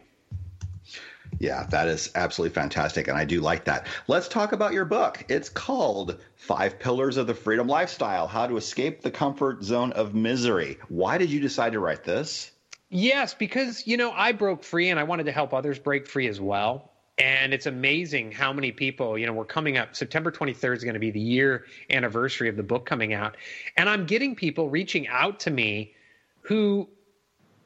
Yeah, 1.39 1.65
that 1.71 1.87
is 1.87 2.11
absolutely 2.13 2.53
fantastic. 2.53 3.07
And 3.07 3.17
I 3.17 3.25
do 3.25 3.41
like 3.41 3.63
that. 3.65 3.87
Let's 4.07 4.27
talk 4.27 4.51
about 4.51 4.73
your 4.73 4.85
book. 4.85 5.23
It's 5.29 5.49
called 5.49 6.19
Five 6.35 6.77
Pillars 6.77 7.17
of 7.17 7.25
the 7.25 7.33
Freedom 7.33 7.67
Lifestyle 7.67 8.27
How 8.27 8.47
to 8.47 8.57
Escape 8.57 9.01
the 9.01 9.11
Comfort 9.11 9.63
Zone 9.63 9.91
of 9.93 10.13
Misery. 10.13 10.77
Why 10.89 11.17
did 11.17 11.31
you 11.31 11.39
decide 11.39 11.73
to 11.73 11.79
write 11.79 12.03
this? 12.03 12.51
Yes, 12.89 13.33
because, 13.33 13.87
you 13.87 13.95
know, 13.97 14.11
I 14.11 14.33
broke 14.33 14.63
free 14.63 14.89
and 14.89 14.99
I 14.99 15.03
wanted 15.03 15.25
to 15.27 15.31
help 15.31 15.53
others 15.53 15.79
break 15.79 16.05
free 16.05 16.27
as 16.27 16.41
well. 16.41 16.90
And 17.21 17.53
it's 17.53 17.67
amazing 17.67 18.31
how 18.31 18.51
many 18.51 18.71
people, 18.71 19.15
you 19.15 19.27
know, 19.27 19.33
we're 19.33 19.45
coming 19.45 19.77
up. 19.77 19.95
September 19.95 20.31
23rd 20.31 20.77
is 20.77 20.83
going 20.83 20.95
to 20.95 20.99
be 20.99 21.11
the 21.11 21.19
year 21.19 21.65
anniversary 21.91 22.49
of 22.49 22.55
the 22.55 22.63
book 22.63 22.87
coming 22.87 23.13
out. 23.13 23.37
And 23.77 23.87
I'm 23.87 24.07
getting 24.07 24.35
people 24.35 24.69
reaching 24.69 25.07
out 25.07 25.39
to 25.41 25.51
me 25.51 25.93
who 26.41 26.89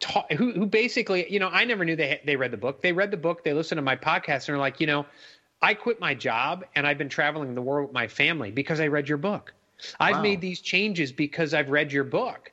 ta- 0.01 0.25
who 0.35 0.51
who 0.51 0.65
basically, 0.65 1.31
you 1.31 1.39
know, 1.39 1.47
I 1.47 1.63
never 1.63 1.85
knew 1.85 1.95
they 1.95 2.19
they 2.25 2.35
read 2.35 2.51
the 2.51 2.57
book. 2.57 2.81
They 2.81 2.91
read 2.91 3.11
the 3.11 3.17
book, 3.17 3.45
they 3.45 3.53
listened 3.53 3.77
to 3.77 3.81
my 3.81 3.95
podcast, 3.95 4.49
and 4.49 4.57
are 4.57 4.59
like, 4.59 4.81
you 4.81 4.87
know, 4.87 5.05
I 5.61 5.73
quit 5.73 6.01
my 6.01 6.13
job 6.13 6.65
and 6.75 6.85
I've 6.85 6.97
been 6.97 7.07
traveling 7.07 7.55
the 7.55 7.61
world 7.61 7.87
with 7.87 7.93
my 7.93 8.09
family 8.09 8.51
because 8.51 8.81
I 8.81 8.87
read 8.87 9.07
your 9.07 9.17
book. 9.17 9.53
I've 10.01 10.17
wow. 10.17 10.21
made 10.21 10.41
these 10.41 10.59
changes 10.59 11.13
because 11.13 11.53
I've 11.53 11.69
read 11.69 11.93
your 11.93 12.03
book, 12.03 12.51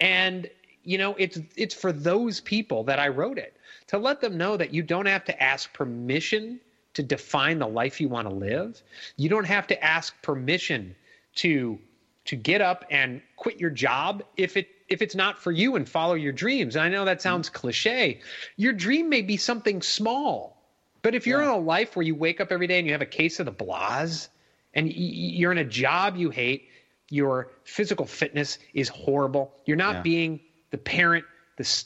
and 0.00 0.50
you 0.82 0.98
know, 0.98 1.14
it's 1.18 1.38
it's 1.56 1.74
for 1.74 1.92
those 1.92 2.40
people 2.40 2.82
that 2.84 2.98
I 2.98 3.06
wrote 3.06 3.38
it 3.38 3.56
to 3.92 3.98
let 3.98 4.22
them 4.22 4.38
know 4.38 4.56
that 4.56 4.72
you 4.72 4.82
don't 4.82 5.04
have 5.04 5.24
to 5.26 5.42
ask 5.42 5.70
permission 5.74 6.58
to 6.94 7.02
define 7.02 7.58
the 7.58 7.66
life 7.66 8.00
you 8.00 8.08
want 8.08 8.26
to 8.26 8.34
live. 8.34 8.82
You 9.16 9.28
don't 9.28 9.44
have 9.44 9.66
to 9.68 9.84
ask 9.84 10.20
permission 10.22 10.96
to 11.36 11.78
to 12.24 12.36
get 12.36 12.60
up 12.60 12.84
and 12.90 13.20
quit 13.36 13.60
your 13.60 13.68
job 13.68 14.22
if 14.38 14.56
it 14.56 14.68
if 14.88 15.02
it's 15.02 15.14
not 15.14 15.38
for 15.38 15.52
you 15.52 15.76
and 15.76 15.86
follow 15.86 16.14
your 16.14 16.32
dreams. 16.32 16.74
And 16.74 16.84
I 16.84 16.88
know 16.88 17.04
that 17.04 17.20
sounds 17.20 17.50
cliche. 17.50 18.20
Your 18.56 18.72
dream 18.72 19.10
may 19.10 19.20
be 19.20 19.36
something 19.36 19.82
small. 19.82 20.56
But 21.02 21.14
if 21.14 21.26
you're 21.26 21.42
yeah. 21.42 21.48
in 21.48 21.54
a 21.54 21.58
life 21.58 21.94
where 21.94 22.04
you 22.04 22.14
wake 22.14 22.40
up 22.40 22.50
every 22.50 22.66
day 22.66 22.78
and 22.78 22.86
you 22.86 22.92
have 22.92 23.02
a 23.02 23.06
case 23.06 23.40
of 23.40 23.46
the 23.46 23.52
blahs 23.52 24.28
and 24.72 24.90
you're 24.90 25.52
in 25.52 25.58
a 25.58 25.64
job 25.64 26.16
you 26.16 26.30
hate, 26.30 26.68
your 27.10 27.50
physical 27.64 28.06
fitness 28.06 28.58
is 28.72 28.88
horrible. 28.88 29.52
You're 29.66 29.76
not 29.76 29.96
yeah. 29.96 30.02
being 30.02 30.40
the 30.70 30.78
parent, 30.78 31.24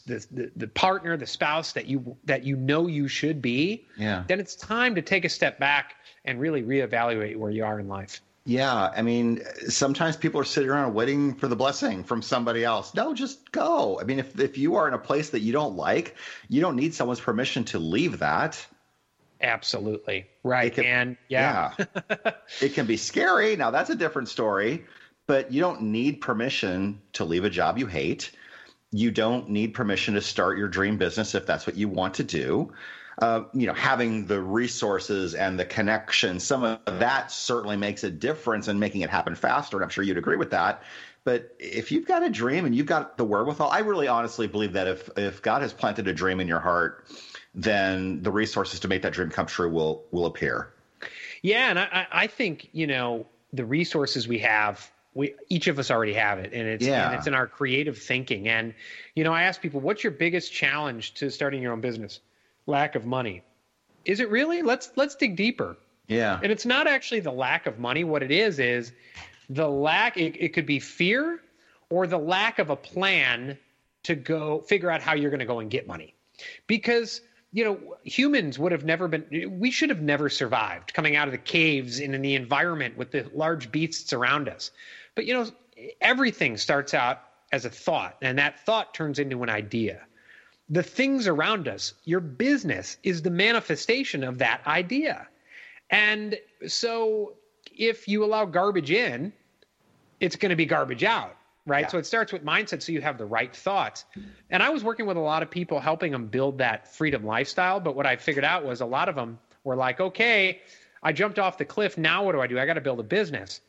the, 0.07 0.27
the 0.31 0.51
the 0.57 0.69
partner, 0.69 1.17
the 1.17 1.27
spouse 1.27 1.73
that 1.73 1.87
you 1.87 2.17
that 2.25 2.45
you 2.45 2.57
know 2.57 2.87
you 2.87 3.09
should 3.09 3.41
be. 3.43 3.87
Yeah. 3.97 4.25
Then 4.27 4.41
it's 4.41 4.55
time 4.55 4.95
to 4.95 5.03
take 5.03 5.25
a 5.25 5.29
step 5.29 5.59
back 5.59 5.97
and 6.25 6.41
really 6.41 6.63
reevaluate 6.63 7.37
where 7.37 7.51
you 7.51 7.65
are 7.65 7.79
in 7.81 7.89
life. 7.89 8.21
Yeah, 8.47 8.93
I 8.97 9.03
mean, 9.03 9.43
sometimes 9.69 10.17
people 10.17 10.41
are 10.41 10.45
sitting 10.45 10.71
around 10.71 10.95
waiting 10.95 11.35
for 11.35 11.49
the 11.49 11.57
blessing 11.57 12.05
from 12.05 12.23
somebody 12.23 12.65
else. 12.65 12.95
No, 12.95 13.13
just 13.13 13.51
go. 13.51 14.01
I 14.01 14.05
mean, 14.05 14.21
if 14.21 14.39
if 14.39 14.57
you 14.57 14.77
are 14.77 14.87
in 14.87 14.95
a 14.95 14.99
place 14.99 15.31
that 15.31 15.41
you 15.41 15.53
don't 15.53 15.75
like, 15.75 16.15
you 16.49 16.61
don't 16.61 16.77
need 16.77 16.95
someone's 16.95 17.21
permission 17.21 17.65
to 17.65 17.81
leave 17.81 18.21
that. 18.21 18.65
Absolutely. 19.41 20.27
Right. 20.45 20.73
Can, 20.73 20.85
and 20.85 21.17
yeah. 21.29 21.75
yeah. 21.79 22.31
it 22.61 22.75
can 22.75 22.87
be 22.87 22.97
scary. 22.97 23.57
Now 23.57 23.73
that's 23.73 23.91
a 23.91 23.97
different 23.97 24.29
story, 24.29 24.85
but 25.27 25.53
you 25.53 25.61
don't 25.61 25.83
need 25.83 26.21
permission 26.21 27.03
to 27.15 27.25
leave 27.25 27.45
a 27.45 27.51
job 27.51 27.79
you 27.79 27.87
hate. 27.87 28.31
You 28.93 29.11
don't 29.11 29.49
need 29.49 29.75
permission 29.75 30.15
to 30.15 30.21
start 30.21 30.59
your 30.59 30.69
dream 30.69 30.97
business 30.97 31.35
if 31.35 31.47
that's 31.47 31.67
what 31.67 31.77
you 31.77 31.89
want 31.89 32.15
to 32.15 32.25
do. 32.25 32.73
Uh, 33.21 33.45
you 33.55 33.67
know, 33.67 33.73
having 33.73 34.27
the 34.27 34.41
resources 34.41 35.35
and 35.35 35.59
the 35.59 35.65
connection, 35.65 36.39
some 36.39 36.63
of 36.63 36.79
that 36.85 37.33
certainly 37.33 37.77
makes 37.77 38.05
a 38.05 38.11
difference 38.11 38.69
in 38.69 38.79
making 38.79 39.01
it 39.01 39.09
happen 39.09 39.35
faster. 39.35 39.77
And 39.79 39.85
I'm 39.85 39.91
sure 39.91 40.05
you'd 40.05 40.19
agree 40.19 40.37
with 40.37 40.51
that. 40.51 40.83
But 41.25 41.57
if 41.59 41.91
you've 41.91 42.07
got 42.07 42.23
a 42.23 42.31
dream 42.31 42.67
and 42.67 42.75
you've 42.75 42.87
got 42.87 43.17
the 43.17 43.25
wherewithal, 43.25 43.71
I 43.71 43.81
really 43.81 44.07
honestly 44.07 44.47
believe 44.47 44.73
that 44.75 44.87
if 44.87 45.11
if 45.17 45.43
God 45.43 45.61
has 45.63 45.73
planted 45.73 46.07
a 46.07 46.13
dream 46.13 46.39
in 46.41 46.47
your 46.47 46.61
heart, 46.61 47.07
then 47.55 48.23
the 48.23 48.31
resources 48.31 48.79
to 48.81 48.89
make 48.89 49.03
that 49.03 49.13
dream 49.13 49.31
come 49.31 49.47
true 49.47 49.69
will 49.69 50.05
will 50.13 50.27
appear. 50.27 50.73
Yeah, 51.43 51.71
and 51.71 51.79
I, 51.81 52.07
I 52.13 52.27
think 52.29 52.69
you 52.73 52.87
know 52.87 53.27
the 53.53 53.65
resources 53.65 54.29
we 54.29 54.39
have 54.39 54.89
we 55.17 55.35
each 55.49 55.67
of 55.67 55.79
us 55.79 55.91
already 55.91 56.13
have 56.13 56.39
it 56.39 56.53
and 56.53 56.69
it's 56.69 56.85
yeah. 56.85 57.07
and 57.07 57.15
it's 57.19 57.27
in 57.27 57.35
our 57.35 57.47
creative 57.47 57.99
thinking. 57.99 58.49
And 58.49 58.75
you 59.15 59.25
know 59.25 59.33
i 59.33 59.43
ask 59.43 59.61
people 59.61 59.81
what's 59.81 60.05
your 60.05 60.13
biggest 60.13 60.53
challenge 60.53 61.15
to 61.15 61.31
starting 61.31 61.63
your 61.63 61.73
own 61.73 61.81
business? 61.81 62.21
Lack 62.67 62.95
of 62.95 63.07
money. 63.07 63.43
Is 64.05 64.21
it 64.21 64.31
really? 64.31 64.63
Let's 64.63 64.93
let's 64.95 65.15
dig 65.15 65.35
deeper. 65.35 65.77
Yeah. 66.07 66.39
And 66.43 66.53
it's 66.53 66.67
not 66.67 66.87
actually 66.87 67.21
the 67.21 67.33
lack 67.33 67.67
of 67.67 67.79
money. 67.79 68.05
What 68.05 68.23
it 68.23 68.31
is 68.31 68.59
is 68.59 68.93
the 69.49 69.69
lack 69.69 70.17
it, 70.17 70.37
it 70.39 70.51
could 70.51 70.67
be 70.67 70.79
fear 70.79 71.41
or 71.89 72.07
the 72.07 72.19
lack 72.19 72.59
of 72.59 72.71
a 72.71 72.77
plan 72.77 73.59
to 74.05 74.15
go 74.15 74.61
figure 74.61 74.91
out 74.91 75.01
how 75.01 75.15
you're 75.15 75.31
going 75.31 75.41
to 75.41 75.47
go 75.47 75.61
and 75.61 75.71
get 75.71 75.87
money. 75.87 76.15
Because 76.67 77.23
you 77.53 77.65
know, 77.65 77.97
humans 78.05 78.59
would 78.59 78.71
have 78.71 78.85
never 78.85 79.09
been, 79.09 79.59
we 79.59 79.71
should 79.71 79.89
have 79.89 80.03
never 80.03 80.29
survived 80.29 80.93
coming 80.93 81.17
out 81.17 81.27
of 81.27 81.33
the 81.33 81.39
caves 81.39 82.01
and 82.01 82.15
in 82.15 82.21
the 82.21 82.35
environment 82.35 82.99
with 82.99 83.13
the 83.13 83.27
large 83.33 83.73
beasts 83.73 84.13
around 84.13 84.47
us. 84.47 84.71
But, 85.17 85.27
you 85.27 85.35
know, 85.35 85.51
everything 86.01 86.57
starts 86.57 86.95
out 86.95 87.23
as 87.51 87.65
a 87.65 87.71
thought, 87.71 88.17
and 88.23 88.39
that 88.39 88.65
thought 88.65 88.95
turns 88.95 89.19
into 89.19 89.43
an 89.43 89.51
idea. 89.51 90.03
The 90.69 90.83
things 90.83 91.27
around 91.27 91.67
us, 91.67 91.95
your 92.05 92.21
business 92.21 92.99
is 93.03 93.23
the 93.23 93.31
manifestation 93.31 94.23
of 94.23 94.39
that 94.39 94.65
idea. 94.67 95.27
And 95.91 96.39
so 96.69 97.35
if 97.77 98.07
you 98.07 98.25
allow 98.25 98.45
garbage 98.45 98.93
in, 98.93 99.33
it's 100.21 100.37
going 100.37 100.51
to 100.51 100.57
be 100.57 100.67
garbage 100.67 101.03
out 101.03 101.37
right? 101.67 101.83
Yeah. 101.83 101.89
So 101.89 101.99
it 101.99 102.07
starts 102.07 102.33
with 102.33 102.45
mindset 102.45 102.81
so 102.81 102.93
you 102.93 103.03
have 103.03 103.19
the 103.19 103.27
right 103.27 103.55
thoughts. 103.55 104.05
And 104.51 104.63
I 104.63 104.71
was 104.71 104.85
working 104.85 105.05
with 105.05 105.17
a 105.17 105.21
lot 105.21 105.43
of 105.43 105.51
people 105.51 105.81
helping 105.81 106.13
them 106.13 106.27
build 106.27 106.59
that 106.59 106.89
freedom 106.89 107.27
lifestyle. 107.27 107.81
But 107.81 107.97
what 107.97 108.07
I 108.07 108.17
figured 108.17 108.45
out 108.45 108.65
was 108.65 108.81
a 108.81 108.87
lot 108.87 109.09
of 109.09 109.17
them 109.17 109.39
were 109.65 109.77
like, 109.77 110.01
okay, 110.01 110.61
I 111.03 111.13
jumped 111.13 111.39
off 111.39 111.59
the 111.59 111.65
cliff. 111.65 111.99
Now 111.99 112.25
what 112.25 112.33
do 112.33 112.41
I 112.41 112.47
do? 112.47 112.59
I 112.59 112.67
got 112.67 112.75
to 112.75 112.81
build 112.81 113.01
a 113.01 113.05
business. 113.05 113.61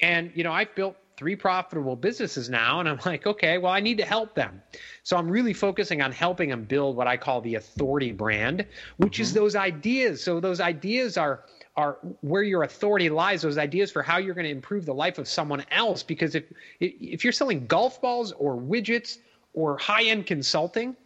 And, 0.00 0.30
you 0.34 0.44
know, 0.44 0.52
I've 0.52 0.74
built 0.74 0.96
three 1.18 1.34
profitable 1.34 1.96
businesses 1.96 2.48
now. 2.48 2.78
And 2.78 2.88
I'm 2.88 3.00
like, 3.06 3.26
okay, 3.26 3.58
well, 3.58 3.72
I 3.72 3.80
need 3.80 3.98
to 3.98 4.04
help 4.04 4.34
them. 4.34 4.62
So 5.02 5.16
I'm 5.16 5.28
really 5.28 5.52
focusing 5.52 6.00
on 6.00 6.12
helping 6.12 6.48
them 6.48 6.64
build 6.64 6.96
what 6.96 7.08
I 7.08 7.16
call 7.16 7.40
the 7.40 7.56
authority 7.56 8.12
brand, 8.12 8.64
which 8.98 9.14
mm-hmm. 9.14 9.22
is 9.22 9.34
those 9.34 9.56
ideas. 9.56 10.22
So 10.22 10.40
those 10.40 10.60
ideas 10.60 11.16
are 11.18 11.44
are 11.76 11.98
where 12.22 12.42
your 12.42 12.64
authority 12.64 13.08
lies 13.08 13.42
those 13.42 13.56
ideas 13.56 13.92
for 13.92 14.02
how 14.02 14.18
you're 14.18 14.34
going 14.34 14.44
to 14.44 14.50
improve 14.50 14.84
the 14.84 14.94
life 14.94 15.16
of 15.16 15.28
someone 15.28 15.64
else 15.70 16.02
because 16.02 16.34
if 16.34 16.44
if 16.80 17.22
you're 17.22 17.32
selling 17.32 17.68
golf 17.68 18.02
balls 18.02 18.32
or 18.32 18.56
widgets 18.56 19.18
or 19.52 19.78
high-end 19.78 20.26
consulting 20.26 20.96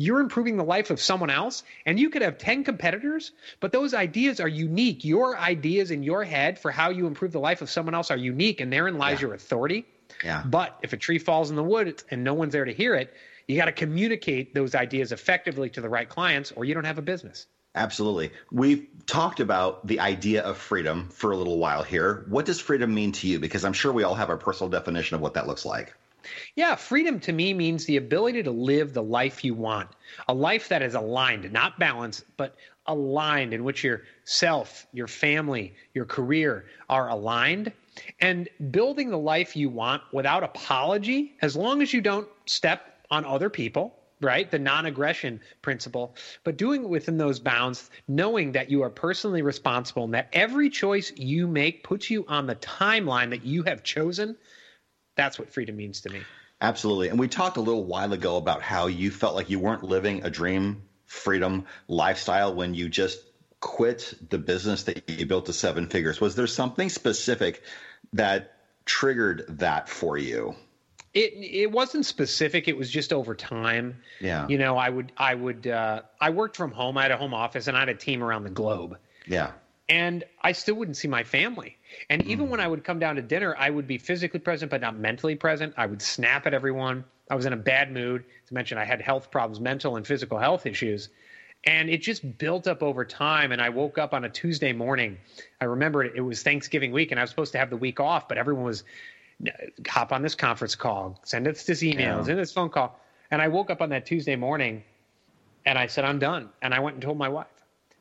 you're 0.00 0.20
improving 0.20 0.56
the 0.56 0.64
life 0.64 0.90
of 0.90 0.98
someone 0.98 1.28
else 1.28 1.62
and 1.84 2.00
you 2.00 2.08
could 2.08 2.22
have 2.22 2.38
10 2.38 2.64
competitors 2.64 3.32
but 3.60 3.70
those 3.70 3.92
ideas 3.92 4.40
are 4.40 4.48
unique 4.48 5.04
your 5.04 5.36
ideas 5.36 5.90
in 5.90 6.02
your 6.02 6.24
head 6.24 6.58
for 6.58 6.70
how 6.70 6.88
you 6.88 7.06
improve 7.06 7.32
the 7.32 7.40
life 7.40 7.60
of 7.60 7.68
someone 7.68 7.94
else 7.94 8.10
are 8.10 8.16
unique 8.16 8.60
and 8.60 8.72
therein 8.72 8.96
lies 8.96 9.20
yeah. 9.20 9.26
your 9.26 9.34
authority 9.34 9.84
yeah. 10.24 10.42
but 10.46 10.78
if 10.82 10.94
a 10.94 10.96
tree 10.96 11.18
falls 11.18 11.50
in 11.50 11.56
the 11.56 11.62
wood 11.62 12.02
and 12.10 12.24
no 12.24 12.32
one's 12.32 12.52
there 12.52 12.64
to 12.64 12.72
hear 12.72 12.94
it 12.94 13.12
you 13.46 13.56
got 13.56 13.66
to 13.66 13.72
communicate 13.72 14.54
those 14.54 14.74
ideas 14.74 15.12
effectively 15.12 15.68
to 15.68 15.82
the 15.82 15.88
right 15.88 16.08
clients 16.08 16.50
or 16.52 16.64
you 16.64 16.72
don't 16.72 16.84
have 16.84 16.98
a 16.98 17.02
business 17.02 17.46
Absolutely. 17.76 18.32
We've 18.50 18.88
talked 19.06 19.38
about 19.38 19.86
the 19.86 20.00
idea 20.00 20.42
of 20.42 20.58
freedom 20.58 21.08
for 21.10 21.30
a 21.30 21.36
little 21.36 21.56
while 21.56 21.84
here. 21.84 22.24
What 22.28 22.44
does 22.44 22.58
freedom 22.58 22.92
mean 22.92 23.12
to 23.12 23.28
you? 23.28 23.38
Because 23.38 23.64
I'm 23.64 23.74
sure 23.74 23.92
we 23.92 24.02
all 24.02 24.16
have 24.16 24.28
our 24.28 24.36
personal 24.36 24.68
definition 24.68 25.14
of 25.14 25.20
what 25.20 25.34
that 25.34 25.46
looks 25.46 25.64
like. 25.64 25.94
Yeah, 26.54 26.74
freedom 26.76 27.20
to 27.20 27.32
me 27.32 27.54
means 27.54 27.84
the 27.84 27.96
ability 27.96 28.42
to 28.44 28.50
live 28.50 28.92
the 28.92 29.02
life 29.02 29.44
you 29.44 29.54
want, 29.54 29.88
a 30.28 30.34
life 30.34 30.68
that 30.68 30.82
is 30.82 30.94
aligned, 30.94 31.50
not 31.52 31.78
balanced, 31.78 32.24
but 32.36 32.56
aligned, 32.86 33.52
in 33.54 33.64
which 33.64 33.84
your 33.84 34.02
self, 34.24 34.86
your 34.92 35.06
family, 35.06 35.74
your 35.94 36.04
career 36.04 36.66
are 36.88 37.08
aligned, 37.08 37.72
and 38.20 38.48
building 38.70 39.10
the 39.10 39.18
life 39.18 39.56
you 39.56 39.68
want 39.68 40.02
without 40.12 40.42
apology, 40.42 41.36
as 41.42 41.56
long 41.56 41.82
as 41.82 41.92
you 41.92 42.00
don't 42.00 42.28
step 42.46 43.04
on 43.10 43.24
other 43.24 43.50
people 43.50 43.96
right? 44.20 44.50
The 44.50 44.58
non 44.58 44.86
aggression 44.86 45.40
principle, 45.62 46.14
but 46.44 46.56
doing 46.56 46.84
it 46.84 46.88
within 46.88 47.16
those 47.16 47.40
bounds, 47.40 47.90
knowing 48.06 48.52
that 48.52 48.70
you 48.70 48.82
are 48.82 48.90
personally 48.90 49.42
responsible 49.42 50.04
and 50.04 50.14
that 50.14 50.28
every 50.32 50.68
choice 50.68 51.12
you 51.16 51.46
make 51.46 51.82
puts 51.82 52.10
you 52.10 52.24
on 52.28 52.46
the 52.46 52.56
timeline 52.56 53.30
that 53.30 53.44
you 53.44 53.62
have 53.62 53.82
chosen. 53.82 54.36
That's 55.16 55.38
what 55.38 55.50
freedom 55.50 55.76
means 55.76 56.02
to 56.02 56.10
me. 56.10 56.22
Absolutely. 56.60 57.08
And 57.08 57.18
we 57.18 57.28
talked 57.28 57.56
a 57.56 57.60
little 57.60 57.84
while 57.84 58.12
ago 58.12 58.36
about 58.36 58.62
how 58.62 58.86
you 58.86 59.10
felt 59.10 59.34
like 59.34 59.50
you 59.50 59.58
weren't 59.58 59.82
living 59.82 60.24
a 60.24 60.30
dream 60.30 60.82
freedom 61.06 61.64
lifestyle 61.88 62.54
when 62.54 62.74
you 62.74 62.88
just 62.88 63.18
quit 63.58 64.14
the 64.28 64.38
business 64.38 64.84
that 64.84 65.08
you 65.08 65.26
built 65.26 65.46
to 65.46 65.52
seven 65.52 65.86
figures. 65.86 66.20
Was 66.20 66.34
there 66.36 66.46
something 66.46 66.88
specific 66.88 67.62
that 68.12 68.56
triggered 68.84 69.44
that 69.58 69.88
for 69.88 70.16
you? 70.16 70.54
It 71.12 71.32
it 71.34 71.72
wasn't 71.72 72.06
specific. 72.06 72.68
It 72.68 72.76
was 72.76 72.88
just 72.88 73.12
over 73.12 73.34
time. 73.34 74.02
Yeah. 74.20 74.46
You 74.46 74.58
know, 74.58 74.76
I 74.76 74.88
would 74.88 75.12
I 75.16 75.34
would 75.34 75.66
uh, 75.66 76.02
I 76.20 76.30
worked 76.30 76.56
from 76.56 76.70
home. 76.70 76.96
I 76.96 77.02
had 77.02 77.10
a 77.10 77.16
home 77.16 77.34
office, 77.34 77.66
and 77.66 77.76
I 77.76 77.80
had 77.80 77.88
a 77.88 77.94
team 77.94 78.22
around 78.22 78.44
the 78.44 78.50
globe. 78.50 78.96
Yeah. 79.26 79.52
And 79.88 80.22
I 80.40 80.52
still 80.52 80.76
wouldn't 80.76 80.96
see 80.96 81.08
my 81.08 81.24
family. 81.24 81.78
And 82.08 82.24
even 82.26 82.46
mm. 82.46 82.50
when 82.50 82.60
I 82.60 82.68
would 82.68 82.84
come 82.84 82.98
down 82.98 83.16
to 83.16 83.22
dinner, 83.22 83.54
I 83.58 83.70
would 83.70 83.86
be 83.86 83.98
physically 83.98 84.40
present, 84.40 84.70
but 84.70 84.80
not 84.80 84.96
mentally 84.96 85.34
present. 85.34 85.74
I 85.76 85.86
would 85.86 86.02
snap 86.02 86.46
at 86.46 86.54
everyone. 86.54 87.04
I 87.30 87.34
was 87.34 87.46
in 87.46 87.52
a 87.52 87.56
bad 87.56 87.92
mood. 87.92 88.24
To 88.48 88.54
mention, 88.54 88.78
I 88.78 88.84
had 88.84 89.00
health 89.00 89.30
problems, 89.30 89.60
mental 89.60 89.96
and 89.96 90.06
physical 90.06 90.38
health 90.38 90.66
issues. 90.66 91.08
And 91.64 91.90
it 91.90 91.98
just 91.98 92.38
built 92.38 92.66
up 92.66 92.82
over 92.82 93.04
time. 93.04 93.52
And 93.52 93.60
I 93.60 93.68
woke 93.68 93.98
up 93.98 94.14
on 94.14 94.24
a 94.24 94.28
Tuesday 94.28 94.72
morning. 94.72 95.18
I 95.60 95.66
remember 95.66 96.02
it, 96.04 96.12
it 96.16 96.22
was 96.22 96.42
Thanksgiving 96.42 96.92
week, 96.92 97.10
and 97.10 97.20
I 97.20 97.22
was 97.22 97.30
supposed 97.30 97.52
to 97.52 97.58
have 97.58 97.70
the 97.70 97.76
week 97.76 98.00
off, 98.00 98.28
but 98.28 98.38
everyone 98.38 98.64
was 98.64 98.84
hop 99.88 100.12
on 100.12 100.22
this 100.22 100.34
conference 100.34 100.74
call, 100.74 101.18
send 101.24 101.48
us 101.48 101.64
this 101.64 101.82
email, 101.82 102.18
yeah. 102.18 102.22
send 102.22 102.38
this 102.38 102.52
phone 102.52 102.68
call. 102.68 102.98
And 103.30 103.40
I 103.40 103.48
woke 103.48 103.70
up 103.70 103.80
on 103.80 103.88
that 103.90 104.06
Tuesday 104.06 104.36
morning 104.36 104.82
and 105.64 105.78
I 105.78 105.86
said, 105.86 106.04
I'm 106.04 106.18
done. 106.18 106.48
And 106.62 106.74
I 106.74 106.80
went 106.80 106.94
and 106.94 107.02
told 107.02 107.18
my 107.18 107.28
wife. 107.28 107.46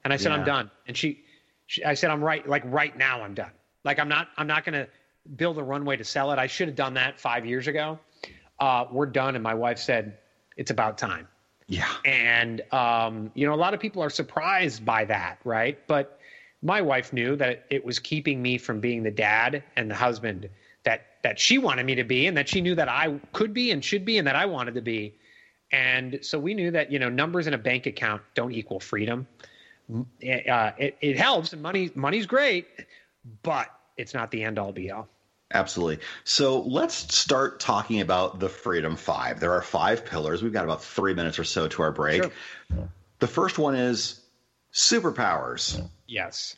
And 0.03 0.11
I 0.11 0.17
said, 0.17 0.29
yeah. 0.29 0.37
I'm 0.37 0.45
done. 0.45 0.71
And 0.87 0.97
she, 0.97 1.23
she, 1.67 1.83
I 1.83 1.93
said, 1.93 2.09
I'm 2.09 2.23
right, 2.23 2.47
like 2.47 2.63
right 2.65 2.97
now 2.97 3.21
I'm 3.21 3.33
done. 3.33 3.51
Like 3.89 3.97
I'm 3.97 4.07
not, 4.07 4.27
I'm 4.37 4.45
not 4.45 4.65
going 4.65 4.85
to 4.85 4.87
build 5.35 5.57
a 5.57 5.63
runway 5.63 5.97
to 5.97 6.03
sell 6.03 6.31
it. 6.31 6.37
I 6.37 6.45
should 6.45 6.67
have 6.67 6.75
done 6.75 6.93
that 6.93 7.19
five 7.19 7.43
years 7.43 7.65
ago. 7.65 7.97
Uh, 8.59 8.85
we're 8.91 9.07
done. 9.07 9.33
And 9.33 9.41
my 9.43 9.55
wife 9.55 9.79
said, 9.79 10.19
it's 10.57 10.69
about 10.69 10.99
time. 10.99 11.27
Yeah. 11.65 11.91
And, 12.05 12.61
um, 12.71 13.31
you 13.33 13.47
know, 13.47 13.53
a 13.55 13.57
lot 13.57 13.73
of 13.73 13.79
people 13.79 14.03
are 14.03 14.11
surprised 14.11 14.85
by 14.85 15.05
that, 15.05 15.39
right? 15.43 15.79
But 15.87 16.19
my 16.61 16.83
wife 16.83 17.11
knew 17.13 17.35
that 17.37 17.65
it 17.71 17.83
was 17.83 17.97
keeping 17.97 18.43
me 18.43 18.59
from 18.59 18.79
being 18.79 19.01
the 19.01 19.09
dad 19.09 19.63
and 19.75 19.89
the 19.89 19.95
husband 19.95 20.47
that 20.83 21.07
that 21.23 21.39
she 21.39 21.57
wanted 21.57 21.87
me 21.87 21.95
to 21.95 22.03
be 22.03 22.27
and 22.27 22.37
that 22.37 22.47
she 22.47 22.61
knew 22.61 22.75
that 22.75 22.89
I 22.89 23.19
could 23.33 23.55
be 23.55 23.71
and 23.71 23.83
should 23.83 24.05
be 24.05 24.19
and 24.19 24.27
that 24.27 24.35
I 24.35 24.45
wanted 24.45 24.75
to 24.75 24.81
be. 24.81 25.15
And 25.71 26.19
so 26.21 26.37
we 26.37 26.53
knew 26.53 26.69
that 26.71 26.91
you 26.91 26.99
know 26.99 27.09
numbers 27.09 27.47
in 27.47 27.55
a 27.55 27.57
bank 27.57 27.87
account 27.87 28.21
don't 28.35 28.51
equal 28.51 28.79
freedom. 28.79 29.27
Uh, 29.91 30.03
it, 30.77 30.95
it 31.01 31.17
helps 31.17 31.53
and 31.53 31.61
money 31.63 31.89
money's 31.95 32.27
great, 32.27 32.67
but 33.41 33.78
it's 33.99 34.13
not 34.13 34.31
the 34.31 34.43
end 34.43 34.57
all 34.57 34.71
be 34.71 34.91
all. 34.91 35.07
Absolutely. 35.51 35.99
So 36.23 36.61
let's 36.61 36.93
start 36.93 37.59
talking 37.59 38.01
about 38.01 38.39
the 38.39 38.49
Freedom 38.49 38.95
Five. 38.95 39.39
There 39.39 39.53
are 39.53 39.61
five 39.61 40.05
pillars. 40.05 40.41
We've 40.41 40.53
got 40.53 40.63
about 40.63 40.83
three 40.83 41.13
minutes 41.13 41.39
or 41.39 41.43
so 41.43 41.67
to 41.67 41.81
our 41.81 41.91
break. 41.91 42.23
Sure. 42.23 42.89
The 43.19 43.27
first 43.27 43.57
one 43.57 43.75
is 43.75 44.21
superpowers. 44.71 45.83
Yes. 46.07 46.55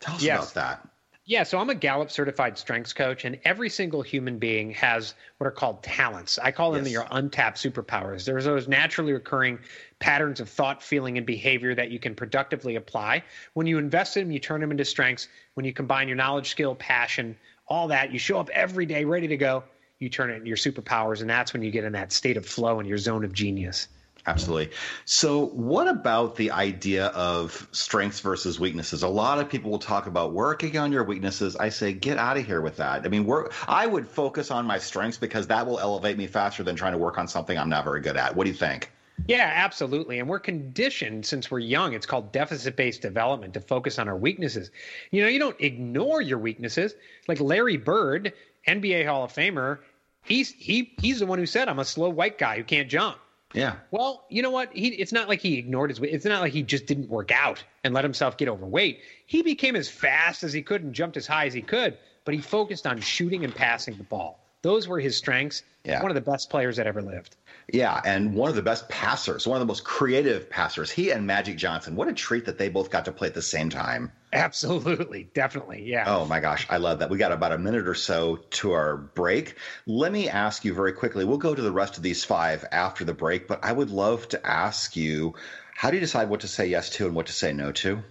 Tell 0.00 0.14
us 0.14 0.22
yes. 0.22 0.52
about 0.52 0.54
that. 0.54 0.88
Yeah, 1.24 1.44
so 1.44 1.58
I'm 1.58 1.70
a 1.70 1.74
Gallup 1.76 2.10
certified 2.10 2.58
strengths 2.58 2.92
coach, 2.92 3.24
and 3.24 3.38
every 3.44 3.68
single 3.68 4.02
human 4.02 4.38
being 4.38 4.72
has 4.72 5.14
what 5.38 5.46
are 5.46 5.52
called 5.52 5.80
talents. 5.80 6.36
I 6.42 6.50
call 6.50 6.72
them 6.72 6.82
yes. 6.82 6.92
your 6.92 7.06
untapped 7.12 7.58
superpowers. 7.58 8.24
There's 8.24 8.44
those 8.44 8.66
naturally 8.66 9.12
recurring 9.12 9.60
patterns 10.00 10.40
of 10.40 10.48
thought, 10.48 10.82
feeling, 10.82 11.18
and 11.18 11.24
behavior 11.24 11.76
that 11.76 11.92
you 11.92 12.00
can 12.00 12.16
productively 12.16 12.74
apply. 12.74 13.22
When 13.54 13.68
you 13.68 13.78
invest 13.78 14.16
in 14.16 14.24
them, 14.24 14.32
you 14.32 14.40
turn 14.40 14.60
them 14.60 14.72
into 14.72 14.84
strengths. 14.84 15.28
When 15.54 15.64
you 15.64 15.72
combine 15.72 16.08
your 16.08 16.16
knowledge, 16.16 16.50
skill, 16.50 16.74
passion, 16.74 17.36
all 17.68 17.86
that, 17.88 18.12
you 18.12 18.18
show 18.18 18.40
up 18.40 18.50
every 18.50 18.84
day 18.84 19.04
ready 19.04 19.28
to 19.28 19.36
go, 19.36 19.62
you 20.00 20.08
turn 20.08 20.28
it 20.28 20.34
into 20.34 20.48
your 20.48 20.56
superpowers, 20.56 21.20
and 21.20 21.30
that's 21.30 21.52
when 21.52 21.62
you 21.62 21.70
get 21.70 21.84
in 21.84 21.92
that 21.92 22.10
state 22.10 22.36
of 22.36 22.44
flow 22.44 22.80
and 22.80 22.88
your 22.88 22.98
zone 22.98 23.24
of 23.24 23.32
genius. 23.32 23.86
Absolutely. 24.24 24.70
So, 25.04 25.46
what 25.46 25.88
about 25.88 26.36
the 26.36 26.52
idea 26.52 27.06
of 27.06 27.68
strengths 27.72 28.20
versus 28.20 28.60
weaknesses? 28.60 29.02
A 29.02 29.08
lot 29.08 29.40
of 29.40 29.48
people 29.48 29.70
will 29.70 29.80
talk 29.80 30.06
about 30.06 30.32
working 30.32 30.78
on 30.78 30.92
your 30.92 31.02
weaknesses. 31.02 31.56
I 31.56 31.70
say, 31.70 31.92
get 31.92 32.18
out 32.18 32.36
of 32.36 32.46
here 32.46 32.60
with 32.60 32.76
that. 32.76 33.04
I 33.04 33.08
mean, 33.08 33.26
work, 33.26 33.52
I 33.66 33.86
would 33.86 34.06
focus 34.06 34.52
on 34.52 34.64
my 34.64 34.78
strengths 34.78 35.18
because 35.18 35.48
that 35.48 35.66
will 35.66 35.80
elevate 35.80 36.16
me 36.16 36.28
faster 36.28 36.62
than 36.62 36.76
trying 36.76 36.92
to 36.92 36.98
work 36.98 37.18
on 37.18 37.26
something 37.26 37.58
I'm 37.58 37.68
not 37.68 37.82
very 37.82 38.00
good 38.00 38.16
at. 38.16 38.36
What 38.36 38.44
do 38.44 38.50
you 38.50 38.56
think? 38.56 38.92
Yeah, 39.26 39.50
absolutely. 39.54 40.20
And 40.20 40.28
we're 40.28 40.40
conditioned 40.40 41.26
since 41.26 41.50
we're 41.50 41.58
young. 41.58 41.92
It's 41.92 42.06
called 42.06 42.32
deficit 42.32 42.76
based 42.76 43.02
development 43.02 43.54
to 43.54 43.60
focus 43.60 43.98
on 43.98 44.08
our 44.08 44.16
weaknesses. 44.16 44.70
You 45.10 45.22
know, 45.22 45.28
you 45.28 45.40
don't 45.40 45.60
ignore 45.60 46.20
your 46.20 46.38
weaknesses. 46.38 46.94
Like 47.26 47.40
Larry 47.40 47.76
Bird, 47.76 48.32
NBA 48.68 49.06
Hall 49.06 49.24
of 49.24 49.32
Famer, 49.32 49.78
he's 50.24 50.52
he 50.52 50.94
he's 51.00 51.18
the 51.18 51.26
one 51.26 51.38
who 51.38 51.46
said, 51.46 51.68
"I'm 51.68 51.78
a 51.78 51.84
slow 51.84 52.08
white 52.08 52.38
guy 52.38 52.56
who 52.56 52.64
can't 52.64 52.88
jump." 52.88 53.18
Yeah. 53.54 53.74
Well, 53.90 54.24
you 54.30 54.42
know 54.42 54.50
what? 54.50 54.72
He 54.72 54.88
it's 54.88 55.12
not 55.12 55.28
like 55.28 55.40
he 55.40 55.58
ignored 55.58 55.90
his 55.90 56.00
weight. 56.00 56.12
it's 56.12 56.24
not 56.24 56.40
like 56.40 56.52
he 56.52 56.62
just 56.62 56.86
didn't 56.86 57.08
work 57.08 57.30
out 57.30 57.62
and 57.84 57.92
let 57.92 58.04
himself 58.04 58.36
get 58.36 58.48
overweight. 58.48 59.00
He 59.26 59.42
became 59.42 59.76
as 59.76 59.88
fast 59.88 60.42
as 60.42 60.52
he 60.52 60.62
could 60.62 60.82
and 60.82 60.94
jumped 60.94 61.16
as 61.16 61.26
high 61.26 61.46
as 61.46 61.54
he 61.54 61.62
could, 61.62 61.98
but 62.24 62.34
he 62.34 62.40
focused 62.40 62.86
on 62.86 63.00
shooting 63.00 63.44
and 63.44 63.54
passing 63.54 63.96
the 63.96 64.04
ball. 64.04 64.41
Those 64.62 64.86
were 64.86 65.00
his 65.00 65.16
strengths. 65.16 65.62
Yeah. 65.84 66.00
One 66.00 66.12
of 66.12 66.14
the 66.14 66.30
best 66.30 66.48
players 66.48 66.76
that 66.76 66.86
ever 66.86 67.02
lived. 67.02 67.34
Yeah, 67.72 68.00
and 68.04 68.34
one 68.34 68.48
of 68.48 68.54
the 68.54 68.62
best 68.62 68.88
passers, 68.88 69.46
one 69.46 69.56
of 69.56 69.60
the 69.60 69.66
most 69.66 69.82
creative 69.82 70.48
passers. 70.48 70.90
He 70.90 71.10
and 71.10 71.26
Magic 71.26 71.56
Johnson. 71.56 71.96
What 71.96 72.06
a 72.06 72.12
treat 72.12 72.44
that 72.44 72.58
they 72.58 72.68
both 72.68 72.90
got 72.90 73.04
to 73.06 73.12
play 73.12 73.26
at 73.26 73.34
the 73.34 73.42
same 73.42 73.68
time. 73.68 74.12
Absolutely, 74.32 75.24
definitely, 75.34 75.82
yeah. 75.84 76.04
Oh 76.06 76.24
my 76.24 76.38
gosh, 76.38 76.66
I 76.70 76.76
love 76.76 77.00
that. 77.00 77.10
We 77.10 77.18
got 77.18 77.32
about 77.32 77.50
a 77.50 77.58
minute 77.58 77.88
or 77.88 77.94
so 77.94 78.36
to 78.36 78.72
our 78.72 78.96
break. 78.96 79.56
Let 79.86 80.12
me 80.12 80.28
ask 80.28 80.64
you 80.64 80.72
very 80.72 80.92
quickly. 80.92 81.24
We'll 81.24 81.38
go 81.38 81.54
to 81.54 81.62
the 81.62 81.72
rest 81.72 81.96
of 81.96 82.04
these 82.04 82.24
five 82.24 82.64
after 82.70 83.04
the 83.04 83.14
break, 83.14 83.48
but 83.48 83.64
I 83.64 83.72
would 83.72 83.90
love 83.90 84.28
to 84.28 84.46
ask 84.46 84.94
you 84.94 85.34
how 85.74 85.90
do 85.90 85.96
you 85.96 86.00
decide 86.00 86.28
what 86.28 86.40
to 86.40 86.48
say 86.48 86.66
yes 86.66 86.90
to 86.90 87.06
and 87.06 87.16
what 87.16 87.26
to 87.26 87.32
say 87.32 87.52
no 87.52 87.72
to? 87.72 88.02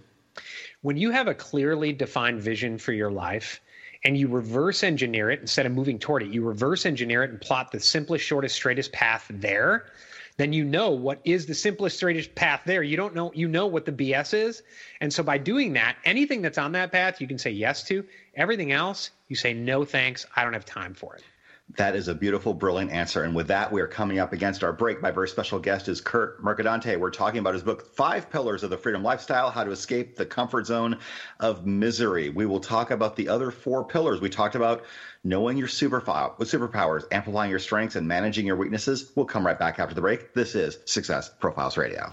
When 0.82 0.96
you 0.96 1.10
have 1.10 1.28
a 1.28 1.34
clearly 1.34 1.92
defined 1.92 2.42
vision 2.42 2.76
for 2.76 2.92
your 2.92 3.10
life 3.10 3.60
and 4.04 4.16
you 4.16 4.28
reverse 4.28 4.82
engineer 4.82 5.30
it 5.30 5.40
instead 5.40 5.66
of 5.66 5.72
moving 5.72 5.98
toward 5.98 6.22
it, 6.22 6.30
you 6.30 6.42
reverse 6.42 6.86
engineer 6.86 7.22
it 7.22 7.30
and 7.30 7.40
plot 7.40 7.70
the 7.70 7.80
simplest, 7.80 8.24
shortest, 8.24 8.56
straightest 8.56 8.92
path 8.92 9.26
there 9.30 9.86
then 10.36 10.52
you 10.52 10.64
know 10.64 10.90
what 10.90 11.20
is 11.24 11.46
the 11.46 11.54
simplest, 11.54 11.96
straightest 11.96 12.34
path 12.34 12.62
there. 12.64 12.82
You 12.82 12.96
don't 12.96 13.14
know, 13.14 13.32
you 13.34 13.48
know 13.48 13.66
what 13.66 13.84
the 13.84 13.92
BS 13.92 14.34
is. 14.34 14.62
And 15.00 15.12
so 15.12 15.22
by 15.22 15.38
doing 15.38 15.74
that, 15.74 15.96
anything 16.04 16.42
that's 16.42 16.58
on 16.58 16.72
that 16.72 16.92
path, 16.92 17.20
you 17.20 17.26
can 17.26 17.38
say 17.38 17.50
yes 17.50 17.82
to. 17.84 18.04
Everything 18.34 18.72
else, 18.72 19.10
you 19.28 19.36
say 19.36 19.52
no 19.52 19.84
thanks. 19.84 20.26
I 20.34 20.44
don't 20.44 20.54
have 20.54 20.64
time 20.64 20.94
for 20.94 21.16
it. 21.16 21.22
That 21.76 21.96
is 21.96 22.08
a 22.08 22.14
beautiful, 22.14 22.52
brilliant 22.52 22.90
answer. 22.90 23.22
And 23.22 23.34
with 23.34 23.48
that, 23.48 23.72
we 23.72 23.80
are 23.80 23.86
coming 23.86 24.18
up 24.18 24.34
against 24.34 24.62
our 24.62 24.74
break. 24.74 25.00
My 25.00 25.10
very 25.10 25.28
special 25.28 25.58
guest 25.58 25.88
is 25.88 26.02
Kurt 26.02 26.42
Mercadante. 26.42 26.98
We're 26.98 27.10
talking 27.10 27.38
about 27.38 27.54
his 27.54 27.62
book, 27.62 27.94
Five 27.94 28.30
Pillars 28.30 28.62
of 28.62 28.68
the 28.68 28.76
Freedom 28.76 29.02
Lifestyle 29.02 29.50
How 29.50 29.64
to 29.64 29.70
Escape 29.70 30.16
the 30.16 30.26
Comfort 30.26 30.66
Zone 30.66 30.98
of 31.40 31.64
Misery. 31.66 32.28
We 32.28 32.44
will 32.44 32.60
talk 32.60 32.90
about 32.90 33.16
the 33.16 33.28
other 33.28 33.50
four 33.50 33.84
pillars. 33.84 34.20
We 34.20 34.28
talked 34.28 34.54
about 34.54 34.84
knowing 35.24 35.56
your 35.56 35.68
superpowers, 35.68 37.04
amplifying 37.10 37.50
your 37.50 37.58
strengths, 37.58 37.96
and 37.96 38.06
managing 38.06 38.46
your 38.46 38.56
weaknesses. 38.56 39.10
We'll 39.14 39.26
come 39.26 39.46
right 39.46 39.58
back 39.58 39.78
after 39.78 39.94
the 39.94 40.02
break. 40.02 40.34
This 40.34 40.54
is 40.54 40.76
Success 40.84 41.30
Profiles 41.40 41.78
Radio. 41.78 42.12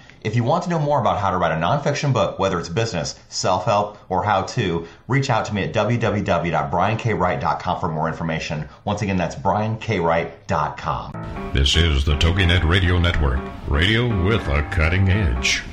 If 0.23 0.35
you 0.35 0.43
want 0.43 0.63
to 0.65 0.69
know 0.69 0.77
more 0.77 1.01
about 1.01 1.17
how 1.17 1.31
to 1.31 1.37
write 1.37 1.51
a 1.51 1.55
nonfiction 1.55 2.13
book, 2.13 2.37
whether 2.37 2.59
it's 2.59 2.69
business, 2.69 3.15
self 3.29 3.65
help, 3.65 3.97
or 4.07 4.23
how 4.23 4.43
to, 4.43 4.85
reach 5.07 5.31
out 5.31 5.45
to 5.45 5.53
me 5.53 5.63
at 5.63 5.73
www.briankWright.com 5.73 7.79
for 7.79 7.87
more 7.87 8.07
information. 8.07 8.69
Once 8.85 9.01
again, 9.01 9.17
that's 9.17 9.35
briankWright.com. 9.35 11.51
This 11.55 11.75
is 11.75 12.05
the 12.05 12.13
TogiNet 12.17 12.69
Radio 12.69 12.99
Network, 12.99 13.39
radio 13.67 14.23
with 14.23 14.47
a 14.47 14.61
cutting 14.69 15.09
edge. 15.09 15.63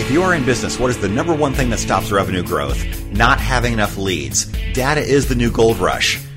If 0.00 0.12
you 0.12 0.22
are 0.22 0.34
in 0.34 0.44
business, 0.44 0.78
what 0.78 0.90
is 0.90 0.98
the 0.98 1.08
number 1.08 1.34
one 1.34 1.52
thing 1.52 1.68
that 1.70 1.80
stops 1.80 2.12
revenue 2.12 2.44
growth? 2.44 2.86
Not 3.10 3.40
having 3.40 3.72
enough 3.72 3.96
leads. 3.96 4.44
Data 4.72 5.00
is 5.00 5.26
the 5.26 5.34
new 5.34 5.50
gold 5.50 5.78
rush. 5.78 6.24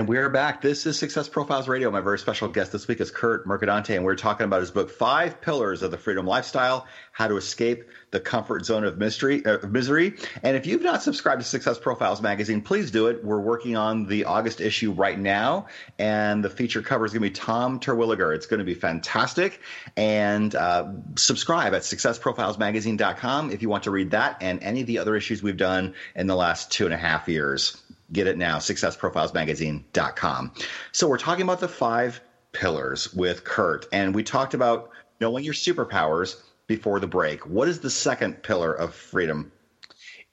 And 0.00 0.08
we're 0.08 0.30
back. 0.30 0.62
This 0.62 0.86
is 0.86 0.98
Success 0.98 1.28
Profiles 1.28 1.68
Radio. 1.68 1.90
My 1.90 2.00
very 2.00 2.18
special 2.18 2.48
guest 2.48 2.72
this 2.72 2.88
week 2.88 3.02
is 3.02 3.10
Kurt 3.10 3.46
Mercadante, 3.46 3.94
and 3.94 4.02
we're 4.02 4.16
talking 4.16 4.46
about 4.46 4.60
his 4.60 4.70
book, 4.70 4.88
Five 4.88 5.42
Pillars 5.42 5.82
of 5.82 5.90
the 5.90 5.98
Freedom 5.98 6.26
Lifestyle 6.26 6.86
How 7.12 7.28
to 7.28 7.36
Escape 7.36 7.84
the 8.10 8.18
Comfort 8.18 8.64
Zone 8.64 8.84
of 8.84 8.96
Mystery, 8.96 9.44
uh, 9.44 9.58
Misery. 9.66 10.14
And 10.42 10.56
if 10.56 10.64
you've 10.64 10.80
not 10.80 11.02
subscribed 11.02 11.42
to 11.42 11.46
Success 11.46 11.78
Profiles 11.78 12.22
magazine, 12.22 12.62
please 12.62 12.90
do 12.90 13.08
it. 13.08 13.22
We're 13.22 13.40
working 13.40 13.76
on 13.76 14.06
the 14.06 14.24
August 14.24 14.62
issue 14.62 14.92
right 14.92 15.18
now, 15.18 15.66
and 15.98 16.42
the 16.42 16.48
feature 16.48 16.80
cover 16.80 17.04
is 17.04 17.12
going 17.12 17.22
to 17.22 17.28
be 17.28 17.34
Tom 17.34 17.78
Terwilliger. 17.78 18.34
It's 18.34 18.46
going 18.46 18.60
to 18.60 18.64
be 18.64 18.72
fantastic. 18.72 19.60
And 19.98 20.54
uh, 20.54 20.92
subscribe 21.16 21.74
at 21.74 21.82
successprofilesmagazine.com 21.82 23.50
if 23.50 23.60
you 23.60 23.68
want 23.68 23.84
to 23.84 23.90
read 23.90 24.12
that 24.12 24.38
and 24.40 24.62
any 24.62 24.80
of 24.80 24.86
the 24.86 25.00
other 25.00 25.14
issues 25.14 25.42
we've 25.42 25.58
done 25.58 25.92
in 26.16 26.26
the 26.26 26.36
last 26.36 26.72
two 26.72 26.86
and 26.86 26.94
a 26.94 26.98
half 26.98 27.28
years 27.28 27.76
Get 28.12 28.26
it 28.26 28.36
now, 28.36 28.58
successprofilesmagazine.com. 28.58 30.52
So 30.92 31.08
we're 31.08 31.18
talking 31.18 31.42
about 31.42 31.60
the 31.60 31.68
five 31.68 32.20
pillars 32.52 33.12
with 33.14 33.44
Kurt, 33.44 33.86
and 33.92 34.14
we 34.14 34.24
talked 34.24 34.54
about 34.54 34.90
knowing 35.20 35.44
your 35.44 35.54
superpowers 35.54 36.42
before 36.66 36.98
the 37.00 37.06
break. 37.06 37.46
What 37.46 37.68
is 37.68 37.80
the 37.80 37.90
second 37.90 38.42
pillar 38.42 38.72
of 38.72 38.94
freedom? 38.94 39.52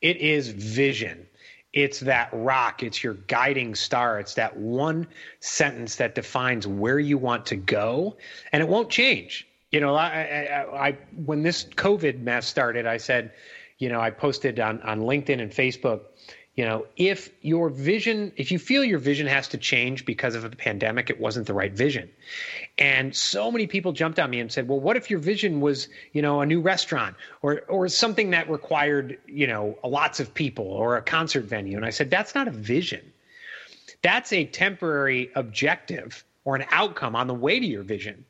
It 0.01 0.17
is 0.17 0.49
vision. 0.49 1.27
It's 1.73 1.99
that 2.01 2.29
rock. 2.31 2.81
It's 2.81 3.03
your 3.03 3.15
guiding 3.15 3.75
star. 3.75 4.19
It's 4.19 4.33
that 4.35 4.57
one 4.57 5.05
sentence 5.39 5.95
that 5.97 6.15
defines 6.15 6.65
where 6.65 6.99
you 6.99 7.17
want 7.17 7.45
to 7.47 7.55
go, 7.55 8.17
and 8.51 8.63
it 8.63 8.69
won't 8.69 8.89
change. 8.89 9.47
You 9.71 9.81
know, 9.81 9.95
I, 9.95 10.07
I, 10.09 10.87
I 10.87 10.97
when 11.25 11.43
this 11.43 11.65
COVID 11.65 12.21
mess 12.21 12.47
started, 12.47 12.87
I 12.87 12.97
said, 12.97 13.33
you 13.77 13.89
know, 13.89 13.99
I 13.99 14.09
posted 14.09 14.59
on 14.59 14.81
on 14.81 15.01
LinkedIn 15.01 15.41
and 15.41 15.51
Facebook 15.51 16.01
you 16.58 16.65
know, 16.65 16.88
if 16.98 17.30
your 17.43 17.70
vision, 17.70 18.32
if 18.36 18.52
you 18.52 18.58
feel 18.58 18.84
your 18.84 18.98
vision 18.98 19.28
has 19.28 19.48
to 19.50 19.60
change 19.60 20.06
because 20.06 20.34
of 20.34 20.41
the 20.41 20.58
pandemic, 20.58 21.12
it 21.12 21.20
wasn't 21.20 21.46
the 21.46 21.54
right 21.54 21.72
vision. 21.72 22.10
And 22.80 23.15
so 23.15 23.52
many 23.52 23.67
people 23.67 23.91
jumped 23.93 24.17
on 24.17 24.32
me 24.32 24.39
and 24.39 24.52
said, 24.52 24.67
well, 24.67 24.80
what 24.80 24.98
if 24.98 25.08
your 25.08 25.20
vision 25.20 25.62
was, 25.62 25.88
you 26.13 26.22
know, 26.24 26.41
a 26.41 26.48
new 26.48 26.60
restaurant 26.60 27.15
or, 27.43 27.62
or 27.70 27.88
something 27.88 28.32
that 28.32 28.50
required, 28.50 29.20
you 29.28 29.46
know, 29.46 29.78
lots 29.84 30.20
of 30.20 30.34
people 30.34 30.65
or 30.65 30.98
a 30.98 31.02
concert 31.04 31.46
venue? 31.46 31.78
And 31.78 31.86
I 31.86 31.91
said, 31.91 32.10
that's 32.10 32.34
not 32.34 32.48
a 32.48 32.52
vision. 32.52 33.13
That's 34.02 34.34
a 34.34 34.46
temporary 34.46 35.30
objective 35.36 36.26
or 36.43 36.56
an 36.56 36.65
outcome 36.72 37.15
on 37.15 37.28
the 37.28 37.36
way 37.36 37.60
to 37.60 37.65
your 37.67 37.84
vision. 37.84 38.26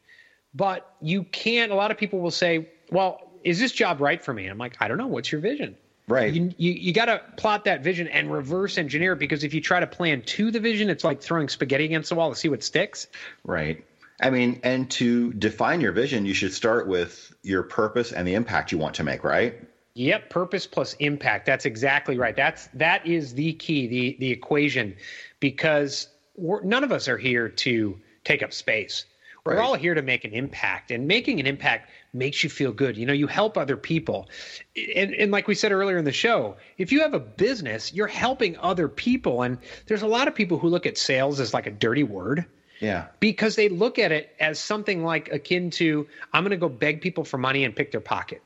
But 0.54 0.96
you 1.02 1.24
can't, 1.24 1.72
a 1.72 1.76
lot 1.76 1.92
of 1.92 1.98
people 1.98 2.20
will 2.20 2.32
say, 2.32 2.68
well, 2.92 3.32
is 3.46 3.58
this 3.58 3.72
job 3.72 4.02
right 4.02 4.22
for 4.22 4.34
me? 4.34 4.48
I'm 4.48 4.58
like, 4.58 4.76
I 4.82 4.90
don't 4.90 4.98
know. 4.98 5.08
What's 5.08 5.32
your 5.32 5.40
vision? 5.40 5.78
Right. 6.08 6.34
You 6.34 6.54
you, 6.58 6.72
you 6.72 6.94
got 6.94 7.06
to 7.06 7.22
plot 7.36 7.66
that 7.66 7.84
vision 7.84 8.08
and 8.08 8.32
reverse 8.32 8.78
engineer 8.78 9.14
it 9.14 9.20
because 9.20 9.44
if 9.44 9.54
you 9.54 9.60
try 9.60 9.82
to 9.82 9.88
plan 9.88 10.22
to 10.22 10.52
the 10.52 10.60
vision, 10.60 10.90
it's 10.90 11.04
like 11.04 11.22
throwing 11.22 11.50
spaghetti 11.50 11.86
against 11.86 12.10
the 12.10 12.16
wall 12.16 12.30
to 12.30 12.36
see 12.36 12.48
what 12.48 12.64
sticks. 12.64 13.08
Right. 13.44 13.84
I 14.22 14.30
mean, 14.30 14.62
and 14.64 14.90
to 14.92 15.34
define 15.34 15.82
your 15.82 15.92
vision, 15.92 16.26
you 16.26 16.34
should 16.34 16.54
start 16.54 16.88
with 16.88 17.36
your 17.44 17.64
purpose 17.64 18.14
and 18.14 18.28
the 18.28 18.34
impact 18.34 18.72
you 18.72 18.78
want 18.78 18.96
to 18.96 19.04
make, 19.04 19.24
right? 19.24 19.62
Yep, 19.94 20.30
purpose 20.30 20.66
plus 20.66 20.94
impact. 20.94 21.46
That's 21.46 21.66
exactly 21.66 22.18
right. 22.18 22.36
That's 22.36 22.68
that 22.76 23.06
is 23.06 23.34
the 23.34 23.54
key, 23.54 23.88
the 23.88 24.18
the 24.20 24.32
equation, 24.32 24.96
because 25.40 26.08
none 26.38 26.84
of 26.84 26.92
us 26.92 27.08
are 27.08 27.18
here 27.18 27.50
to 27.50 28.00
take 28.24 28.44
up 28.44 28.54
space. 28.54 29.06
Right. 29.48 29.58
We're 29.58 29.64
all 29.64 29.76
here 29.76 29.94
to 29.94 30.02
make 30.02 30.26
an 30.26 30.34
impact, 30.34 30.92
and 30.92 31.08
making 31.08 31.40
an 31.40 31.48
impact 31.48 31.90
makes 32.14 32.44
you 32.44 32.50
feel 32.50 32.72
good. 32.72 32.98
You 32.98 33.06
know, 33.06 33.14
you 33.14 33.28
help 33.28 33.58
other 33.58 33.78
people. 33.78 34.30
And, 34.96 35.14
and 35.14 35.32
like 35.32 35.48
we 35.48 35.56
said 35.56 35.72
earlier 35.72 35.98
in 35.98 36.06
the 36.06 36.12
show, 36.12 36.58
if 36.78 36.92
you 36.92 37.02
have 37.02 37.14
a 37.14 37.20
business, 37.20 37.94
you're 37.94 38.08
helping 38.08 38.58
other 38.58 38.88
people. 38.88 39.44
And 39.44 39.58
there's 39.86 40.02
a 40.02 40.08
lot 40.08 40.28
of 40.28 40.36
people 40.36 40.58
who 40.58 40.70
look 40.70 40.86
at 40.86 40.98
sales 40.98 41.40
as 41.40 41.54
like 41.54 41.68
a 41.68 41.72
dirty 41.72 42.04
word. 42.04 42.46
Yeah. 42.80 43.08
Because 43.20 43.56
they 43.56 43.70
look 43.70 43.98
at 43.98 44.12
it 44.12 44.36
as 44.40 44.60
something 44.60 45.04
like 45.04 45.32
akin 45.32 45.72
to, 45.72 46.08
I'm 46.32 46.44
going 46.44 46.52
to 46.52 46.58
go 46.58 46.70
beg 46.70 47.02
people 47.02 47.24
for 47.24 47.38
money 47.38 47.64
and 47.64 47.76
pick 47.76 47.92
their 47.92 48.02
pocket. 48.02 48.44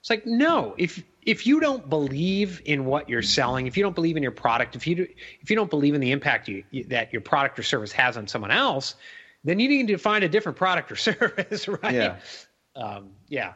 It's 0.00 0.10
like, 0.10 0.26
no, 0.26 0.74
if 0.78 1.02
if 1.24 1.46
you 1.46 1.60
don't 1.60 1.88
believe 1.88 2.60
in 2.64 2.84
what 2.84 3.08
you're 3.08 3.22
selling, 3.22 3.68
if 3.68 3.76
you 3.76 3.84
don't 3.84 3.94
believe 3.94 4.16
in 4.16 4.22
your 4.24 4.32
product, 4.32 4.74
if 4.74 4.88
you 4.88 4.96
do, 4.96 5.06
if 5.40 5.50
you 5.50 5.54
don't 5.54 5.70
believe 5.70 5.94
in 5.94 6.00
the 6.00 6.10
impact 6.10 6.48
you, 6.48 6.64
that 6.88 7.12
your 7.12 7.22
product 7.22 7.60
or 7.60 7.62
service 7.62 7.92
has 7.92 8.16
on 8.16 8.26
someone 8.26 8.50
else, 8.50 8.96
then 9.44 9.58
you 9.58 9.68
need 9.68 9.88
to 9.88 9.98
find 9.98 10.24
a 10.24 10.28
different 10.28 10.58
product 10.58 10.92
or 10.92 10.96
service, 11.08 11.68
right? 11.68 11.94
Yeah. 11.94 12.16
Um, 12.76 13.10
yeah. 13.28 13.54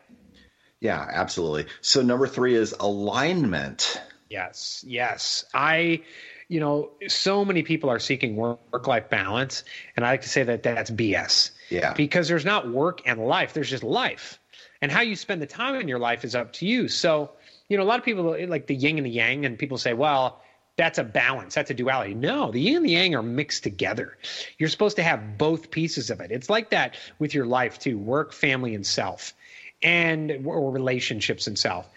Yeah, 0.80 1.06
absolutely. 1.10 1.66
So 1.80 2.02
number 2.02 2.26
three 2.26 2.54
is 2.54 2.74
alignment. 2.78 4.00
Yes, 4.28 4.84
yes. 4.86 5.44
I, 5.54 6.02
you 6.48 6.60
know, 6.60 6.90
so 7.08 7.44
many 7.44 7.62
people 7.62 7.90
are 7.90 7.98
seeking 7.98 8.36
work 8.36 8.86
life 8.86 9.08
balance, 9.08 9.64
and 9.96 10.04
I 10.04 10.10
like 10.10 10.22
to 10.22 10.28
say 10.28 10.42
that 10.42 10.62
that's 10.62 10.90
BS. 10.90 11.52
Yeah. 11.70 11.94
Because 11.94 12.28
there's 12.28 12.44
not 12.44 12.68
work 12.68 13.02
and 13.06 13.24
life, 13.26 13.52
there's 13.54 13.70
just 13.70 13.82
life. 13.82 14.38
And 14.82 14.92
how 14.92 15.00
you 15.00 15.16
spend 15.16 15.40
the 15.40 15.46
time 15.46 15.76
in 15.76 15.88
your 15.88 15.98
life 15.98 16.24
is 16.24 16.34
up 16.34 16.52
to 16.54 16.66
you. 16.66 16.88
So, 16.88 17.32
you 17.68 17.76
know, 17.76 17.82
a 17.82 17.86
lot 17.86 17.98
of 17.98 18.04
people 18.04 18.36
like 18.46 18.66
the 18.66 18.74
yin 18.74 18.98
and 18.98 19.06
the 19.06 19.10
yang, 19.10 19.46
and 19.46 19.58
people 19.58 19.78
say, 19.78 19.94
well, 19.94 20.42
that's 20.76 20.98
a 20.98 21.04
balance. 21.04 21.54
That's 21.54 21.70
a 21.70 21.74
duality. 21.74 22.14
No, 22.14 22.50
the 22.50 22.60
yin 22.60 22.76
and 22.76 22.84
the 22.84 22.90
yang 22.90 23.14
are 23.14 23.22
mixed 23.22 23.62
together. 23.62 24.16
You're 24.58 24.68
supposed 24.68 24.96
to 24.96 25.02
have 25.02 25.38
both 25.38 25.70
pieces 25.70 26.10
of 26.10 26.20
it. 26.20 26.30
It's 26.30 26.50
like 26.50 26.70
that 26.70 26.96
with 27.18 27.34
your 27.34 27.46
life 27.46 27.78
too 27.78 27.98
work, 27.98 28.32
family, 28.32 28.74
and 28.74 28.86
self, 28.86 29.34
and 29.82 30.44
or 30.44 30.70
relationships 30.70 31.46
and 31.46 31.58
self. 31.58 31.88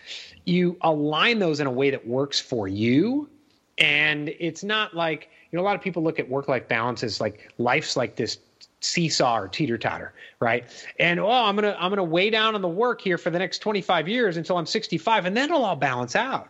You 0.45 0.77
align 0.81 1.39
those 1.39 1.59
in 1.59 1.67
a 1.67 1.71
way 1.71 1.89
that 1.89 2.07
works 2.07 2.39
for 2.39 2.67
you. 2.67 3.29
And 3.77 4.29
it's 4.39 4.63
not 4.63 4.95
like, 4.95 5.29
you 5.51 5.57
know, 5.57 5.63
a 5.63 5.65
lot 5.65 5.75
of 5.75 5.81
people 5.81 6.03
look 6.03 6.19
at 6.19 6.29
work 6.29 6.47
life 6.47 6.67
balance 6.67 7.03
as 7.03 7.19
like 7.19 7.53
life's 7.57 7.97
like 7.97 8.15
this 8.15 8.37
seesaw 8.81 9.37
or 9.37 9.47
teeter 9.49 9.77
totter, 9.77 10.13
right? 10.39 10.65
And 10.99 11.19
oh, 11.19 11.29
I'm 11.29 11.55
gonna 11.55 11.75
I'm 11.77 11.89
gonna 11.89 12.03
weigh 12.03 12.29
down 12.29 12.55
on 12.55 12.61
the 12.61 12.69
work 12.69 13.01
here 13.01 13.17
for 13.17 13.29
the 13.29 13.39
next 13.39 13.59
25 13.59 14.07
years 14.07 14.37
until 14.37 14.57
I'm 14.57 14.65
65, 14.65 15.25
and 15.25 15.35
then 15.35 15.49
it'll 15.49 15.65
all 15.65 15.75
balance 15.75 16.15
out. 16.15 16.49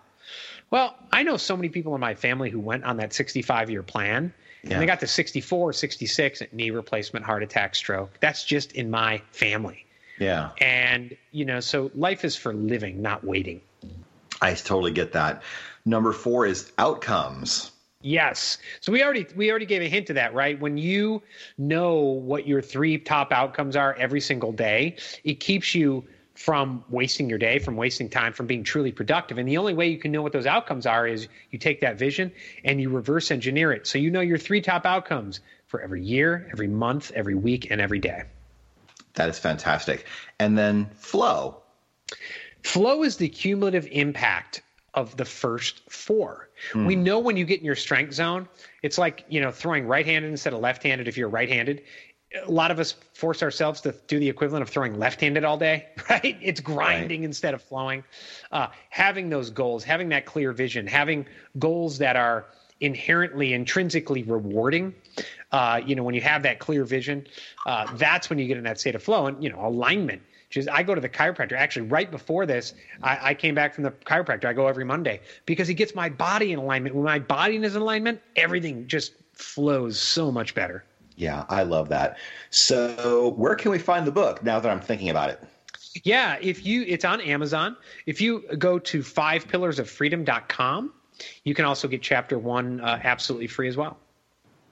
Well, 0.72 0.96
I 1.12 1.24
know 1.24 1.38
so 1.38 1.56
many 1.56 1.70
people 1.70 1.96
in 1.96 2.02
my 2.02 2.16
family 2.16 2.50
who 2.50 2.60
went 2.60 2.84
on 2.84 2.98
that 2.98 3.14
65 3.14 3.70
year 3.70 3.84
plan 3.84 4.34
yeah. 4.64 4.74
and 4.74 4.82
they 4.82 4.86
got 4.86 5.00
to 5.00 5.08
64, 5.08 5.74
66, 5.74 6.44
knee 6.52 6.72
replacement, 6.72 7.26
heart 7.26 7.44
attack, 7.44 7.76
stroke. 7.76 8.12
That's 8.20 8.44
just 8.44 8.74
in 8.74 8.90
my 8.90 9.22
family. 9.32 9.86
Yeah. 10.20 10.52
And, 10.60 11.16
you 11.32 11.46
know, 11.46 11.60
so 11.60 11.92
life 11.96 12.26
is 12.26 12.36
for 12.36 12.54
living, 12.54 13.02
not 13.02 13.24
waiting. 13.24 13.62
I 14.42 14.54
totally 14.54 14.92
get 14.92 15.14
that. 15.14 15.44
Number 15.86 16.14
four 16.14 16.46
is 16.46 16.72
outcomes. 16.78 17.72
Yes. 18.02 18.60
So 18.80 18.94
we 18.94 19.04
already 19.04 19.28
we 19.36 19.50
already 19.50 19.66
gave 19.66 19.82
a 19.82 19.90
hint 19.90 20.08
to 20.08 20.14
that, 20.14 20.34
right? 20.34 20.58
When 20.58 20.78
you 20.78 21.22
know 21.58 21.96
what 21.96 22.48
your 22.48 22.62
three 22.62 22.98
top 22.98 23.34
outcomes 23.34 23.76
are 23.76 23.94
every 23.96 24.22
single 24.22 24.54
day, 24.54 24.96
it 25.26 25.42
keeps 25.42 25.76
you 25.76 26.06
from 26.40 26.86
wasting 26.88 27.30
your 27.30 27.38
day, 27.38 27.60
from 27.60 27.76
wasting 27.76 28.08
time, 28.08 28.32
from 28.32 28.48
being 28.48 28.64
truly 28.64 28.94
productive. 28.94 29.38
And 29.38 29.46
the 29.46 29.58
only 29.58 29.74
way 29.74 29.90
you 29.90 29.98
can 29.98 30.14
know 30.14 30.22
what 30.22 30.32
those 30.32 30.46
outcomes 30.46 30.86
are 30.86 31.06
is 31.06 31.28
you 31.52 31.60
take 31.60 31.82
that 31.82 32.00
vision 32.00 32.32
and 32.64 32.80
you 32.80 32.90
reverse 32.90 33.30
engineer 33.30 33.74
it. 33.74 33.86
So 33.86 33.98
you 33.98 34.10
know 34.10 34.22
your 34.22 34.38
three 34.38 34.62
top 34.62 34.86
outcomes 34.86 35.42
for 35.68 35.82
every 35.82 36.02
year, 36.02 36.48
every 36.54 36.70
month, 36.70 37.12
every 37.14 37.36
week, 37.36 37.70
and 37.72 37.82
every 37.82 38.00
day. 38.00 38.24
That 39.16 39.28
is 39.28 39.38
fantastic. 39.38 40.06
And 40.40 40.58
then 40.58 40.90
flow. 40.96 41.58
Flow 42.64 43.04
is 43.04 43.18
the 43.18 43.28
cumulative 43.28 43.90
impact 43.92 44.62
of 44.94 45.18
the 45.18 45.26
first 45.26 45.82
four. 45.90 46.50
Mm. 46.72 46.86
We 46.86 46.96
know 46.96 47.20
when 47.20 47.36
you 47.36 47.44
get 47.44 47.60
in 47.60 47.66
your 47.66 47.76
strength 47.76 48.14
zone, 48.14 48.48
it's 48.82 48.98
like, 48.98 49.26
you 49.28 49.42
know, 49.42 49.52
throwing 49.52 49.86
right-handed 49.86 50.32
instead 50.32 50.54
of 50.54 50.62
left-handed 50.62 51.10
if 51.10 51.18
you're 51.18 51.28
right-handed 51.28 51.84
a 52.46 52.52
lot 52.52 52.70
of 52.70 52.80
us 52.80 52.96
force 53.14 53.42
ourselves 53.42 53.82
to 53.82 53.94
do 54.08 54.20
the 54.20 54.30
equivalent 54.30 54.62
of 54.62 54.70
throwing 54.70 55.00
left-handed 55.00 55.44
all 55.44 55.58
day, 55.58 55.88
right? 56.10 56.38
It's 56.42 56.60
grinding 56.60 57.22
right. 57.22 57.26
instead 57.26 57.54
of 57.54 57.62
flowing. 57.62 58.04
Uh, 58.52 58.68
having 58.90 59.30
those 59.30 59.50
goals, 59.50 59.84
having 59.84 60.10
that 60.10 60.26
clear 60.26 60.52
vision, 60.52 60.86
having 60.86 61.26
goals 61.58 61.98
that 61.98 62.16
are 62.16 62.46
inherently, 62.82 63.54
intrinsically 63.54 64.24
rewarding. 64.24 64.94
Uh, 65.52 65.82
you 65.86 65.96
know, 65.96 66.04
when 66.04 66.16
you 66.16 66.22
have 66.22 66.44
that 66.44 66.60
clear 66.60 66.86
vision, 66.86 67.26
uh, 67.66 67.88
that's 67.96 68.30
when 68.30 68.40
you 68.40 68.48
get 68.48 68.58
in 68.58 68.64
that 68.64 68.80
state 68.80 68.96
of 68.96 69.04
flow. 69.04 69.28
And 69.28 69.44
you 69.44 69.50
know, 69.50 69.66
alignment. 69.66 70.22
Just 70.50 70.68
I 70.70 70.82
go 70.82 70.96
to 70.96 71.02
the 71.02 71.10
chiropractor. 71.10 71.54
Actually, 71.54 71.88
right 71.88 72.10
before 72.10 72.48
this, 72.48 72.74
I, 73.04 73.20
I 73.22 73.34
came 73.36 73.54
back 73.54 73.76
from 73.76 73.84
the 73.84 73.92
chiropractor. 73.92 74.46
I 74.46 74.54
go 74.54 74.68
every 74.68 74.86
Monday 74.86 75.22
because 75.46 75.68
he 75.68 75.76
gets 75.76 75.94
my 75.94 76.10
body 76.10 76.54
in 76.54 76.60
alignment. 76.60 76.96
When 76.96 77.04
my 77.04 77.20
body 77.20 77.58
is 77.58 77.76
in 77.76 77.82
alignment, 77.82 78.20
everything 78.36 78.88
just 78.88 79.14
flows 79.34 80.00
so 80.00 80.32
much 80.32 80.56
better. 80.56 80.84
Yeah, 81.20 81.44
I 81.50 81.64
love 81.64 81.90
that. 81.90 82.18
So, 82.50 83.34
where 83.36 83.56
can 83.56 83.72
we 83.72 83.78
find 83.78 84.08
the 84.08 84.12
book 84.12 84.42
now 84.42 84.62
that 84.62 84.72
I'm 84.72 84.80
thinking 84.80 85.10
about 85.10 85.30
it? 85.30 85.44
Yeah, 86.06 86.38
if 86.42 86.66
you 86.66 86.84
it's 86.88 87.04
on 87.04 87.20
Amazon. 87.20 87.76
If 88.06 88.22
you 88.22 88.46
go 88.58 88.80
to 88.80 89.00
fivepillarsofreedom.com, 89.00 90.94
you 91.44 91.54
can 91.54 91.66
also 91.66 91.90
get 91.90 92.02
chapter 92.02 92.40
1 92.40 92.80
uh, 92.80 93.02
absolutely 93.04 93.48
free 93.48 93.68
as 93.68 93.76
well. 93.76 93.98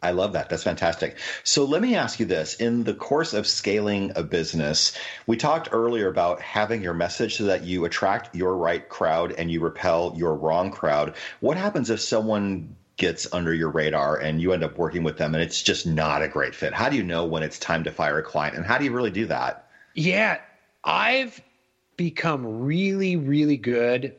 I 0.01 0.11
love 0.11 0.31
that. 0.33 0.47
That's 0.47 0.63
fantastic. 0.63 1.17
So 1.43 1.65
let 1.65 1.81
me 1.81 1.95
ask 1.95 2.17
you 2.17 2.25
this. 2.25 2.53
In 2.53 2.85
the 2.85 2.93
course 2.93 3.33
of 3.33 3.45
scaling 3.45 4.13
a 4.15 4.23
business, 4.23 4.97
we 5.25 5.35
talked 5.35 5.67
earlier 5.73 6.07
about 6.07 6.41
having 6.41 6.81
your 6.81 6.93
message 6.93 7.35
so 7.35 7.43
that 7.45 7.63
you 7.63 7.83
attract 7.83 8.33
your 8.33 8.55
right 8.55 8.87
crowd 8.87 9.33
and 9.33 9.51
you 9.51 9.59
repel 9.59 10.13
your 10.15 10.35
wrong 10.35 10.71
crowd. 10.71 11.15
What 11.41 11.57
happens 11.57 11.89
if 11.89 11.99
someone 11.99 12.77
gets 12.97 13.31
under 13.31 13.53
your 13.53 13.69
radar 13.69 14.17
and 14.17 14.41
you 14.41 14.53
end 14.53 14.63
up 14.63 14.77
working 14.77 15.03
with 15.03 15.17
them 15.17 15.33
and 15.33 15.43
it's 15.43 15.61
just 15.61 15.85
not 15.85 16.21
a 16.21 16.27
great 16.27 16.55
fit? 16.55 16.73
How 16.73 16.89
do 16.89 16.97
you 16.97 17.03
know 17.03 17.25
when 17.25 17.43
it's 17.43 17.59
time 17.59 17.83
to 17.85 17.91
fire 17.91 18.19
a 18.19 18.23
client 18.23 18.55
and 18.55 18.65
how 18.65 18.77
do 18.77 18.85
you 18.85 18.91
really 18.91 19.11
do 19.11 19.27
that? 19.27 19.69
Yeah, 19.93 20.39
I've 20.83 21.39
become 21.95 22.63
really, 22.63 23.15
really 23.15 23.57
good 23.57 24.15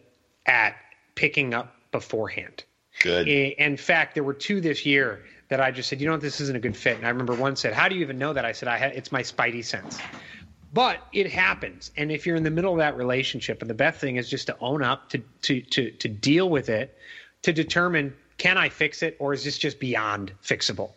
at 0.47 0.76
picking 1.14 1.55
up 1.55 1.74
beforehand. 1.93 2.64
Good. 3.01 3.29
In 3.29 3.76
fact, 3.76 4.14
there 4.14 4.24
were 4.24 4.35
two 4.35 4.61
this 4.61 4.85
year 4.85 5.24
that 5.49 5.61
I 5.61 5.70
just 5.70 5.89
said, 5.89 6.01
you 6.01 6.07
know 6.07 6.12
what, 6.12 6.20
this 6.20 6.41
isn't 6.41 6.57
a 6.57 6.61
good 6.61 6.76
fit. 6.76 6.97
And 6.97 7.07
I 7.07 7.11
remember 7.11 7.35
one 7.35 7.57
said, 7.57 7.72
how 7.72 7.89
do 7.89 7.95
you 7.95 8.03
even 8.03 8.18
know 8.18 8.33
that? 8.33 8.45
I 8.45 8.53
said, 8.53 8.68
I 8.68 8.79
ha- 8.79 8.93
it's 8.95 9.12
my 9.12 9.22
spidey 9.22 9.64
sense. 9.64 9.99
But 10.72 10.99
it 11.12 11.31
happens. 11.31 11.91
And 11.97 12.12
if 12.12 12.26
you're 12.26 12.37
in 12.37 12.43
the 12.43 12.51
middle 12.51 12.72
of 12.72 12.79
that 12.79 12.97
relationship, 12.97 13.62
and 13.62 13.70
the 13.70 13.74
best 13.74 13.99
thing 13.99 14.16
is 14.16 14.29
just 14.29 14.49
to 14.49 14.57
own 14.61 14.83
up, 14.83 15.09
to, 15.11 15.18
to, 15.43 15.61
to, 15.62 15.91
to 15.93 16.09
deal 16.09 16.51
with 16.51 16.68
it, 16.68 16.99
to 17.43 17.53
determine 17.53 18.14
Can 18.39 18.57
I 18.57 18.68
fix 18.68 19.03
it, 19.03 19.16
or 19.18 19.32
is 19.32 19.45
this 19.45 19.59
just 19.59 19.78
beyond 19.78 20.32
fixable? 20.43 20.93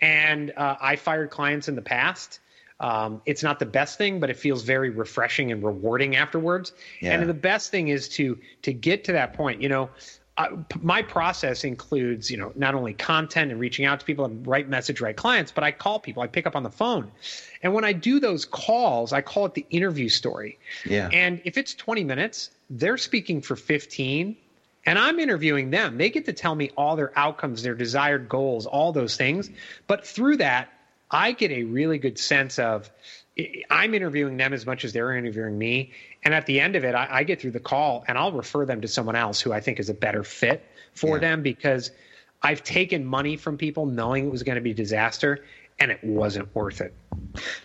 And 0.00 0.52
uh, 0.56 0.76
I 0.80 0.96
fired 0.96 1.30
clients 1.30 1.68
in 1.68 1.76
the 1.76 1.82
past. 1.82 2.40
Um, 2.80 3.22
it's 3.24 3.42
not 3.42 3.60
the 3.60 3.66
best 3.66 3.96
thing, 3.96 4.18
but 4.20 4.28
it 4.30 4.36
feels 4.36 4.62
very 4.62 4.90
refreshing 4.90 5.52
and 5.52 5.62
rewarding 5.62 6.16
afterwards. 6.16 6.72
Yeah. 7.00 7.12
And 7.12 7.28
the 7.28 7.34
best 7.34 7.70
thing 7.70 7.88
is 7.88 8.08
to 8.10 8.38
to 8.62 8.72
get 8.72 9.04
to 9.04 9.12
that 9.12 9.32
point. 9.34 9.62
You 9.62 9.68
know, 9.68 9.90
uh, 10.36 10.48
my 10.82 11.00
process 11.00 11.62
includes 11.62 12.28
you 12.30 12.36
know 12.36 12.52
not 12.56 12.74
only 12.74 12.92
content 12.92 13.52
and 13.52 13.60
reaching 13.60 13.84
out 13.84 14.00
to 14.00 14.04
people 14.06 14.24
and 14.24 14.44
write 14.44 14.68
message 14.68 15.00
write 15.00 15.16
clients 15.16 15.52
but 15.52 15.62
i 15.62 15.70
call 15.70 16.00
people 16.00 16.24
i 16.24 16.26
pick 16.26 16.44
up 16.44 16.56
on 16.56 16.64
the 16.64 16.70
phone 16.70 17.08
and 17.62 17.72
when 17.72 17.84
i 17.84 17.92
do 17.92 18.18
those 18.18 18.44
calls 18.44 19.12
i 19.12 19.20
call 19.20 19.46
it 19.46 19.54
the 19.54 19.64
interview 19.70 20.08
story 20.08 20.58
Yeah. 20.84 21.08
and 21.12 21.40
if 21.44 21.56
it's 21.56 21.72
20 21.72 22.02
minutes 22.02 22.50
they're 22.68 22.98
speaking 22.98 23.42
for 23.42 23.54
15 23.54 24.36
and 24.86 24.98
i'm 24.98 25.18
interviewing 25.18 25.70
them 25.70 25.98
they 25.98 26.10
get 26.10 26.24
to 26.24 26.32
tell 26.32 26.54
me 26.54 26.70
all 26.76 26.96
their 26.96 27.16
outcomes 27.18 27.62
their 27.62 27.74
desired 27.74 28.28
goals 28.28 28.66
all 28.66 28.92
those 28.92 29.16
things 29.16 29.50
but 29.86 30.06
through 30.06 30.36
that 30.36 30.72
i 31.10 31.32
get 31.32 31.50
a 31.50 31.64
really 31.64 31.98
good 31.98 32.18
sense 32.18 32.58
of 32.58 32.90
I'm 33.68 33.94
interviewing 33.94 34.36
them 34.36 34.52
as 34.52 34.64
much 34.64 34.84
as 34.84 34.92
they're 34.92 35.16
interviewing 35.16 35.58
me. 35.58 35.92
And 36.22 36.32
at 36.32 36.46
the 36.46 36.60
end 36.60 36.76
of 36.76 36.84
it, 36.84 36.94
I, 36.94 37.08
I, 37.10 37.24
get 37.24 37.40
through 37.40 37.50
the 37.50 37.60
call 37.60 38.04
and 38.06 38.16
I'll 38.16 38.32
refer 38.32 38.64
them 38.64 38.80
to 38.82 38.88
someone 38.88 39.16
else 39.16 39.40
who 39.40 39.52
I 39.52 39.60
think 39.60 39.80
is 39.80 39.88
a 39.88 39.94
better 39.94 40.22
fit 40.22 40.64
for 40.94 41.16
yeah. 41.16 41.20
them 41.20 41.42
because 41.42 41.90
I've 42.42 42.62
taken 42.62 43.04
money 43.04 43.36
from 43.36 43.58
people 43.58 43.86
knowing 43.86 44.26
it 44.26 44.30
was 44.30 44.44
going 44.44 44.54
to 44.54 44.60
be 44.60 44.70
a 44.70 44.74
disaster 44.74 45.44
and 45.80 45.90
it 45.90 46.02
wasn't 46.04 46.54
worth 46.54 46.80
it. 46.80 46.94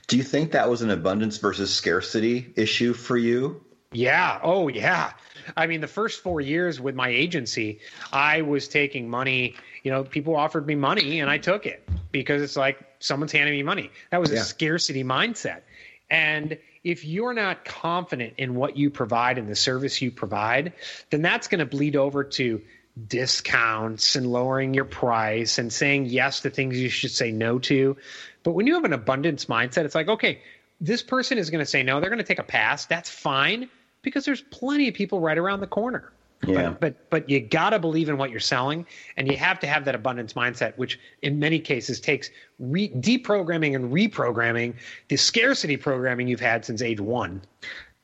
Do 0.08 0.18
you 0.18 0.24
think 0.24 0.52
that 0.54 0.70
was 0.70 0.82
an 0.82 0.90
abundance 0.90 1.38
versus 1.38 1.74
scarcity 1.74 2.52
issue 2.56 2.94
for 2.94 3.18
you? 3.18 3.64
Yeah. 3.92 4.40
Oh, 4.42 4.70
yeah. 4.70 5.14
I 5.56 5.68
mean, 5.68 5.82
the 5.82 5.88
first 5.88 6.22
four 6.22 6.42
years 6.42 6.80
with 6.80 6.96
my 6.96 7.10
agency, 7.10 7.80
I 8.12 8.42
was 8.42 8.68
taking 8.68 9.10
money. 9.10 9.56
You 9.84 9.92
know, 9.92 10.04
people 10.04 10.36
offered 10.36 10.66
me 10.66 10.76
money 10.76 11.20
and 11.20 11.30
I 11.30 11.38
took 11.38 11.66
it 11.66 11.88
because 12.12 12.42
it's 12.42 12.58
like 12.58 12.80
someone's 13.00 13.32
handing 13.32 13.56
me 13.56 13.64
money. 13.64 13.92
That 14.12 14.20
was 14.20 14.32
yeah. 14.32 14.40
a 14.40 14.44
scarcity 14.44 15.04
mindset. 15.04 15.62
And 16.10 16.58
if 16.84 17.06
you're 17.06 17.34
not 17.34 17.66
confident 17.66 18.36
in 18.38 18.56
what 18.56 18.78
you 18.78 18.90
provide 18.90 19.38
and 19.38 19.48
the 19.48 19.56
service 19.56 20.02
you 20.02 20.12
provide, 20.12 20.74
then 21.10 21.22
that's 21.22 21.48
going 21.48 21.60
to 21.60 21.66
bleed 21.66 21.96
over 21.96 22.24
to 22.24 22.62
discounts 23.08 24.16
and 24.16 24.28
lowering 24.28 24.74
your 24.74 24.86
price 24.86 25.58
and 25.58 25.72
saying 25.72 26.06
yes 26.06 26.42
to 26.42 26.50
things 26.50 26.78
you 26.78 26.90
should 26.90 27.12
say 27.12 27.32
no 27.32 27.60
to. 27.60 27.98
But 28.44 28.52
when 28.52 28.68
you 28.68 28.76
have 28.76 28.86
an 28.86 28.94
abundance 28.94 29.46
mindset, 29.46 29.86
it's 29.86 29.96
like, 29.96 30.08
okay, 30.08 30.42
this 30.82 31.04
person 31.04 31.38
is 31.38 31.50
going 31.50 31.64
to 31.64 31.70
say 31.70 31.84
no. 31.84 32.00
They're 32.00 32.10
going 32.10 32.20
to 32.20 32.26
take 32.26 32.40
a 32.40 32.44
pass. 32.44 32.86
That's 32.86 33.10
fine 33.10 33.70
because 34.02 34.26
there's 34.26 34.42
plenty 34.42 34.88
of 34.88 34.94
people 34.94 35.20
right 35.20 35.38
around 35.38 35.60
the 35.60 35.68
corner. 35.68 36.12
Yeah. 36.48 36.70
But, 36.70 36.80
but 36.80 37.10
but 37.10 37.30
you 37.30 37.42
got 37.42 37.72
to 37.72 37.80
believe 37.80 38.08
in 38.08 38.18
what 38.18 38.32
you're 38.32 38.40
selling, 38.40 38.86
and 39.18 39.30
you 39.30 39.36
have 39.36 39.60
to 39.60 39.68
have 39.68 39.84
that 39.86 39.96
abundance 39.96 40.34
mindset, 40.34 40.78
which 40.78 40.98
in 41.22 41.38
many 41.38 41.60
cases 41.60 42.00
takes 42.00 42.30
re- 42.60 42.90
deprogramming 42.90 43.76
and 43.76 43.92
reprogramming 43.92 44.76
the 45.10 45.18
scarcity 45.18 45.76
programming 45.76 46.30
you've 46.30 46.40
had 46.40 46.64
since 46.64 46.82
age 46.82 47.02
one. 47.02 47.42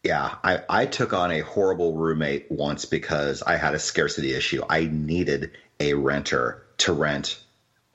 Yeah, 0.04 0.36
I, 0.44 0.62
I 0.70 0.86
took 0.86 1.14
on 1.14 1.32
a 1.32 1.40
horrible 1.40 1.94
roommate 1.94 2.52
once 2.52 2.86
because 2.86 3.42
I 3.42 3.56
had 3.56 3.74
a 3.74 3.80
scarcity 3.80 4.36
issue. 4.36 4.62
I 4.70 4.86
needed 4.92 5.52
a 5.80 5.94
renter 5.94 6.64
to 6.80 6.94
rent 6.94 7.42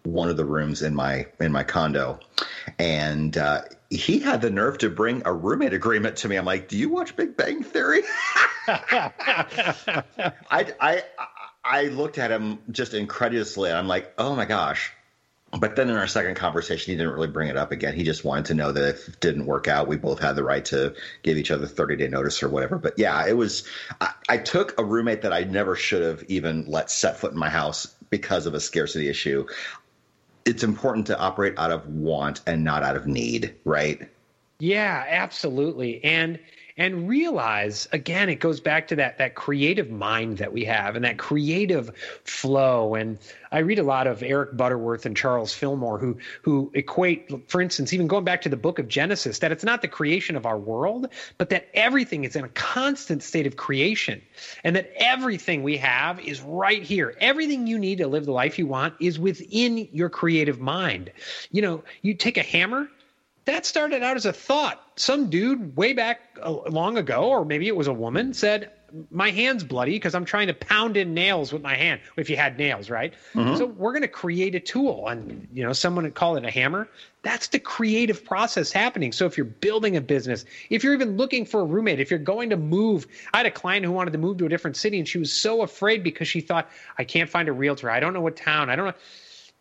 one 0.03 0.29
of 0.29 0.37
the 0.37 0.45
rooms 0.45 0.83
in 0.83 0.95
my 0.95 1.27
in 1.39 1.53
my 1.53 1.63
condo, 1.63 2.19
and 2.79 3.37
uh, 3.37 3.63
he 3.91 4.21
had 4.21 4.41
the 4.41 4.51
nerve 4.51 4.79
to 4.79 4.89
bring 4.89 5.23
a 5.25 5.33
roommate 5.33 5.75
agreement 5.75 6.17
to 6.19 6.29
me. 6.29 6.37
I'm 6.37 6.45
like, 6.45 6.69
"Do 6.69 6.79
you 6.79 6.89
watch 6.89 7.17
Big 7.17 7.37
Bang 7.37 7.65
Theory?" 7.65 8.03
I, 8.69 9.13
I 10.51 11.03
I 11.65 11.83
looked 11.85 12.19
at 12.19 12.31
him 12.31 12.61
just 12.71 12.95
incredulously. 12.95 13.73
I'm 13.73 13.89
like, 13.89 14.15
"Oh 14.17 14.37
my 14.37 14.45
gosh." 14.45 14.93
But 15.59 15.75
then 15.75 15.91
in 15.91 15.97
our 15.97 16.07
second 16.07 16.37
conversation, 16.37 16.93
he 16.93 16.97
didn't 16.97 17.13
really 17.13 17.27
bring 17.27 17.49
it 17.49 17.57
up 17.57 17.73
again. 17.73 17.95
He 17.95 18.05
just 18.05 18.25
wanted 18.25 18.45
to 18.47 18.55
know 18.55 18.71
that 18.71 18.89
if 18.89 19.09
it 19.09 19.19
didn't 19.19 19.47
work 19.47 19.67
out, 19.67 19.89
we 19.89 19.97
both 19.97 20.21
had 20.21 20.37
the 20.37 20.45
right 20.45 20.65
to 20.67 20.95
give 21.25 21.37
each 21.37 21.51
other 21.51 21.67
30 21.67 21.97
day 21.97 22.07
notice 22.07 22.41
or 22.45 22.49
whatever. 22.49 22.79
But 22.79 22.97
yeah, 22.97 23.27
it 23.27 23.37
was, 23.37 23.65
I, 24.01 24.13
I 24.29 24.39
took 24.39 24.79
a 24.79 24.85
roommate 24.85 25.23
that 25.23 25.33
I 25.33 25.43
never 25.43 25.75
should 25.75 26.03
have 26.03 26.23
even 26.29 26.67
let 26.67 26.89
set 26.89 27.17
foot 27.17 27.33
in 27.33 27.39
my 27.39 27.51
house 27.51 27.87
because 28.11 28.47
of 28.47 28.55
a 28.55 28.61
scarcity 28.61 29.09
issue 29.09 29.45
it's 30.45 30.63
important 30.63 31.07
to 31.09 31.19
operate 31.19 31.55
out 31.59 31.71
of 31.71 31.87
want 31.87 32.41
and 32.47 32.65
not 32.65 32.83
out 32.83 32.97
of 32.97 33.07
need, 33.07 33.55
right? 33.65 34.09
Yeah, 34.59 35.05
absolutely. 35.09 36.03
And 36.05 36.39
and 36.81 37.07
realize 37.07 37.87
again 37.93 38.31
it 38.31 38.37
goes 38.37 38.59
back 38.59 38.89
to 38.89 38.97
that 38.97 39.19
that 39.19 39.35
creative 39.35 39.91
mind 39.91 40.39
that 40.39 40.51
we 40.51 40.65
have 40.65 40.97
and 40.97 41.05
that 41.05 41.19
creative 41.19 41.95
flow. 42.25 42.95
And 42.95 43.19
i 43.53 43.59
read 43.59 43.79
a 43.79 43.83
lot 43.83 44.07
of 44.07 44.23
eric 44.23 44.57
butterworth 44.57 45.05
and 45.05 45.17
charles 45.17 45.53
fillmore 45.53 45.99
who 45.99 46.17
who 46.43 46.71
equate 46.75 47.51
for 47.51 47.61
instance 47.61 47.93
even 47.93 48.07
going 48.07 48.25
back 48.25 48.41
to 48.43 48.49
the 48.49 48.57
book 48.57 48.79
of 48.79 48.89
genesis 48.89 49.41
that 49.41 49.53
it's 49.53 49.65
not 49.65 49.83
the 49.83 49.89
creation 49.89 50.37
of 50.37 50.47
our 50.47 50.59
world 50.59 51.09
but 51.37 51.51
that 51.51 51.69
everything 51.75 52.25
is 52.25 52.37
in 52.37 52.45
a 52.45 52.49
constant 52.51 53.23
state 53.23 53.47
of 53.47 53.57
creation 53.57 54.23
and 54.65 54.75
that 54.77 54.91
everything 54.97 55.63
we 55.63 55.77
have 55.77 56.21
is 56.21 56.41
right 56.41 56.83
here. 56.83 57.15
Everything 57.21 57.67
you 57.67 57.79
need 57.79 57.99
to 57.99 58.07
live 58.07 58.25
the 58.25 58.33
life 58.33 58.59
you 58.59 58.67
want 58.67 58.95
is 59.01 59.19
within 59.19 59.89
your 59.93 60.09
creative 60.09 60.61
mind. 60.61 61.13
You 61.51 61.63
know 61.63 61.85
you 62.03 62.15
take 62.15 62.39
a 62.39 62.43
hammer 62.43 62.89
that 63.51 63.67
started 63.67 64.03
out 64.03 64.17
as 64.17 64.27
a 64.27 64.33
thought. 64.33 64.81
Some 64.95 65.29
dude 65.29 65.77
way 65.77 65.93
back 65.93 66.21
uh, 66.41 66.53
long 66.71 66.97
ago, 66.99 67.25
or 67.25 67.45
maybe 67.45 67.67
it 67.67 67.75
was 67.75 67.89
a 67.89 67.93
woman, 67.93 68.33
said, 68.33 68.71
My 69.11 69.31
hand's 69.31 69.65
bloody 69.65 69.93
because 69.93 70.15
I'm 70.15 70.25
trying 70.25 70.47
to 70.47 70.55
pound 70.55 70.97
in 70.97 71.15
nails 71.15 71.53
with 71.53 71.61
my 71.61 71.75
hand. 71.75 72.01
If 72.17 72.31
you 72.31 72.37
had 72.37 72.59
nails, 72.59 72.91
right? 72.91 73.13
Mm-hmm. 73.35 73.57
So 73.57 73.67
we're 73.67 73.93
going 73.93 74.03
to 74.03 74.09
create 74.09 74.55
a 74.55 74.61
tool. 74.61 75.09
And, 75.09 75.49
you 75.53 75.65
know, 75.65 75.73
someone 75.73 76.05
would 76.05 76.15
call 76.15 76.37
it 76.37 76.45
a 76.45 76.51
hammer. 76.51 76.89
That's 77.23 77.49
the 77.49 77.59
creative 77.59 78.25
process 78.25 78.71
happening. 78.71 79.11
So 79.11 79.27
if 79.27 79.37
you're 79.37 79.47
building 79.47 79.97
a 79.97 80.01
business, 80.01 80.45
if 80.71 80.85
you're 80.85 80.95
even 80.95 81.17
looking 81.17 81.45
for 81.45 81.61
a 81.61 81.65
roommate, 81.65 81.99
if 81.99 82.09
you're 82.09 82.21
going 82.21 82.51
to 82.51 82.57
move, 82.57 83.09
I 83.35 83.39
had 83.39 83.47
a 83.47 83.51
client 83.51 83.85
who 83.85 83.91
wanted 83.91 84.13
to 84.13 84.19
move 84.19 84.39
to 84.39 84.47
a 84.47 84.49
different 84.49 84.77
city 84.77 84.99
and 84.99 85.09
she 85.09 85.19
was 85.19 85.33
so 85.33 85.63
afraid 85.63 86.05
because 86.05 86.29
she 86.29 86.41
thought, 86.41 86.71
I 86.99 87.05
can't 87.05 87.29
find 87.29 87.49
a 87.49 87.53
realtor. 87.53 87.91
I 87.91 87.99
don't 87.99 88.13
know 88.13 88.21
what 88.21 88.37
town. 88.37 88.71
I 88.71 88.77
don't 88.77 88.87
know 88.87 88.95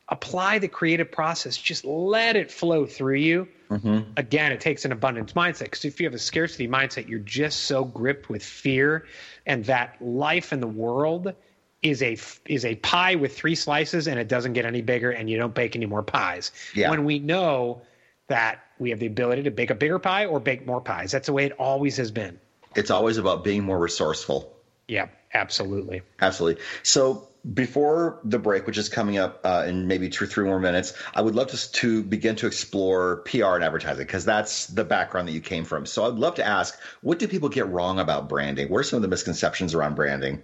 apply 0.09 0.59
the 0.59 0.67
creative 0.67 1.11
process 1.11 1.55
just 1.55 1.85
let 1.85 2.35
it 2.35 2.51
flow 2.51 2.85
through 2.85 3.15
you. 3.15 3.47
Mm-hmm. 3.69 4.13
again 4.17 4.51
it 4.51 4.61
takes 4.61 4.83
an 4.83 4.91
abundance 4.91 5.33
mindset 5.33 5.65
because 5.65 5.85
if 5.85 5.99
you 5.99 6.07
have 6.07 6.15
a 6.15 6.19
scarcity 6.19 6.67
mindset 6.67 7.07
you're 7.07 7.19
just 7.19 7.65
so 7.65 7.85
gripped 7.85 8.27
with 8.27 8.43
fear 8.43 9.05
and 9.45 9.63
that 9.65 9.95
life 10.01 10.51
in 10.51 10.59
the 10.59 10.67
world 10.67 11.35
is 11.81 12.01
a 12.01 12.17
is 12.45 12.65
a 12.65 12.75
pie 12.75 13.15
with 13.15 13.35
three 13.35 13.55
slices 13.55 14.07
and 14.07 14.19
it 14.19 14.27
doesn't 14.27 14.53
get 14.53 14.65
any 14.65 14.81
bigger 14.81 15.11
and 15.11 15.29
you 15.29 15.37
don't 15.37 15.53
bake 15.53 15.75
any 15.75 15.85
more 15.85 16.03
pies. 16.03 16.51
Yeah. 16.73 16.89
when 16.89 17.05
we 17.05 17.19
know 17.19 17.81
that 18.27 18.59
we 18.79 18.89
have 18.89 18.99
the 18.99 19.05
ability 19.05 19.43
to 19.43 19.51
bake 19.51 19.69
a 19.69 19.75
bigger 19.75 19.99
pie 19.99 20.25
or 20.25 20.39
bake 20.39 20.65
more 20.65 20.81
pies. 20.81 21.11
That's 21.11 21.27
the 21.27 21.33
way 21.33 21.45
it 21.45 21.53
always 21.53 21.97
has 21.97 22.11
been. 22.11 22.39
It's 22.75 22.91
always 22.91 23.17
about 23.17 23.43
being 23.43 23.63
more 23.63 23.79
resourceful. 23.79 24.55
Yeah 24.87 25.07
absolutely. 25.33 26.01
Absolutely. 26.21 26.61
So 26.83 27.28
before 27.53 28.19
the 28.23 28.39
break, 28.39 28.67
which 28.67 28.77
is 28.77 28.89
coming 28.89 29.17
up 29.17 29.39
uh, 29.43 29.65
in 29.67 29.87
maybe 29.87 30.09
two 30.09 30.25
or 30.25 30.27
three 30.27 30.45
more 30.45 30.59
minutes, 30.59 30.93
I 31.13 31.21
would 31.21 31.35
love 31.35 31.47
to, 31.47 31.71
to 31.71 32.03
begin 32.03 32.35
to 32.37 32.47
explore 32.47 33.17
PR 33.17 33.55
and 33.55 33.63
advertising 33.63 34.05
because 34.05 34.25
that's 34.25 34.67
the 34.67 34.83
background 34.83 35.27
that 35.27 35.31
you 35.31 35.41
came 35.41 35.63
from. 35.63 35.85
So 35.85 36.05
I'd 36.05 36.15
love 36.15 36.35
to 36.35 36.45
ask, 36.45 36.79
what 37.01 37.19
do 37.19 37.27
people 37.27 37.49
get 37.49 37.67
wrong 37.67 37.99
about 37.99 38.27
branding? 38.27 38.69
What 38.69 38.79
are 38.79 38.83
some 38.83 38.97
of 38.97 39.01
the 39.03 39.07
misconceptions 39.07 39.73
around 39.73 39.95
branding? 39.95 40.41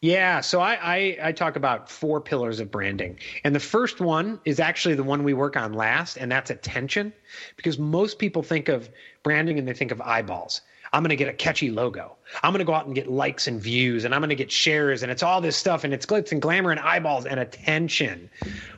Yeah, 0.00 0.40
so 0.40 0.60
I, 0.60 0.78
I, 0.82 1.18
I 1.22 1.32
talk 1.32 1.54
about 1.54 1.88
four 1.88 2.20
pillars 2.20 2.58
of 2.58 2.72
branding, 2.72 3.20
and 3.44 3.54
the 3.54 3.60
first 3.60 4.00
one 4.00 4.40
is 4.44 4.58
actually 4.58 4.96
the 4.96 5.04
one 5.04 5.22
we 5.22 5.32
work 5.32 5.56
on 5.56 5.74
last, 5.74 6.16
and 6.16 6.32
that's 6.32 6.50
attention, 6.50 7.12
because 7.56 7.78
most 7.78 8.18
people 8.18 8.42
think 8.42 8.68
of 8.68 8.90
branding 9.22 9.60
and 9.60 9.68
they 9.68 9.74
think 9.74 9.92
of 9.92 10.00
eyeballs. 10.00 10.60
I'm 10.92 11.02
going 11.02 11.10
to 11.10 11.16
get 11.16 11.28
a 11.28 11.32
catchy 11.32 11.70
logo. 11.70 12.16
I'm 12.42 12.52
going 12.52 12.58
to 12.58 12.66
go 12.66 12.74
out 12.74 12.84
and 12.86 12.94
get 12.94 13.10
likes 13.10 13.46
and 13.46 13.60
views 13.60 14.04
and 14.04 14.14
I'm 14.14 14.20
going 14.20 14.28
to 14.28 14.34
get 14.34 14.52
shares 14.52 15.02
and 15.02 15.10
it's 15.10 15.22
all 15.22 15.40
this 15.40 15.56
stuff 15.56 15.84
and 15.84 15.94
it's 15.94 16.04
glitz 16.04 16.32
and 16.32 16.42
glamour 16.42 16.70
and 16.70 16.80
eyeballs 16.80 17.24
and 17.24 17.40
attention. 17.40 18.28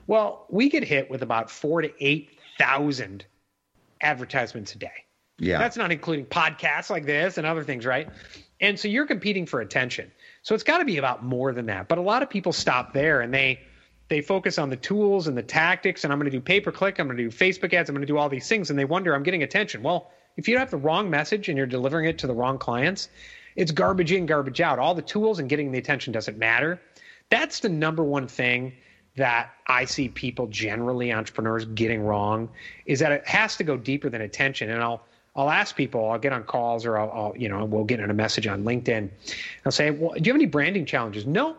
Well, 0.07 0.47
we 0.49 0.69
get 0.69 0.85
hit 0.85 1.11
with 1.11 1.23
about 1.23 1.51
four 1.51 1.83
to 1.83 1.91
8,000 1.99 3.25
advertisements 4.01 4.75
a 4.75 4.79
day. 4.79 4.93
Yeah. 5.39 5.59
That's 5.59 5.77
not 5.77 5.91
including 5.91 6.27
podcasts 6.27 6.91
like 6.91 7.05
this 7.05 7.39
and 7.39 7.47
other 7.47 7.65
things, 7.65 7.85
right? 7.85 8.09
And 8.61 8.79
so 8.79 8.87
you're 8.87 9.07
competing 9.07 9.47
for 9.47 9.61
attention. 9.61 10.13
So 10.43 10.55
it's 10.55 10.65
got 10.65 10.79
to 10.79 10.85
be 10.85 10.99
about 10.99 11.25
more 11.25 11.53
than 11.53 11.67
that. 11.67 11.89
But 11.89 11.99
a 11.99 12.03
lot 12.03 12.23
of 12.23 12.31
people 12.31 12.53
stop 12.53 12.93
there 12.93 13.21
and 13.23 13.35
they 13.35 13.61
they 14.09 14.21
focus 14.21 14.59
on 14.59 14.69
the 14.69 14.77
tools 14.77 15.27
and 15.27 15.37
the 15.37 15.43
tactics 15.43 16.05
and 16.05 16.13
I'm 16.13 16.19
going 16.19 16.31
to 16.31 16.37
do 16.37 16.41
pay 16.41 16.61
per 16.61 16.71
click, 16.71 17.01
I'm 17.01 17.07
going 17.07 17.17
to 17.17 17.23
do 17.23 17.31
Facebook 17.31 17.73
ads, 17.73 17.89
I'm 17.89 17.95
going 17.95 18.07
to 18.07 18.13
do 18.13 18.19
all 18.19 18.29
these 18.29 18.49
things 18.49 18.71
and 18.71 18.79
they 18.79 18.85
wonder 18.85 19.15
I'm 19.15 19.23
getting 19.23 19.43
attention. 19.43 19.83
Well, 19.83 20.13
if 20.37 20.49
you 20.49 20.59
have 20.59 20.71
the 20.71 20.77
wrong 20.77 21.09
message 21.11 21.49
and 21.49 21.57
you're 21.57 21.67
delivering 21.67 22.07
it 22.07 22.19
to 22.19 22.27
the 22.27 22.35
wrong 22.35 22.59
clients, 22.59 23.09
it's 23.57 23.71
garbage 23.71 24.13
in, 24.13 24.27
garbage 24.27 24.61
out. 24.61 24.79
All 24.79 24.95
the 24.95 25.03
tools 25.03 25.39
and 25.39 25.49
getting 25.49 25.71
the 25.73 25.79
attention 25.79 26.13
doesn't 26.13 26.39
matter. 26.39 26.81
That's 27.31 27.61
the 27.61 27.69
number 27.69 28.03
one 28.03 28.27
thing 28.27 28.73
that 29.17 29.53
I 29.69 29.85
see 29.85 30.09
people 30.09 30.49
generally 30.49 31.13
entrepreneurs 31.13 31.65
getting 31.67 32.03
wrong 32.03 32.49
is 32.87 32.99
that 32.99 33.13
it 33.13 33.27
has 33.29 33.57
to 33.57 33.65
go 33.65 33.77
deeper 33.77 34.11
than 34.11 34.23
attention. 34.23 34.71
And 34.71 34.83
I'll 34.83 35.03
I'll 35.37 35.51
ask 35.51 35.75
people, 35.75 36.11
I'll 36.11 36.19
get 36.19 36.33
on 36.33 36.45
calls 36.45 36.87
or 36.87 36.97
I'll, 36.97 37.11
I'll 37.11 37.35
you 37.37 37.49
know, 37.49 37.65
we'll 37.65 37.85
get 37.85 37.99
in 37.99 38.09
a 38.09 38.15
message 38.15 38.47
on 38.47 38.63
LinkedIn. 38.63 39.11
I'll 39.67 39.73
say, 39.73 39.91
well, 39.91 40.13
do 40.13 40.21
you 40.21 40.33
have 40.33 40.37
any 40.41 40.47
branding 40.47 40.87
challenges? 40.87 41.27
No, 41.27 41.57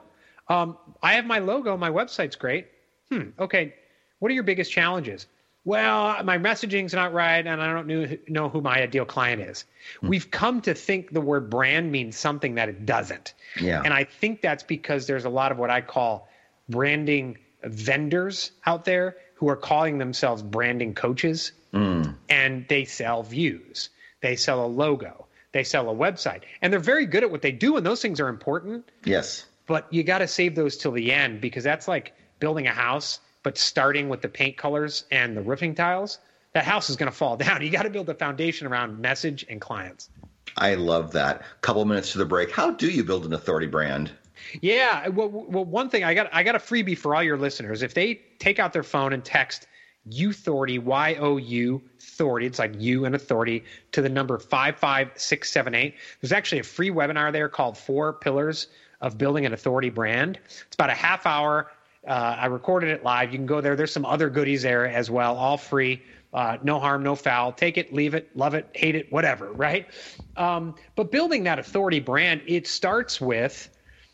Um, 0.47 0.77
I 1.01 1.13
have 1.13 1.25
my 1.25 1.39
logo. 1.39 1.75
My 1.75 1.89
website's 1.89 2.35
great. 2.35 2.67
Hmm. 3.09 3.29
Okay. 3.39 3.73
What 4.19 4.31
are 4.31 4.33
your 4.33 4.43
biggest 4.43 4.71
challenges? 4.71 5.27
Well, 5.65 6.23
my 6.23 6.37
messaging's 6.37 6.93
not 6.93 7.11
right, 7.11 7.45
and 7.45 7.61
I 7.61 7.73
don't 7.73 7.87
know, 7.87 8.17
know 8.27 8.49
who 8.49 8.61
my 8.61 8.83
ideal 8.83 9.03
client 9.03 9.41
is. 9.41 9.65
Hmm. 9.99 10.09
We've 10.09 10.29
come 10.29 10.61
to 10.61 10.75
think 10.75 11.11
the 11.11 11.21
word 11.21 11.49
brand 11.49 11.91
means 11.91 12.15
something 12.15 12.55
that 12.55 12.69
it 12.69 12.85
doesn't. 12.85 13.33
Yeah. 13.59 13.81
And 13.83 13.91
I 13.91 14.03
think 14.03 14.41
that's 14.41 14.61
because 14.61 15.07
there's 15.07 15.25
a 15.25 15.29
lot 15.29 15.51
of 15.51 15.57
what 15.57 15.71
I 15.71 15.81
call 15.81 16.29
branding 16.69 17.39
vendors 17.63 18.51
out 18.65 18.85
there 18.85 19.17
who 19.35 19.49
are 19.49 19.55
calling 19.55 19.97
themselves 19.97 20.43
branding 20.43 20.93
coaches, 20.93 21.51
mm. 21.73 22.15
and 22.29 22.67
they 22.69 22.85
sell 22.85 23.23
views, 23.23 23.89
they 24.21 24.35
sell 24.35 24.63
a 24.63 24.67
logo, 24.67 25.25
they 25.51 25.63
sell 25.63 25.89
a 25.89 25.95
website, 25.95 26.41
and 26.61 26.71
they're 26.71 26.79
very 26.79 27.07
good 27.07 27.23
at 27.23 27.31
what 27.31 27.41
they 27.41 27.51
do, 27.51 27.75
and 27.75 27.83
those 27.83 28.03
things 28.03 28.19
are 28.19 28.27
important. 28.27 28.89
Yes. 29.03 29.45
But 29.65 29.91
you 29.91 30.03
got 30.03 30.19
to 30.19 30.27
save 30.27 30.53
those 30.53 30.77
till 30.77 30.91
the 30.91 31.11
end 31.11 31.41
because 31.41 31.63
that's 31.63 31.87
like 31.87 32.13
building 32.39 32.67
a 32.67 32.71
house 32.71 33.19
but 33.45 33.59
starting 33.59 34.09
with 34.09 34.23
the 34.23 34.27
paint 34.27 34.57
colors 34.57 35.05
and 35.11 35.37
the 35.37 35.41
roofing 35.41 35.75
tiles, 35.75 36.17
that 36.53 36.65
house 36.65 36.89
is 36.89 36.95
going 36.95 37.11
to 37.11 37.15
fall 37.15 37.37
down. 37.45 37.61
You 37.61 37.69
got 37.69 37.83
to 37.83 37.91
build 37.91 38.09
a 38.09 38.15
foundation 38.15 38.65
around 38.65 38.99
message 38.99 39.45
and 39.47 39.61
clients. 39.61 40.09
I 40.57 40.73
love 40.73 41.11
that. 41.11 41.43
Couple 41.61 41.85
minutes 41.85 42.11
to 42.13 42.17
the 42.17 42.25
break. 42.25 42.51
How 42.51 42.71
do 42.71 42.89
you 42.89 43.03
build 43.03 43.23
an 43.23 43.33
authority 43.33 43.67
brand? 43.67 44.11
Yeah, 44.61 45.09
well, 45.09 45.29
well, 45.29 45.63
one 45.63 45.89
thing 45.89 46.03
I 46.03 46.13
got 46.15 46.29
I 46.33 46.43
got 46.43 46.55
a 46.55 46.59
freebie 46.59 46.97
for 46.97 47.15
all 47.15 47.23
your 47.23 47.37
listeners. 47.37 47.83
If 47.83 47.93
they 47.93 48.15
take 48.39 48.57
out 48.57 48.73
their 48.73 48.83
phone 48.83 49.13
and 49.13 49.23
text 49.23 49.67
you 50.07 50.31
authority 50.31 50.79
y 50.79 51.15
o 51.19 51.37
u 51.37 51.81
authority, 51.99 52.47
it's 52.47 52.59
like 52.59 52.73
you 52.77 53.05
and 53.05 53.15
authority 53.15 53.63
to 53.91 54.01
the 54.01 54.09
number 54.09 54.37
five 54.39 54.77
five 54.77 55.11
six 55.15 55.51
seven 55.51 55.75
eight. 55.75 55.95
There's 56.21 56.31
actually 56.31 56.59
a 56.59 56.63
free 56.63 56.89
webinar 56.89 57.31
there 57.31 57.49
called 57.49 57.77
Four 57.77 58.13
Pillars 58.13 58.67
of 59.01 59.17
Building 59.17 59.45
an 59.45 59.53
Authority 59.53 59.89
Brand. 59.89 60.39
It's 60.45 60.75
about 60.75 60.89
a 60.89 60.95
half 60.95 61.25
hour 61.25 61.71
uh, 62.07 62.37
I 62.39 62.45
recorded 62.47 62.89
it 62.89 63.03
live. 63.03 63.31
You 63.31 63.37
can 63.37 63.45
go 63.45 63.61
there. 63.61 63.75
There's 63.75 63.91
some 63.91 64.05
other 64.05 64.29
goodies 64.29 64.61
there 64.61 64.87
as 64.87 65.09
well, 65.09 65.35
all 65.35 65.57
free. 65.57 66.01
Uh, 66.33 66.57
no 66.63 66.79
harm, 66.79 67.01
no 67.01 67.15
foul. 67.15 67.53
Take 67.53 67.77
it, 67.77 67.93
leave 67.93 68.13
it, 68.13 68.35
love 68.35 68.55
it, 68.55 68.69
hate 68.73 68.95
it, 68.95 69.09
whatever, 69.11 69.53
right? 69.53 69.87
Um, 70.35 70.75
but 70.95 71.09
building 71.09 71.43
that 71.45 71.59
authority 71.59 72.01
brand, 72.01 72.41
it 72.45 72.67
starts 72.67 73.21
with 73.21 73.69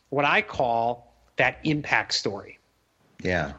what 0.10 0.24
I 0.24 0.44
call 0.44 1.16
that 1.38 1.58
impact 1.64 2.14
story. 2.14 2.60
Yeah. 3.24 3.54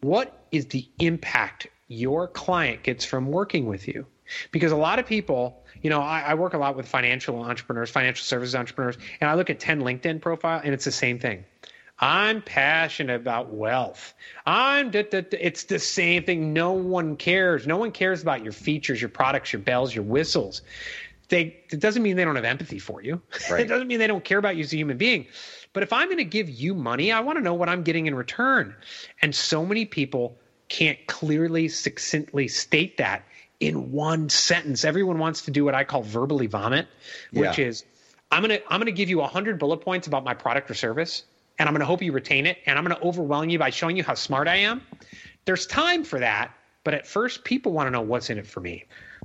What 0.00 0.46
is 0.50 0.66
the 0.66 0.88
impact 0.98 1.68
your 1.86 2.26
client 2.26 2.82
gets 2.82 3.04
from 3.04 3.28
working 3.28 3.66
with 3.66 3.86
you? 3.86 4.04
Because 4.50 4.72
a 4.72 4.76
lot 4.76 4.98
of 4.98 5.06
people, 5.06 5.62
you 5.82 5.88
know, 5.88 6.00
I, 6.00 6.20
I 6.20 6.34
work 6.34 6.54
a 6.54 6.58
lot 6.58 6.76
with 6.76 6.88
financial 6.88 7.40
entrepreneurs, 7.40 7.88
financial 7.88 8.24
services 8.24 8.54
entrepreneurs, 8.54 8.98
and 9.20 9.30
I 9.30 9.34
look 9.34 9.48
at 9.48 9.60
10 9.60 9.82
LinkedIn 9.82 10.20
profile 10.20 10.60
and 10.62 10.74
it's 10.74 10.84
the 10.84 10.92
same 10.92 11.18
thing. 11.18 11.44
I'm 12.00 12.42
passionate 12.42 13.16
about 13.16 13.52
wealth. 13.52 14.14
I'm 14.46 14.90
da, 14.90 15.02
da, 15.02 15.22
da. 15.22 15.38
it's 15.40 15.64
the 15.64 15.78
same 15.78 16.22
thing. 16.22 16.52
No 16.52 16.72
one 16.72 17.16
cares. 17.16 17.66
No 17.66 17.76
one 17.76 17.90
cares 17.90 18.22
about 18.22 18.44
your 18.44 18.52
features, 18.52 19.00
your 19.00 19.08
products, 19.08 19.52
your 19.52 19.60
bells, 19.62 19.94
your 19.94 20.04
whistles. 20.04 20.62
They 21.28 21.56
it 21.70 21.80
doesn't 21.80 22.02
mean 22.02 22.16
they 22.16 22.24
don't 22.24 22.36
have 22.36 22.44
empathy 22.44 22.78
for 22.78 23.02
you. 23.02 23.20
Right. 23.50 23.60
it 23.60 23.68
doesn't 23.68 23.88
mean 23.88 23.98
they 23.98 24.06
don't 24.06 24.24
care 24.24 24.38
about 24.38 24.56
you 24.56 24.62
as 24.62 24.72
a 24.72 24.76
human 24.76 24.96
being. 24.96 25.26
But 25.72 25.82
if 25.82 25.92
I'm 25.92 26.06
going 26.06 26.18
to 26.18 26.24
give 26.24 26.48
you 26.48 26.74
money, 26.74 27.12
I 27.12 27.20
want 27.20 27.36
to 27.38 27.42
know 27.42 27.54
what 27.54 27.68
I'm 27.68 27.82
getting 27.82 28.06
in 28.06 28.14
return. 28.14 28.74
And 29.20 29.34
so 29.34 29.66
many 29.66 29.84
people 29.84 30.38
can't 30.68 30.98
clearly, 31.06 31.68
succinctly 31.68 32.48
state 32.48 32.96
that 32.98 33.24
in 33.60 33.92
one 33.92 34.28
sentence. 34.28 34.84
Everyone 34.84 35.18
wants 35.18 35.42
to 35.42 35.50
do 35.50 35.64
what 35.64 35.74
I 35.74 35.84
call 35.84 36.02
verbally 36.02 36.46
vomit, 36.46 36.86
which 37.32 37.58
Yeah. 37.58 37.66
is 37.66 37.84
I'm 38.30 38.42
going 38.42 38.58
to 38.58 38.64
I'm 38.72 38.78
going 38.80 38.86
to 38.86 38.92
give 38.92 39.08
you 39.08 39.18
100 39.18 39.58
bullet 39.58 39.78
points 39.78 40.06
about 40.06 40.24
my 40.24 40.34
product 40.34 40.70
or 40.70 40.74
service 40.74 41.24
and 41.58 41.68
I'm 41.68 41.74
going 41.74 41.80
to 41.80 41.86
hope 41.86 42.02
you 42.02 42.12
retain 42.12 42.46
it 42.46 42.58
and 42.66 42.78
I'm 42.78 42.84
going 42.84 42.96
to 42.96 43.06
overwhelm 43.06 43.48
you 43.50 43.58
by 43.58 43.70
showing 43.70 43.96
you 43.96 44.04
how 44.04 44.14
smart 44.14 44.48
I 44.48 44.56
am. 44.56 44.82
There's 45.44 45.66
time 45.66 46.04
for 46.04 46.18
that, 46.18 46.52
but 46.84 46.94
at 46.94 47.06
first 47.06 47.44
people 47.44 47.72
want 47.72 47.86
to 47.86 47.90
know 47.90 48.00
what's 48.00 48.30
in 48.30 48.38
it 48.38 48.46
for 48.46 48.60
me. 48.60 48.84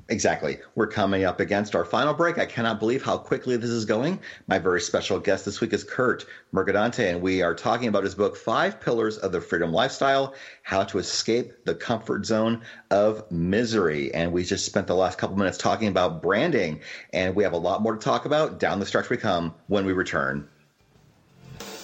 Exactly. 0.10 0.58
We're 0.76 0.88
coming 0.88 1.24
up 1.24 1.40
against 1.40 1.76
our 1.76 1.86
final 1.86 2.14
break. 2.14 2.38
I 2.38 2.46
cannot 2.46 2.80
believe 2.80 3.04
how 3.04 3.18
quickly 3.18 3.56
this 3.56 3.70
is 3.70 3.86
going. 3.86 4.20
My 4.48 4.60
very 4.60 4.82
special 4.82 5.18
guest 5.18 5.46
this 5.46 5.62
week 5.62 5.72
is 5.72 5.84
Kurt 5.84 6.26
Mercadante, 6.52 7.10
and 7.10 7.22
we 7.22 7.42
are 7.42 7.56
talking 7.56 7.88
about 7.88 8.04
his 8.04 8.16
book, 8.16 8.36
Five 8.36 8.82
Pillars 8.82 9.18
of 9.18 9.32
the 9.32 9.40
Freedom 9.40 9.72
Lifestyle 9.72 10.34
How 10.64 10.84
to 10.84 10.98
Escape 10.98 11.64
the 11.64 11.76
Comfort 11.76 12.26
Zone 12.26 12.64
of 12.92 13.32
Misery. 13.32 14.14
And 14.14 14.34
we 14.34 14.44
just 14.44 14.66
spent 14.66 14.88
the 14.88 14.96
last 14.96 15.18
couple 15.18 15.38
minutes 15.38 15.58
talking 15.58 15.88
about 15.88 16.22
branding, 16.22 16.82
and 17.14 17.34
we 17.34 17.44
have 17.44 17.54
a 17.54 17.58
lot 17.58 17.82
more 17.82 17.96
to 17.96 18.04
talk 18.04 18.26
about. 18.26 18.60
Down 18.60 18.80
the 18.80 18.86
stretch 18.86 19.10
we 19.10 19.16
come 19.16 19.54
when 19.68 19.86
we 19.86 19.94
return. 19.94 20.50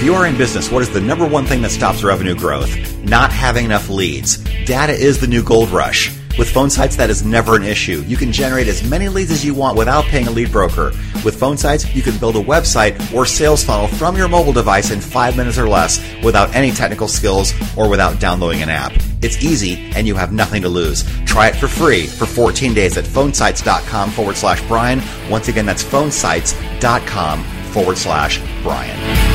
If 0.00 0.06
you 0.06 0.14
are 0.14 0.26
in 0.26 0.38
business, 0.38 0.70
what 0.70 0.80
is 0.80 0.88
the 0.88 1.00
number 1.02 1.28
one 1.28 1.44
thing 1.44 1.60
that 1.60 1.70
stops 1.70 2.02
revenue 2.02 2.34
growth? 2.34 2.74
Not 3.04 3.30
having 3.30 3.66
enough 3.66 3.90
leads. 3.90 4.38
Data 4.64 4.94
is 4.94 5.20
the 5.20 5.26
new 5.26 5.42
gold 5.42 5.68
rush. 5.68 6.08
With 6.38 6.48
PhoneSites, 6.48 6.96
that 6.96 7.10
is 7.10 7.22
never 7.22 7.54
an 7.54 7.64
issue. 7.64 8.02
You 8.06 8.16
can 8.16 8.32
generate 8.32 8.66
as 8.66 8.82
many 8.82 9.10
leads 9.10 9.30
as 9.30 9.44
you 9.44 9.52
want 9.52 9.76
without 9.76 10.04
paying 10.04 10.26
a 10.26 10.30
lead 10.30 10.50
broker. 10.50 10.84
With 11.22 11.38
PhoneSites, 11.38 11.94
you 11.94 12.00
can 12.00 12.16
build 12.16 12.36
a 12.36 12.42
website 12.42 13.14
or 13.14 13.26
sales 13.26 13.62
funnel 13.62 13.88
from 13.88 14.16
your 14.16 14.26
mobile 14.26 14.54
device 14.54 14.90
in 14.90 15.02
five 15.02 15.36
minutes 15.36 15.58
or 15.58 15.68
less 15.68 16.02
without 16.24 16.54
any 16.54 16.70
technical 16.70 17.06
skills 17.06 17.52
or 17.76 17.86
without 17.86 18.18
downloading 18.18 18.62
an 18.62 18.70
app. 18.70 18.92
It's 19.20 19.44
easy 19.44 19.92
and 19.94 20.06
you 20.06 20.14
have 20.14 20.32
nothing 20.32 20.62
to 20.62 20.70
lose. 20.70 21.04
Try 21.26 21.48
it 21.48 21.56
for 21.56 21.68
free 21.68 22.06
for 22.06 22.24
14 22.24 22.72
days 22.72 22.96
at 22.96 23.04
phonesites.com 23.04 24.12
forward 24.12 24.36
slash 24.36 24.66
Brian. 24.66 25.02
Once 25.28 25.48
again, 25.48 25.66
that's 25.66 25.84
phonesites.com 25.84 27.44
forward 27.44 27.98
slash 27.98 28.40
Brian. 28.62 29.29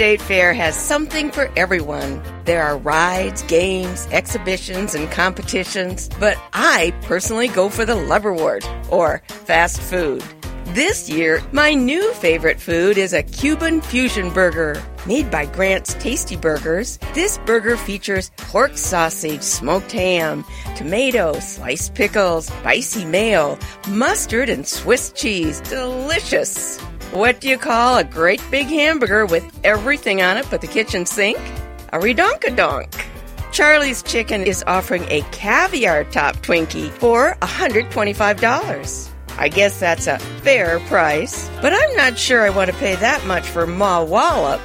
State 0.00 0.22
fair 0.22 0.54
has 0.54 0.74
something 0.74 1.30
for 1.30 1.52
everyone. 1.56 2.22
There 2.46 2.62
are 2.62 2.78
rides, 2.78 3.42
games, 3.42 4.08
exhibitions, 4.10 4.94
and 4.94 5.10
competitions, 5.10 6.08
but 6.18 6.38
I 6.54 6.94
personally 7.02 7.48
go 7.48 7.68
for 7.68 7.84
the 7.84 7.96
Loverwort, 7.96 8.64
or 8.90 9.22
fast 9.28 9.78
food. 9.78 10.24
This 10.68 11.10
year, 11.10 11.42
my 11.52 11.74
new 11.74 12.14
favorite 12.14 12.58
food 12.58 12.96
is 12.96 13.12
a 13.12 13.22
Cuban 13.22 13.82
fusion 13.82 14.32
burger. 14.32 14.82
Made 15.04 15.30
by 15.30 15.44
Grant's 15.44 15.92
Tasty 15.92 16.34
Burgers, 16.34 16.98
this 17.12 17.36
burger 17.44 17.76
features 17.76 18.30
pork 18.38 18.78
sausage, 18.78 19.42
smoked 19.42 19.92
ham, 19.92 20.46
tomato, 20.76 21.38
sliced 21.40 21.94
pickles, 21.94 22.46
spicy 22.46 23.04
mayo, 23.04 23.58
mustard, 23.86 24.48
and 24.48 24.66
Swiss 24.66 25.12
cheese. 25.12 25.60
Delicious! 25.60 26.80
What 27.12 27.40
do 27.40 27.48
you 27.48 27.58
call 27.58 27.98
a 27.98 28.04
great 28.04 28.40
big 28.52 28.68
hamburger 28.68 29.26
with 29.26 29.44
everything 29.64 30.22
on 30.22 30.36
it 30.36 30.46
but 30.48 30.60
the 30.60 30.68
kitchen 30.68 31.06
sink? 31.06 31.38
A 31.92 31.98
redonkadonk. 31.98 32.94
Charlie's 33.50 34.00
Chicken 34.04 34.44
is 34.44 34.62
offering 34.68 35.02
a 35.08 35.22
caviar 35.32 36.04
top 36.04 36.36
Twinkie 36.36 36.88
for 36.88 37.36
$125. 37.42 39.10
I 39.38 39.48
guess 39.48 39.80
that's 39.80 40.06
a 40.06 40.20
fair 40.20 40.78
price, 40.80 41.50
but 41.60 41.72
I'm 41.72 41.96
not 41.96 42.16
sure 42.16 42.42
I 42.42 42.50
want 42.50 42.70
to 42.70 42.76
pay 42.76 42.94
that 42.94 43.26
much 43.26 43.48
for 43.48 43.66
Ma 43.66 44.04
Wallop. 44.04 44.60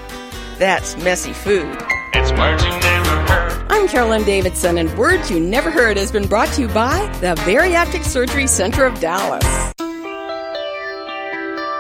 That's 0.60 0.96
messy 0.98 1.34
food. 1.34 1.76
It's 2.14 2.32
words 2.34 2.64
you 2.64 2.70
never 2.70 3.10
heard. 3.26 3.66
I'm 3.72 3.88
Carolyn 3.88 4.24
Davidson, 4.24 4.78
and 4.78 4.96
Words 5.00 5.32
You 5.32 5.40
Never 5.40 5.72
Heard 5.72 5.98
has 5.98 6.12
been 6.12 6.28
brought 6.28 6.50
to 6.50 6.62
you 6.62 6.68
by 6.68 7.08
the 7.22 7.34
Bariatric 7.42 8.04
Surgery 8.04 8.46
Center 8.46 8.86
of 8.86 9.00
Dallas. 9.00 9.74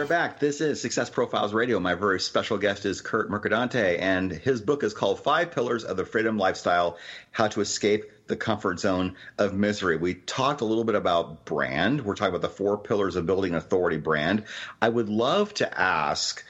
Are 0.00 0.06
back. 0.06 0.40
This 0.40 0.62
is 0.62 0.80
Success 0.80 1.10
Profiles 1.10 1.52
Radio. 1.52 1.78
My 1.78 1.94
very 1.94 2.20
special 2.20 2.56
guest 2.56 2.86
is 2.86 3.02
Kurt 3.02 3.30
Mercadante, 3.30 3.98
and 3.98 4.32
his 4.32 4.62
book 4.62 4.82
is 4.82 4.94
called 4.94 5.22
Five 5.22 5.50
Pillars 5.50 5.84
of 5.84 5.98
the 5.98 6.06
Freedom 6.06 6.38
Lifestyle 6.38 6.96
How 7.32 7.48
to 7.48 7.60
Escape 7.60 8.10
the 8.26 8.34
Comfort 8.34 8.80
Zone 8.80 9.16
of 9.36 9.52
Misery. 9.52 9.98
We 9.98 10.14
talked 10.14 10.62
a 10.62 10.64
little 10.64 10.84
bit 10.84 10.94
about 10.94 11.44
brand. 11.44 12.02
We're 12.02 12.14
talking 12.14 12.34
about 12.34 12.40
the 12.40 12.48
four 12.48 12.78
pillars 12.78 13.14
of 13.14 13.26
building 13.26 13.50
an 13.50 13.58
authority 13.58 13.98
brand. 13.98 14.44
I 14.80 14.88
would 14.88 15.10
love 15.10 15.52
to 15.54 15.78
ask 15.78 16.42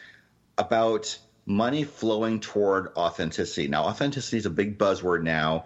about 0.56 1.18
money 1.44 1.82
flowing 1.82 2.38
toward 2.38 2.94
authenticity. 2.96 3.66
Now, 3.66 3.86
authenticity 3.86 4.36
is 4.36 4.46
a 4.46 4.50
big 4.50 4.78
buzzword 4.78 5.24
now. 5.24 5.64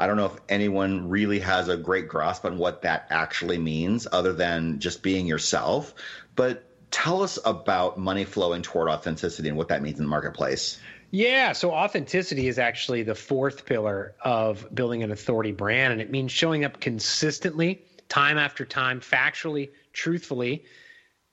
I 0.00 0.06
don't 0.06 0.16
know 0.16 0.26
if 0.26 0.40
anyone 0.48 1.10
really 1.10 1.40
has 1.40 1.68
a 1.68 1.76
great 1.76 2.08
grasp 2.08 2.46
on 2.46 2.56
what 2.56 2.82
that 2.82 3.08
actually 3.10 3.58
means 3.58 4.06
other 4.10 4.32
than 4.32 4.78
just 4.78 5.02
being 5.02 5.26
yourself. 5.26 5.92
But 6.34 6.62
tell 6.96 7.22
us 7.22 7.38
about 7.44 7.98
money 7.98 8.24
flowing 8.24 8.62
toward 8.62 8.88
authenticity 8.88 9.50
and 9.50 9.58
what 9.58 9.68
that 9.68 9.82
means 9.82 9.98
in 9.98 10.04
the 10.06 10.08
marketplace. 10.08 10.80
Yeah, 11.10 11.52
so 11.52 11.70
authenticity 11.70 12.48
is 12.48 12.58
actually 12.58 13.02
the 13.02 13.14
fourth 13.14 13.66
pillar 13.66 14.14
of 14.22 14.66
building 14.74 15.02
an 15.02 15.12
authority 15.12 15.52
brand, 15.52 15.92
and 15.92 16.00
it 16.00 16.10
means 16.10 16.32
showing 16.32 16.64
up 16.64 16.80
consistently, 16.80 17.82
time 18.08 18.38
after 18.38 18.64
time, 18.64 19.00
factually, 19.00 19.68
truthfully, 19.92 20.64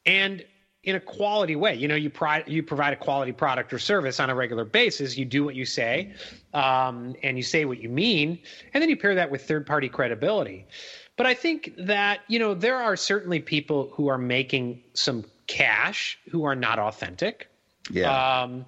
and 0.06 0.44
in 0.84 0.98
a 0.98 1.00
quality 1.00 1.56
way. 1.56 1.76
You 1.76 1.88
know, 1.88 1.96
you, 1.96 2.12
you 2.46 2.62
provide 2.62 2.92
a 2.92 2.98
quality 2.98 3.32
product 3.32 3.72
or 3.72 3.80
service 3.80 4.20
on 4.20 4.30
a 4.30 4.36
regular 4.36 4.66
basis. 4.66 5.18
You 5.18 5.24
do 5.24 5.46
what 5.46 5.56
you 5.56 5.66
say, 5.66 6.14
um, 6.54 7.16
and 7.24 7.38
you 7.38 7.44
say 7.44 7.64
what 7.64 7.80
you 7.80 7.88
mean, 7.88 8.38
and 8.74 8.82
then 8.82 8.90
you 8.90 8.98
pair 8.98 9.16
that 9.16 9.32
with 9.32 9.48
third 9.48 9.66
party 9.66 9.88
credibility. 9.88 10.68
But 11.16 11.26
I 11.26 11.34
think 11.34 11.74
that, 11.78 12.20
you 12.28 12.38
know, 12.38 12.54
there 12.54 12.78
are 12.78 12.98
certainly 12.98 13.40
people 13.40 13.92
who 13.94 14.08
are 14.08 14.18
making 14.18 14.84
some 14.94 15.24
cash 15.48 16.20
who 16.30 16.44
are 16.46 16.56
not 16.56 16.80
authentic. 16.80 17.50
Yeah. 17.90 18.42
Um, 18.42 18.66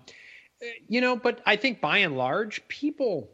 you 0.88 1.01
know, 1.01 1.15
but 1.15 1.41
I 1.45 1.55
think 1.55 1.82
by 1.82 1.99
and 1.99 2.17
large, 2.17 2.67
people. 2.67 3.30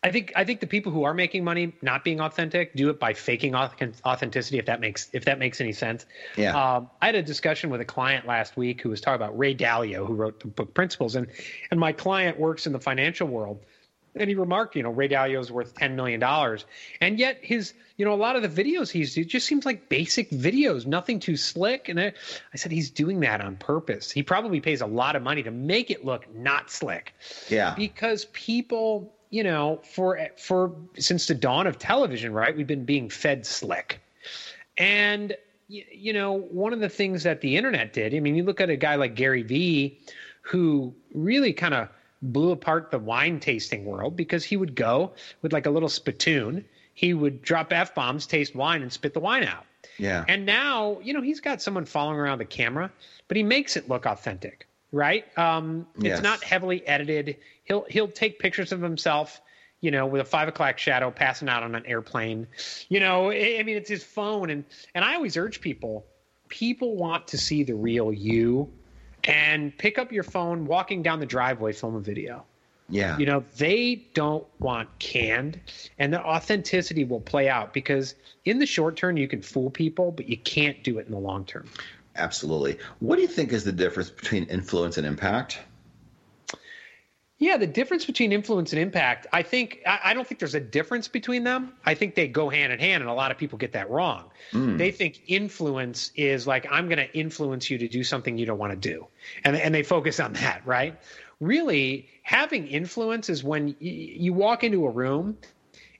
I 0.00 0.12
think 0.12 0.32
I 0.36 0.44
think 0.44 0.60
the 0.60 0.66
people 0.66 0.92
who 0.92 1.02
are 1.02 1.14
making 1.14 1.42
money 1.42 1.72
not 1.82 2.04
being 2.04 2.20
authentic 2.20 2.74
do 2.76 2.88
it 2.88 3.00
by 3.00 3.14
faking 3.14 3.56
authenticity. 3.56 4.58
If 4.58 4.66
that 4.66 4.80
makes 4.80 5.08
if 5.12 5.24
that 5.24 5.40
makes 5.40 5.60
any 5.60 5.72
sense. 5.72 6.06
Yeah. 6.36 6.56
Um, 6.56 6.88
I 7.02 7.06
had 7.06 7.16
a 7.16 7.22
discussion 7.22 7.68
with 7.68 7.80
a 7.80 7.84
client 7.84 8.24
last 8.24 8.56
week 8.56 8.80
who 8.80 8.90
was 8.90 9.00
talking 9.00 9.16
about 9.16 9.36
Ray 9.36 9.56
Dalio, 9.56 10.06
who 10.06 10.14
wrote 10.14 10.38
the 10.38 10.46
book 10.46 10.72
Principles, 10.72 11.16
and 11.16 11.26
and 11.72 11.80
my 11.80 11.90
client 11.90 12.38
works 12.38 12.66
in 12.66 12.72
the 12.72 12.78
financial 12.78 13.26
world, 13.26 13.58
and 14.14 14.28
he 14.28 14.34
remarked, 14.34 14.76
you 14.76 14.82
know, 14.82 14.90
Ray 14.90 15.08
Dalio 15.08 15.40
is 15.40 15.50
worth 15.50 15.74
ten 15.74 15.96
million 15.96 16.20
dollars, 16.20 16.64
and 17.00 17.18
yet 17.18 17.38
his, 17.42 17.74
you 17.96 18.04
know, 18.04 18.12
a 18.12 18.16
lot 18.16 18.36
of 18.36 18.42
the 18.42 18.48
videos 18.48 18.90
he's 18.90 19.16
it 19.16 19.28
just 19.28 19.46
seems 19.46 19.66
like 19.66 19.88
basic 19.88 20.30
videos, 20.30 20.86
nothing 20.86 21.20
too 21.20 21.36
slick. 21.36 21.88
And 21.88 22.00
I, 22.00 22.12
I 22.52 22.56
said 22.56 22.72
he's 22.72 22.90
doing 22.90 23.20
that 23.20 23.40
on 23.40 23.56
purpose. 23.56 24.10
He 24.10 24.22
probably 24.22 24.60
pays 24.60 24.80
a 24.80 24.86
lot 24.86 25.16
of 25.16 25.22
money 25.22 25.42
to 25.42 25.50
make 25.50 25.90
it 25.90 26.04
look 26.04 26.32
not 26.34 26.70
slick. 26.70 27.14
Yeah. 27.48 27.74
Because 27.74 28.26
people, 28.26 29.14
you 29.30 29.44
know, 29.44 29.80
for 29.94 30.28
for 30.36 30.74
since 30.98 31.26
the 31.26 31.34
dawn 31.34 31.66
of 31.66 31.78
television, 31.78 32.32
right, 32.32 32.56
we've 32.56 32.66
been 32.66 32.84
being 32.84 33.10
fed 33.10 33.46
slick, 33.46 34.00
and 34.76 35.36
you 35.68 36.14
know, 36.14 36.32
one 36.32 36.72
of 36.72 36.80
the 36.80 36.88
things 36.88 37.24
that 37.24 37.42
the 37.42 37.56
internet 37.56 37.92
did. 37.92 38.14
I 38.14 38.20
mean, 38.20 38.34
you 38.34 38.42
look 38.42 38.60
at 38.60 38.70
a 38.70 38.76
guy 38.76 38.94
like 38.94 39.14
Gary 39.14 39.42
Vee, 39.42 40.00
who 40.40 40.94
really 41.12 41.52
kind 41.52 41.74
of 41.74 41.88
blew 42.22 42.50
apart 42.50 42.90
the 42.90 42.98
wine 42.98 43.40
tasting 43.40 43.84
world 43.84 44.16
because 44.16 44.44
he 44.44 44.56
would 44.56 44.74
go 44.74 45.12
with 45.42 45.52
like 45.52 45.66
a 45.66 45.70
little 45.70 45.88
spittoon. 45.88 46.64
He 46.94 47.14
would 47.14 47.42
drop 47.42 47.72
F 47.72 47.94
bombs, 47.94 48.26
taste 48.26 48.54
wine, 48.54 48.82
and 48.82 48.92
spit 48.92 49.14
the 49.14 49.20
wine 49.20 49.44
out. 49.44 49.64
Yeah. 49.98 50.24
And 50.28 50.44
now, 50.46 50.98
you 51.00 51.12
know, 51.12 51.20
he's 51.20 51.40
got 51.40 51.62
someone 51.62 51.84
following 51.84 52.18
around 52.18 52.38
the 52.38 52.44
camera, 52.44 52.90
but 53.28 53.36
he 53.36 53.42
makes 53.42 53.76
it 53.76 53.88
look 53.88 54.06
authentic, 54.06 54.66
right? 54.92 55.24
Um, 55.38 55.86
Yes. 55.98 56.14
It's 56.14 56.22
not 56.22 56.42
heavily 56.42 56.86
edited. 56.86 57.36
He'll 57.64 57.84
he'll 57.88 58.08
take 58.08 58.38
pictures 58.38 58.72
of 58.72 58.80
himself, 58.80 59.40
you 59.80 59.90
know, 59.90 60.06
with 60.06 60.20
a 60.20 60.24
five 60.24 60.48
o'clock 60.48 60.78
shadow 60.78 61.10
passing 61.10 61.48
out 61.48 61.62
on 61.62 61.74
an 61.74 61.86
airplane. 61.86 62.46
You 62.88 63.00
know, 63.00 63.30
I 63.30 63.58
I 63.60 63.62
mean, 63.62 63.76
it's 63.76 63.90
his 63.90 64.02
phone, 64.04 64.50
and 64.50 64.64
and 64.94 65.04
I 65.04 65.14
always 65.14 65.36
urge 65.36 65.60
people, 65.60 66.04
people 66.48 66.96
want 66.96 67.28
to 67.28 67.38
see 67.38 67.62
the 67.62 67.74
real 67.74 68.12
you, 68.12 68.72
and 69.28 69.76
pick 69.76 69.98
up 69.98 70.10
your 70.10 70.24
phone, 70.24 70.64
walking 70.64 71.02
down 71.02 71.20
the 71.20 71.26
driveway, 71.26 71.72
film 71.72 71.94
a 71.94 72.00
video. 72.00 72.44
Yeah. 72.88 73.18
You 73.18 73.26
know, 73.26 73.44
they 73.58 74.02
don't 74.14 74.46
want 74.58 74.88
canned, 74.98 75.60
and 75.98 76.12
the 76.12 76.24
authenticity 76.24 77.04
will 77.04 77.20
play 77.20 77.48
out 77.48 77.74
because 77.74 78.14
in 78.46 78.58
the 78.58 78.66
short 78.66 78.96
term 78.96 79.18
you 79.18 79.28
can 79.28 79.42
fool 79.42 79.70
people, 79.70 80.10
but 80.10 80.26
you 80.28 80.38
can't 80.38 80.82
do 80.82 80.98
it 80.98 81.06
in 81.06 81.12
the 81.12 81.18
long 81.18 81.44
term. 81.44 81.68
Absolutely. 82.16 82.78
What 83.00 83.16
do 83.16 83.22
you 83.22 83.28
think 83.28 83.52
is 83.52 83.62
the 83.62 83.72
difference 83.72 84.08
between 84.08 84.44
influence 84.44 84.96
and 84.96 85.06
impact? 85.06 85.58
Yeah, 87.40 87.56
the 87.56 87.68
difference 87.68 88.04
between 88.04 88.32
influence 88.32 88.72
and 88.72 88.82
impact, 88.82 89.28
I 89.32 89.42
think, 89.42 89.80
I, 89.86 90.12
don't 90.12 90.26
think 90.26 90.40
there's 90.40 90.56
a 90.56 90.60
difference 90.60 91.06
between 91.06 91.44
them. 91.44 91.72
I 91.86 91.94
think 91.94 92.16
they 92.16 92.26
go 92.26 92.48
hand 92.48 92.72
in 92.72 92.80
hand, 92.80 93.00
and 93.00 93.08
a 93.08 93.14
lot 93.14 93.30
of 93.30 93.38
people 93.38 93.58
get 93.58 93.72
that 93.72 93.88
wrong. 93.90 94.24
Hmm. 94.50 94.76
They 94.76 94.90
think 94.90 95.22
influence 95.28 96.10
is 96.16 96.48
like, 96.48 96.66
I'm 96.68 96.86
going 96.88 96.98
to 96.98 97.12
influence 97.16 97.70
you 97.70 97.78
to 97.78 97.88
do 97.88 98.02
something 98.02 98.38
you 98.38 98.46
don't 98.46 98.58
want 98.58 98.72
to 98.72 98.76
do. 98.76 99.06
And, 99.44 99.54
and 99.54 99.72
they 99.72 99.84
focus 99.84 100.18
on 100.18 100.32
that, 100.32 100.66
right? 100.66 100.98
Really, 101.38 102.08
having 102.24 102.66
influence 102.66 103.28
is 103.28 103.44
when 103.44 103.76
you 103.78 104.32
walk 104.32 104.64
into 104.64 104.84
a 104.84 104.90
room 104.90 105.38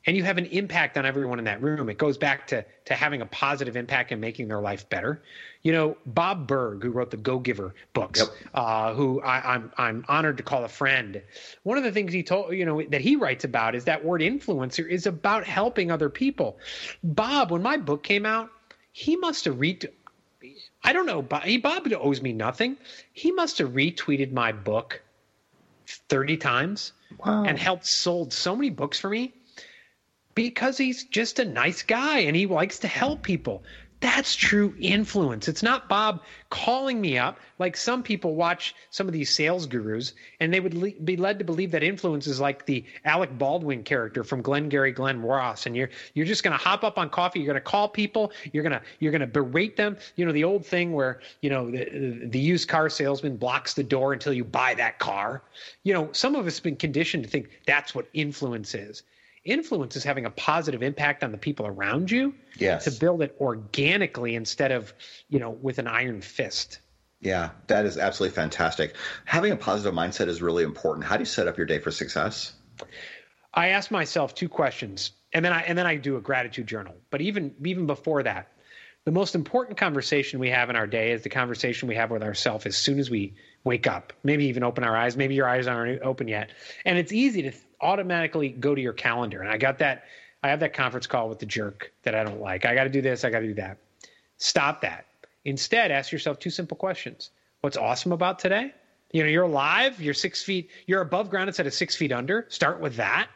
and 0.07 0.16
you 0.16 0.22
have 0.24 0.38
an 0.38 0.46
impact 0.46 0.96
on 0.96 1.05
everyone 1.05 1.38
in 1.38 1.44
that 1.46 1.61
room. 1.62 1.88
It 1.88 1.99
goes 1.99 2.16
back 2.16 2.46
to 2.49 2.64
to 2.86 2.94
having 2.94 3.20
a 3.20 3.26
positive 3.26 3.76
impact 3.76 4.12
and 4.12 4.20
making 4.20 4.49
their 4.49 4.61
life 4.61 4.88
better. 4.88 5.22
You 5.62 5.72
know, 5.72 5.96
Bob 6.07 6.46
Burg, 6.46 6.82
who 6.82 6.90
wrote 6.90 7.11
the 7.11 7.16
Go 7.16 7.38
Giver 7.38 7.74
books, 7.92 8.20
Yep. 8.20 8.28
uh, 8.55 8.94
who 8.94 9.20
I, 9.22 9.55
I'm 9.55 9.72
I'm 9.76 10.05
honored 10.09 10.36
to 10.38 10.42
call 10.42 10.64
a 10.64 10.68
friend. 10.68 11.20
One 11.64 11.76
of 11.78 11.84
the 11.84 11.92
things 11.92 12.12
he 12.12 12.22
told 12.22 12.55
you 12.55 12.64
know 12.64 12.82
that 12.82 13.01
he 13.01 13.16
writes 13.16 13.44
about 13.44 13.74
is 13.74 13.84
that 13.84 14.05
word 14.05 14.20
influencer 14.20 14.88
is 14.88 15.07
about 15.07 15.44
helping 15.44 15.90
other 15.90 16.09
people. 16.09 16.59
Bob, 17.03 17.51
when 17.51 17.62
my 17.62 17.76
book 17.76 18.03
came 18.03 18.24
out, 18.24 18.51
he 18.92 19.16
must 19.16 19.44
have 19.44 19.61
read. 19.61 19.88
I 20.84 20.92
don't 20.92 21.07
know. 21.07 21.20
Bob, 21.20 21.42
he 21.42 21.59
Bob 21.59 21.86
owes 22.01 22.22
me 22.22 22.32
nothing. 22.32 22.76
He 23.12 23.32
must 23.32 23.59
have 23.59 23.70
retweeted 23.70 24.32
my 24.32 24.53
book 24.53 25.03
thirty 26.09 26.36
times 26.36 26.92
Wow. 27.18 27.44
and 27.44 27.59
helped 27.59 27.86
sold 27.86 28.32
so 28.32 28.55
many 28.55 28.70
books 28.70 29.01
for 29.01 29.11
me 29.11 29.32
because 30.39 30.78
he's 30.78 31.03
just 31.03 31.41
a 31.41 31.45
nice 31.45 31.82
guy 31.82 32.20
and 32.20 32.36
he 32.36 32.47
likes 32.47 32.78
to 32.78 32.86
help 32.86 33.24
people. 33.24 33.64
That's 33.99 34.36
true 34.36 34.72
influence. 34.78 35.49
It's 35.49 35.64
not 35.64 35.89
Bob 35.89 36.22
calling 36.49 37.01
me 37.01 37.18
up 37.18 37.41
like 37.59 37.76
some 37.76 38.05
people 38.05 38.36
watch 38.36 38.76
some 38.91 39.09
of 39.09 39.12
these 39.12 39.34
sales 39.34 39.66
gurus 39.66 40.12
and 40.39 40.55
they 40.55 40.61
would 40.61 40.74
le- 40.74 40.93
be 41.03 41.16
led 41.16 41.41
to 41.41 41.45
believe 41.45 41.72
that 41.72 41.82
influence 41.82 42.28
is 42.28 42.39
like 42.39 42.66
the 42.66 42.84
Alec 43.05 43.36
Baldwin 43.36 43.82
character 43.82 44.22
from 44.22 44.41
Glengarry 44.41 44.93
Glen 44.93 45.20
Ross 45.22 45.66
and 45.66 45.74
you're 45.74 45.91
you're 46.14 46.24
just 46.24 46.45
going 46.45 46.57
to 46.57 46.64
hop 46.64 46.84
up 46.84 46.99
on 46.99 47.11
coffee, 47.11 47.41
you're 47.41 47.53
going 47.53 47.57
to 47.57 47.61
call 47.61 47.89
people, 47.89 48.30
you're 48.53 48.62
going 48.62 48.78
to 48.78 48.82
you're 49.01 49.11
going 49.11 49.22
to 49.22 49.26
berate 49.26 49.76
them. 49.76 49.97
You 50.14 50.24
know 50.24 50.30
the 50.30 50.45
old 50.45 50.64
thing 50.64 50.93
where, 50.93 51.20
you 51.43 51.51
know, 51.51 51.68
the 51.68 52.28
the 52.28 52.39
used 52.39 52.68
car 52.68 52.89
salesman 52.89 53.36
blocks 53.36 53.74
the 53.74 53.82
door 53.82 54.12
until 54.12 54.32
you 54.32 54.45
buy 54.45 54.74
that 54.74 55.01
car. 55.01 55.43
You 55.82 55.95
know, 55.95 56.11
some 56.12 56.36
of 56.36 56.47
us 56.47 56.59
have 56.59 56.62
been 56.62 56.76
conditioned 56.76 57.24
to 57.24 57.28
think 57.28 57.49
that's 57.66 57.93
what 57.93 58.07
influence 58.14 58.76
is 58.76 59.03
influence 59.51 59.96
is 59.96 60.05
having 60.05 60.26
a 60.26 60.30
positive 60.30 60.82
impact 60.82 61.24
on 61.24 61.32
the 61.32 61.38
people 61.38 61.66
around 61.66 62.11
you 62.11 62.34
Yes. 62.57 62.84
to 62.84 62.90
build 62.90 63.22
it 63.22 63.36
organically 63.40 64.34
instead 64.34 64.72
of 64.72 64.92
you 65.28 65.38
know 65.38 65.51
with 65.51 65.78
an 65.78 65.86
iron 65.86 66.20
fist 66.20 66.80
Yeah, 67.20 67.51
that 67.66 67.84
is 67.84 67.99
absolutely 67.99 68.34
fantastic. 68.36 68.94
Having 69.24 69.53
a 69.53 69.57
positive 69.57 69.92
mindset 69.94 70.28
is 70.28 70.40
really 70.40 70.62
important. 70.62 71.05
How 71.05 71.16
do 71.16 71.22
you 71.22 71.26
set 71.26 71.49
up 71.49 71.57
your 71.57 71.66
day 71.66 71.78
for 71.80 71.90
success? 71.90 72.53
i 73.55 73.68
ask 73.68 73.90
myself 73.90 74.34
two 74.34 74.49
questions 74.49 75.11
and 75.32 75.44
then 75.44 75.53
i 75.53 75.62
and 75.62 75.76
then 75.76 75.86
i 75.86 75.96
do 75.96 76.16
a 76.16 76.20
gratitude 76.20 76.66
journal 76.66 76.94
but 77.11 77.20
even 77.20 77.53
even 77.64 77.86
before 77.86 78.22
that 78.22 78.53
the 79.05 79.11
most 79.11 79.34
important 79.34 79.76
conversation 79.78 80.38
we 80.38 80.51
have 80.51 80.68
in 80.70 80.76
our 80.76 80.86
day 80.86 81.11
is 81.12 81.22
the 81.22 81.28
conversation 81.30 81.88
we 81.88 81.94
have 81.94 82.11
with 82.11 82.22
ourselves 82.22 82.66
as 82.66 82.76
soon 82.76 82.99
as 82.99 83.11
we 83.11 83.34
wake 83.64 83.86
up 83.86 84.12
maybe 84.22 84.44
even 84.44 84.62
open 84.62 84.84
our 84.84 84.96
eyes 84.96 85.16
maybe 85.16 85.34
your 85.34 85.49
eyes 85.49 85.66
aren't 85.66 86.01
open 86.03 86.28
yet 86.28 86.51
and 86.84 86.99
it's 86.99 87.12
easy 87.12 87.42
to 87.42 87.53
automatically 87.81 88.51
go 88.51 88.74
to 88.74 88.81
your 88.81 88.93
calendar. 88.93 89.41
And 89.41 89.51
i 89.51 89.57
got 89.57 89.79
that 89.79 90.05
i 90.43 90.49
have 90.49 90.61
that 90.61 90.72
conference 90.72 91.07
call 91.07 91.29
with 91.29 91.39
the 91.39 91.47
jerk 91.47 91.93
that 92.03 92.14
i 92.14 92.24
don't 92.24 92.41
like. 92.41 92.64
I 92.64 92.74
got 92.74 92.85
to 92.85 92.91
do 92.91 93.03
this 93.03 93.24
i 93.24 93.31
got 93.31 93.41
to 93.41 93.47
do 93.47 93.55
that. 93.55 93.79
Stop 94.39 94.81
that. 94.83 95.07
Instead 95.45 95.91
ask 95.91 96.12
yourself 96.12 96.39
two 96.39 96.51
simple 96.51 96.76
questions. 96.76 97.31
What's 97.61 97.76
awesome 97.76 98.12
about 98.12 98.39
today? 98.39 98.72
You 99.12 99.22
know 99.22 99.29
you're 99.29 99.45
alive 99.45 100.01
you're 100.01 100.14
six 100.14 100.43
feet 100.43 100.70
you're 100.87 101.01
above 101.01 101.31
ground 101.31 101.49
instead 101.49 101.66
of 101.66 101.74
six 101.74 101.97
feet 101.97 102.12
under. 102.12 102.47
Start 102.49 102.81
with 102.81 102.97
that. 102.97 103.29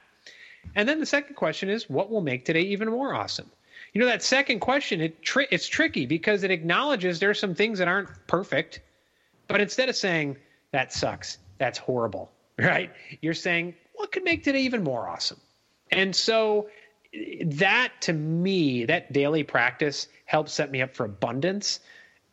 And 0.74 0.88
then 0.88 1.01
the 1.01 1.07
second 1.07 1.34
question 1.34 1.68
is, 1.68 1.90
what 1.90 2.11
will 2.11 2.20
make 2.20 2.45
today 2.45 2.62
even 2.62 2.88
more 2.88 3.14
awesome? 3.14 3.51
You 3.93 4.01
know, 4.01 4.07
that 4.07 4.22
second 4.22 4.61
question, 4.61 5.01
it 5.01 5.22
tri- 5.22 5.49
it's 5.51 5.66
tricky 5.66 6.07
because 6.07 6.45
it 6.45 6.51
acknowledges 6.51 7.18
there 7.18 7.30
are 7.30 7.34
some 7.34 7.55
things 7.55 7.78
that 7.78 7.88
aren't 7.88 8.09
perfect, 8.26 8.80
but 9.49 9.61
instead 9.61 9.88
of 9.88 9.97
saying 9.97 10.36
that 10.70 10.93
sucks, 10.93 11.38
that's 11.59 11.78
horrible, 11.78 12.30
right? 12.59 12.90
You're 13.20 13.34
saying 13.34 13.74
what 14.03 14.12
could 14.12 14.24
make 14.24 14.42
today 14.42 14.62
even 14.62 14.82
more 14.82 15.09
awesome. 15.09 15.40
And 15.92 16.14
so 16.14 16.68
that 17.44 17.92
to 18.03 18.12
me, 18.12 18.84
that 18.86 19.12
daily 19.12 19.44
practice 19.44 20.09
helps 20.24 20.53
set 20.53 20.70
me 20.70 20.82
up 20.82 20.94
for 20.96 21.05
abundance 21.07 21.80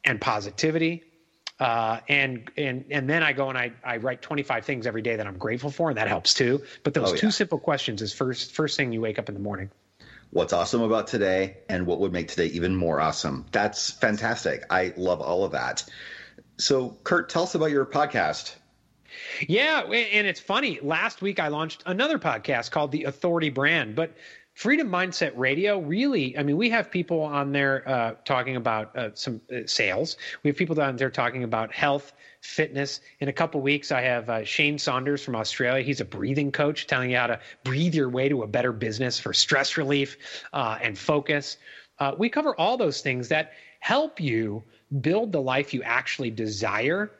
and 0.03 0.19
positivity 0.19 1.03
Uh, 1.59 1.99
and 2.07 2.49
and 2.57 2.85
and 2.89 3.09
then 3.09 3.21
I 3.21 3.33
go 3.33 3.49
and 3.49 3.57
I, 3.57 3.73
I 3.83 3.97
write 3.97 4.21
25 4.21 4.63
things 4.65 4.87
every 4.87 5.01
day 5.01 5.17
that 5.17 5.27
I'm 5.27 5.37
grateful 5.37 5.69
for, 5.71 5.89
and 5.89 5.97
that 5.97 6.07
helps 6.07 6.33
too. 6.33 6.63
But 6.83 6.93
those 6.93 7.11
Oh, 7.11 7.15
two 7.15 7.27
yeah. 7.27 7.31
simple 7.31 7.59
questions 7.59 8.01
is 8.01 8.13
first 8.13 8.53
first 8.53 8.77
thing 8.77 8.93
you 8.93 9.01
wake 9.01 9.19
up 9.19 9.27
in 9.27 9.35
the 9.35 9.41
morning. 9.41 9.69
What's 10.31 10.53
awesome 10.53 10.81
about 10.81 11.07
today 11.07 11.57
and 11.67 11.85
what 11.85 11.99
would 11.99 12.13
make 12.13 12.29
today 12.29 12.45
even 12.47 12.75
more 12.75 13.01
awesome? 13.01 13.45
That's 13.51 13.91
fantastic. 13.91 14.63
I 14.69 14.93
love 14.95 15.19
all 15.21 15.43
of 15.43 15.51
that. 15.51 15.83
So, 16.57 16.97
Kurt, 17.03 17.29
tell 17.29 17.43
us 17.43 17.55
about 17.55 17.71
your 17.71 17.85
podcast. 17.85 18.55
Yeah, 19.47 19.81
and 19.83 20.27
it's 20.27 20.39
funny. 20.39 20.79
Last 20.81 21.21
week 21.21 21.39
I 21.39 21.47
launched 21.47 21.83
another 21.85 22.19
podcast 22.19 22.71
called 22.71 22.91
The 22.91 23.05
Authority 23.05 23.49
Brand, 23.49 23.95
but 23.95 24.15
Freedom 24.59 24.89
Mindset 24.89 25.31
Radio 25.35 25.79
really, 25.79 26.37
I 26.37 26.43
mean, 26.43 26.57
we 26.57 26.69
have 26.69 26.91
people 26.91 27.21
on 27.21 27.53
there 27.53 27.87
uh, 27.87 28.15
talking 28.25 28.57
about 28.57 28.93
uh, 28.93 29.11
some 29.13 29.39
uh, 29.49 29.59
sales. 29.65 30.17
We 30.43 30.49
have 30.49 30.57
people 30.57 30.81
on 30.81 30.97
there 30.97 31.09
talking 31.09 31.45
about 31.45 31.71
health, 31.71 32.11
fitness. 32.41 32.99
In 33.21 33.29
a 33.29 33.33
couple 33.33 33.61
weeks, 33.61 33.89
I 33.91 34.01
have 34.01 34.29
uh, 34.29 34.43
Shane 34.43 34.77
Saunders 34.77 35.23
from 35.23 35.37
Australia. 35.37 35.81
He's 35.81 36.01
a 36.01 36.05
breathing 36.05 36.51
coach 36.51 36.87
telling 36.87 37.11
you 37.11 37.15
how 37.15 37.27
to 37.27 37.39
breathe 37.63 37.95
your 37.95 38.09
way 38.09 38.27
to 38.27 38.43
a 38.43 38.47
better 38.47 38.73
business 38.73 39.17
for 39.17 39.31
stress 39.31 39.77
relief 39.77 40.17
uh, 40.51 40.77
and 40.81 40.97
focus. 40.97 41.55
Uh, 41.99 42.15
we 42.17 42.27
cover 42.27 42.53
all 42.55 42.75
those 42.75 42.99
things 42.99 43.29
that 43.29 43.53
help 43.79 44.19
you 44.19 44.61
build 44.99 45.31
the 45.31 45.41
life 45.41 45.73
you 45.73 45.81
actually 45.83 46.31
desire 46.31 47.11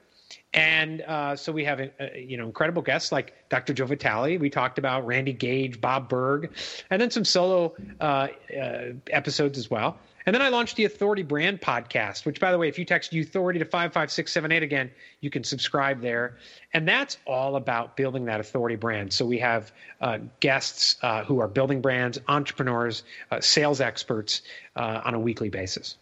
and 0.54 1.02
uh, 1.02 1.36
so 1.36 1.52
we 1.52 1.64
have, 1.66 1.80
uh, 1.80 1.88
you 2.16 2.38
know, 2.38 2.46
incredible 2.46 2.82
guests 2.82 3.12
like 3.12 3.34
Dr. 3.50 3.74
Joe 3.74 3.86
Vitale. 3.86 4.38
We 4.38 4.50
talked 4.50 4.80
about 4.80 5.06
Randy 5.06 5.34
Gage, 5.34 5.80
Bob 5.80 6.10
Burg, 6.10 6.52
and 6.90 7.02
then 7.02 7.12
some 7.12 7.26
solo 7.26 7.76
uh, 8.00 8.28
uh, 8.60 8.86
episodes 9.12 9.58
as 9.58 9.70
well. 9.70 9.98
And 10.26 10.36
then 10.36 10.42
I 10.42 10.50
launched 10.50 10.76
the 10.76 10.86
Authority 10.86 11.24
Brand 11.24 11.62
podcast, 11.62 12.26
which, 12.26 12.40
by 12.40 12.52
the 12.52 12.58
way, 12.58 12.68
if 12.68 12.78
you 12.78 12.86
text 12.86 13.16
Authority 13.16 13.58
to 13.60 13.66
55678 13.66 14.62
again, 14.64 14.92
you 15.22 15.30
can 15.30 15.44
subscribe 15.44 16.02
there. 16.02 16.38
And 16.74 16.88
that's 16.88 17.18
all 17.26 17.56
about 17.56 17.96
building 17.96 18.26
that 18.26 18.40
authority 18.40 18.76
brand. 18.76 19.12
So 19.12 19.26
we 19.26 19.40
have 19.40 19.72
uh, 20.02 20.20
guests 20.40 20.98
uh, 21.02 21.24
who 21.24 21.40
are 21.40 21.48
building 21.48 21.82
brands, 21.82 22.20
entrepreneurs, 22.28 23.04
uh, 23.32 23.42
sales 23.42 23.82
experts 23.82 24.44
uh, 24.76 25.02
on 25.04 25.16
a 25.16 25.20
weekly 25.20 25.50
basis. 25.50 25.98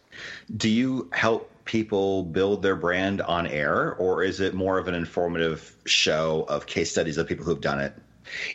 Do 0.56 0.68
you 0.68 1.08
help 1.12 1.50
people 1.64 2.22
build 2.22 2.62
their 2.62 2.76
brand 2.76 3.20
on 3.22 3.46
air, 3.46 3.94
or 3.96 4.22
is 4.22 4.40
it 4.40 4.54
more 4.54 4.78
of 4.78 4.88
an 4.88 4.94
informative 4.94 5.76
show 5.84 6.46
of 6.48 6.66
case 6.66 6.90
studies 6.90 7.18
of 7.18 7.26
people 7.26 7.44
who've 7.44 7.60
done 7.60 7.80
it? 7.80 7.94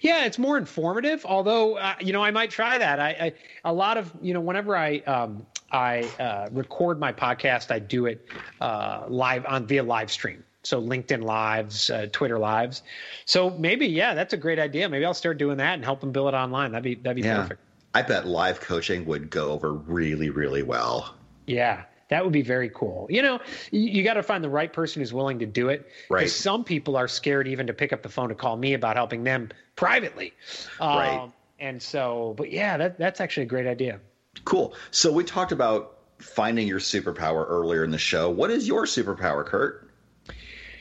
Yeah, 0.01 0.25
it's 0.25 0.37
more 0.37 0.57
informative. 0.57 1.25
Although, 1.25 1.77
uh, 1.77 1.95
you 1.99 2.13
know, 2.13 2.23
I 2.23 2.31
might 2.31 2.51
try 2.51 2.77
that. 2.77 2.99
I, 2.99 3.09
I 3.09 3.33
a 3.65 3.73
lot 3.73 3.97
of 3.97 4.11
you 4.21 4.33
know, 4.33 4.41
whenever 4.41 4.75
I 4.75 4.97
um, 4.99 5.45
I 5.71 6.01
uh, 6.19 6.49
record 6.51 6.99
my 6.99 7.11
podcast, 7.11 7.71
I 7.71 7.79
do 7.79 8.05
it 8.05 8.27
uh, 8.61 9.05
live 9.07 9.45
on 9.45 9.65
via 9.65 9.83
live 9.83 10.11
stream. 10.11 10.43
So 10.63 10.81
LinkedIn 10.81 11.23
lives, 11.23 11.89
uh, 11.89 12.07
Twitter 12.11 12.39
lives. 12.39 12.83
So 13.25 13.49
maybe, 13.49 13.85
yeah, 13.85 14.13
that's 14.13 14.33
a 14.33 14.37
great 14.37 14.59
idea. 14.59 14.87
Maybe 14.87 15.03
I'll 15.03 15.13
start 15.13 15.37
doing 15.37 15.57
that 15.57 15.73
and 15.73 15.83
help 15.83 15.99
them 15.99 16.13
build 16.13 16.33
it 16.33 16.37
online. 16.37 16.71
That'd 16.71 16.83
be 16.83 16.95
that'd 16.95 17.21
be 17.21 17.27
perfect. 17.27 17.59
I 17.93 18.01
bet 18.01 18.25
live 18.25 18.59
coaching 18.59 19.05
would 19.05 19.29
go 19.29 19.51
over 19.51 19.73
really, 19.73 20.29
really 20.29 20.63
well. 20.63 21.15
Yeah, 21.45 21.83
that 22.09 22.23
would 22.23 22.33
be 22.33 22.41
very 22.41 22.69
cool. 22.69 23.07
You 23.09 23.21
know, 23.21 23.39
you, 23.71 23.81
you 23.81 24.03
got 24.03 24.15
to 24.15 24.23
find 24.23 24.43
the 24.43 24.49
right 24.49 24.71
person 24.71 25.01
who's 25.01 25.13
willing 25.13 25.39
to 25.39 25.45
do 25.45 25.69
it. 25.69 25.87
Right. 26.09 26.29
Some 26.29 26.63
people 26.63 26.95
are 26.95 27.07
scared 27.07 27.47
even 27.47 27.67
to 27.67 27.73
pick 27.73 27.93
up 27.93 28.03
the 28.03 28.09
phone 28.09 28.29
to 28.29 28.35
call 28.35 28.55
me 28.55 28.73
about 28.73 28.95
helping 28.95 29.23
them 29.23 29.49
privately. 29.75 30.33
Um, 30.79 30.97
Right. 30.97 31.31
And 31.59 31.81
so, 31.81 32.33
but 32.37 32.51
yeah, 32.51 32.75
that 32.77 32.97
that's 32.97 33.21
actually 33.21 33.43
a 33.43 33.47
great 33.47 33.67
idea. 33.67 33.99
Cool. 34.43 34.73
So 34.91 35.13
we 35.13 35.23
talked 35.23 35.53
about 35.53 35.97
finding 36.17 36.67
your 36.67 36.79
superpower 36.79 37.45
earlier 37.47 37.83
in 37.83 37.91
the 37.91 37.97
show. 37.97 38.29
What 38.29 38.51
is 38.51 38.67
your 38.67 38.85
superpower, 38.85 39.45
Kurt? 39.45 39.89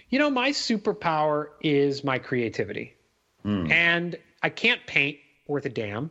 You 0.08 0.18
know, 0.18 0.28
my 0.28 0.50
superpower 0.50 1.48
is 1.60 2.02
my 2.02 2.18
creativity, 2.18 2.94
and 3.70 4.16
I 4.42 4.48
can't 4.50 4.84
paint 4.86 5.18
worth 5.46 5.64
a 5.66 5.70
damn. 5.70 6.10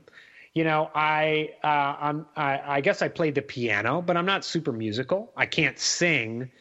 You 0.54 0.66
know, 0.66 0.90
I 0.94 1.52
uh, 1.64 1.96
I'm 2.00 2.26
I, 2.36 2.62
I 2.78 2.82
guess 2.82 3.02
I 3.02 3.08
played 3.08 3.36
the 3.36 3.42
piano, 3.42 4.02
but 4.02 4.18
I'm 4.18 4.26
not 4.26 4.44
super 4.44 4.72
musical. 4.72 5.32
I 5.36 5.46
can't 5.46 5.80
sing, 5.80 6.52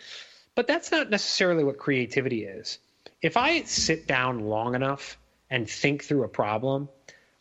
but 0.54 0.66
that's 0.66 0.92
not 0.92 1.10
necessarily 1.10 1.64
what 1.64 1.78
creativity 1.78 2.44
is. 2.44 2.78
If 3.20 3.36
I 3.36 3.62
sit 3.62 4.06
down 4.06 4.40
long 4.40 4.74
enough 4.74 5.18
and 5.50 5.68
think 5.68 6.04
through 6.04 6.22
a 6.24 6.28
problem, 6.28 6.88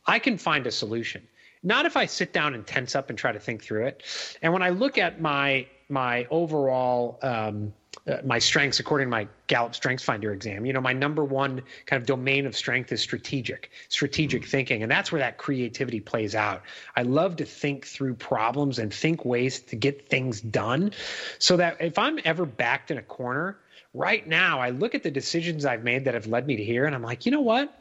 I 0.05 0.19
can 0.19 0.37
find 0.37 0.65
a 0.65 0.71
solution. 0.71 1.27
Not 1.61 1.85
if 1.85 1.95
I 1.95 2.05
sit 2.05 2.33
down 2.33 2.55
and 2.55 2.65
tense 2.65 2.95
up 2.95 3.09
and 3.09 3.19
try 3.19 3.31
to 3.31 3.39
think 3.39 3.63
through 3.63 3.85
it. 3.87 4.03
And 4.41 4.51
when 4.53 4.63
I 4.63 4.69
look 4.69 4.97
at 4.97 5.21
my 5.21 5.67
my 5.87 6.25
overall 6.31 7.19
um, 7.21 7.73
uh, 8.07 8.17
my 8.23 8.39
strengths 8.39 8.79
according 8.79 9.07
to 9.07 9.09
my 9.09 9.27
Gallup 9.47 9.75
Strengths 9.75 10.03
Finder 10.03 10.31
exam, 10.31 10.65
you 10.65 10.73
know, 10.73 10.81
my 10.81 10.93
number 10.93 11.23
one 11.23 11.61
kind 11.85 12.01
of 12.01 12.07
domain 12.07 12.45
of 12.45 12.55
strength 12.55 12.91
is 12.91 13.01
strategic, 13.01 13.71
strategic 13.89 14.45
thinking, 14.45 14.83
and 14.83 14.91
that's 14.91 15.11
where 15.11 15.19
that 15.19 15.37
creativity 15.37 15.99
plays 15.99 16.35
out. 16.35 16.61
I 16.95 17.01
love 17.01 17.35
to 17.37 17.45
think 17.45 17.85
through 17.85 18.15
problems 18.15 18.79
and 18.79 18.93
think 18.93 19.25
ways 19.25 19.59
to 19.61 19.75
get 19.75 20.07
things 20.07 20.39
done, 20.39 20.91
so 21.39 21.57
that 21.57 21.77
if 21.81 21.97
I'm 21.97 22.19
ever 22.25 22.45
backed 22.45 22.91
in 22.91 22.97
a 22.97 23.03
corner, 23.03 23.57
right 23.93 24.25
now 24.27 24.59
I 24.59 24.69
look 24.69 24.95
at 24.95 25.03
the 25.03 25.11
decisions 25.11 25.65
I've 25.65 25.83
made 25.83 26.05
that 26.05 26.13
have 26.13 26.27
led 26.27 26.45
me 26.45 26.57
to 26.57 26.63
here, 26.63 26.85
and 26.85 26.95
I'm 26.95 27.03
like, 27.03 27.25
you 27.25 27.31
know 27.31 27.41
what? 27.41 27.75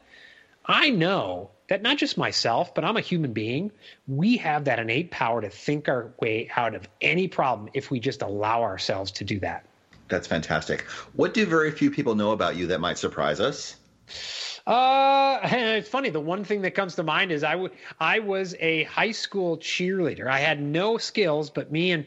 I 0.65 0.89
know 0.89 1.51
that 1.69 1.81
not 1.81 1.97
just 1.97 2.17
myself, 2.17 2.75
but 2.75 2.83
I'm 2.83 2.97
a 2.97 3.01
human 3.01 3.33
being. 3.33 3.71
We 4.07 4.37
have 4.37 4.65
that 4.65 4.79
innate 4.79 5.11
power 5.11 5.41
to 5.41 5.49
think 5.49 5.87
our 5.87 6.11
way 6.19 6.49
out 6.55 6.75
of 6.75 6.87
any 6.99 7.27
problem 7.27 7.69
if 7.73 7.89
we 7.89 7.99
just 7.99 8.21
allow 8.21 8.63
ourselves 8.63 9.11
to 9.13 9.23
do 9.23 9.39
that. 9.39 9.65
That's 10.09 10.27
fantastic. 10.27 10.81
What 11.13 11.33
do 11.33 11.45
very 11.45 11.71
few 11.71 11.91
people 11.91 12.15
know 12.15 12.31
about 12.31 12.55
you 12.55 12.67
that 12.67 12.81
might 12.81 12.97
surprise 12.97 13.39
us? 13.39 13.75
Uh, 14.65 15.39
it's 15.43 15.89
funny. 15.89 16.09
The 16.09 16.19
one 16.19 16.43
thing 16.43 16.61
that 16.63 16.71
comes 16.71 16.95
to 16.95 17.03
mind 17.03 17.31
is 17.31 17.43
I, 17.43 17.51
w- 17.53 17.73
I 17.99 18.19
was 18.19 18.55
a 18.59 18.83
high 18.83 19.11
school 19.11 19.57
cheerleader. 19.57 20.27
I 20.27 20.39
had 20.39 20.61
no 20.61 20.97
skills, 20.97 21.49
but 21.49 21.71
me 21.71 21.91
and 21.91 22.05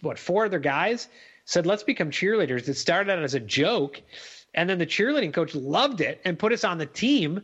what 0.00 0.18
four 0.18 0.46
other 0.46 0.58
guys 0.58 1.08
said, 1.44 1.66
"Let's 1.66 1.82
become 1.82 2.10
cheerleaders." 2.10 2.68
It 2.68 2.74
started 2.74 3.12
out 3.12 3.22
as 3.22 3.34
a 3.34 3.40
joke, 3.40 4.00
and 4.54 4.70
then 4.70 4.78
the 4.78 4.86
cheerleading 4.86 5.32
coach 5.32 5.54
loved 5.54 6.00
it 6.00 6.20
and 6.24 6.38
put 6.38 6.52
us 6.52 6.64
on 6.64 6.78
the 6.78 6.86
team. 6.86 7.42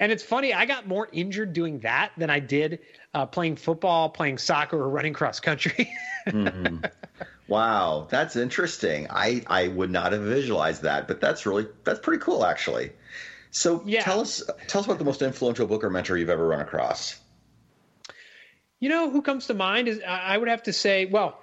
And 0.00 0.12
it's 0.12 0.22
funny. 0.22 0.54
I 0.54 0.64
got 0.64 0.86
more 0.86 1.08
injured 1.12 1.52
doing 1.52 1.80
that 1.80 2.12
than 2.16 2.30
I 2.30 2.38
did 2.38 2.78
uh, 3.14 3.26
playing 3.26 3.56
football, 3.56 4.08
playing 4.08 4.38
soccer, 4.38 4.76
or 4.78 4.88
running 4.88 5.12
cross 5.12 5.40
country. 5.40 5.92
Wow, 7.48 8.06
that's 8.10 8.36
interesting. 8.36 9.06
I, 9.10 9.42
I 9.46 9.68
would 9.68 9.90
not 9.90 10.12
have 10.12 10.20
visualized 10.20 10.82
that, 10.82 11.08
but 11.08 11.20
that's 11.20 11.46
really 11.46 11.66
that's 11.84 11.98
pretty 12.00 12.22
cool 12.22 12.44
actually. 12.44 12.92
So 13.50 13.82
Yeah. 13.86 14.02
tell 14.02 14.20
us 14.20 14.42
tell 14.66 14.80
us 14.80 14.86
about 14.86 14.98
the 14.98 15.04
most 15.04 15.22
influential 15.22 15.66
book 15.66 15.82
or 15.82 15.90
mentor 15.90 16.16
you've 16.18 16.28
ever 16.28 16.46
run 16.46 16.60
across. 16.60 17.18
You 18.80 18.90
know 18.90 19.10
who 19.10 19.22
comes 19.22 19.46
to 19.46 19.54
mind 19.54 19.88
is 19.88 20.00
I 20.06 20.34
I 20.34 20.38
would 20.38 20.48
have 20.48 20.62
to 20.64 20.72
say, 20.72 21.06
well, 21.06 21.40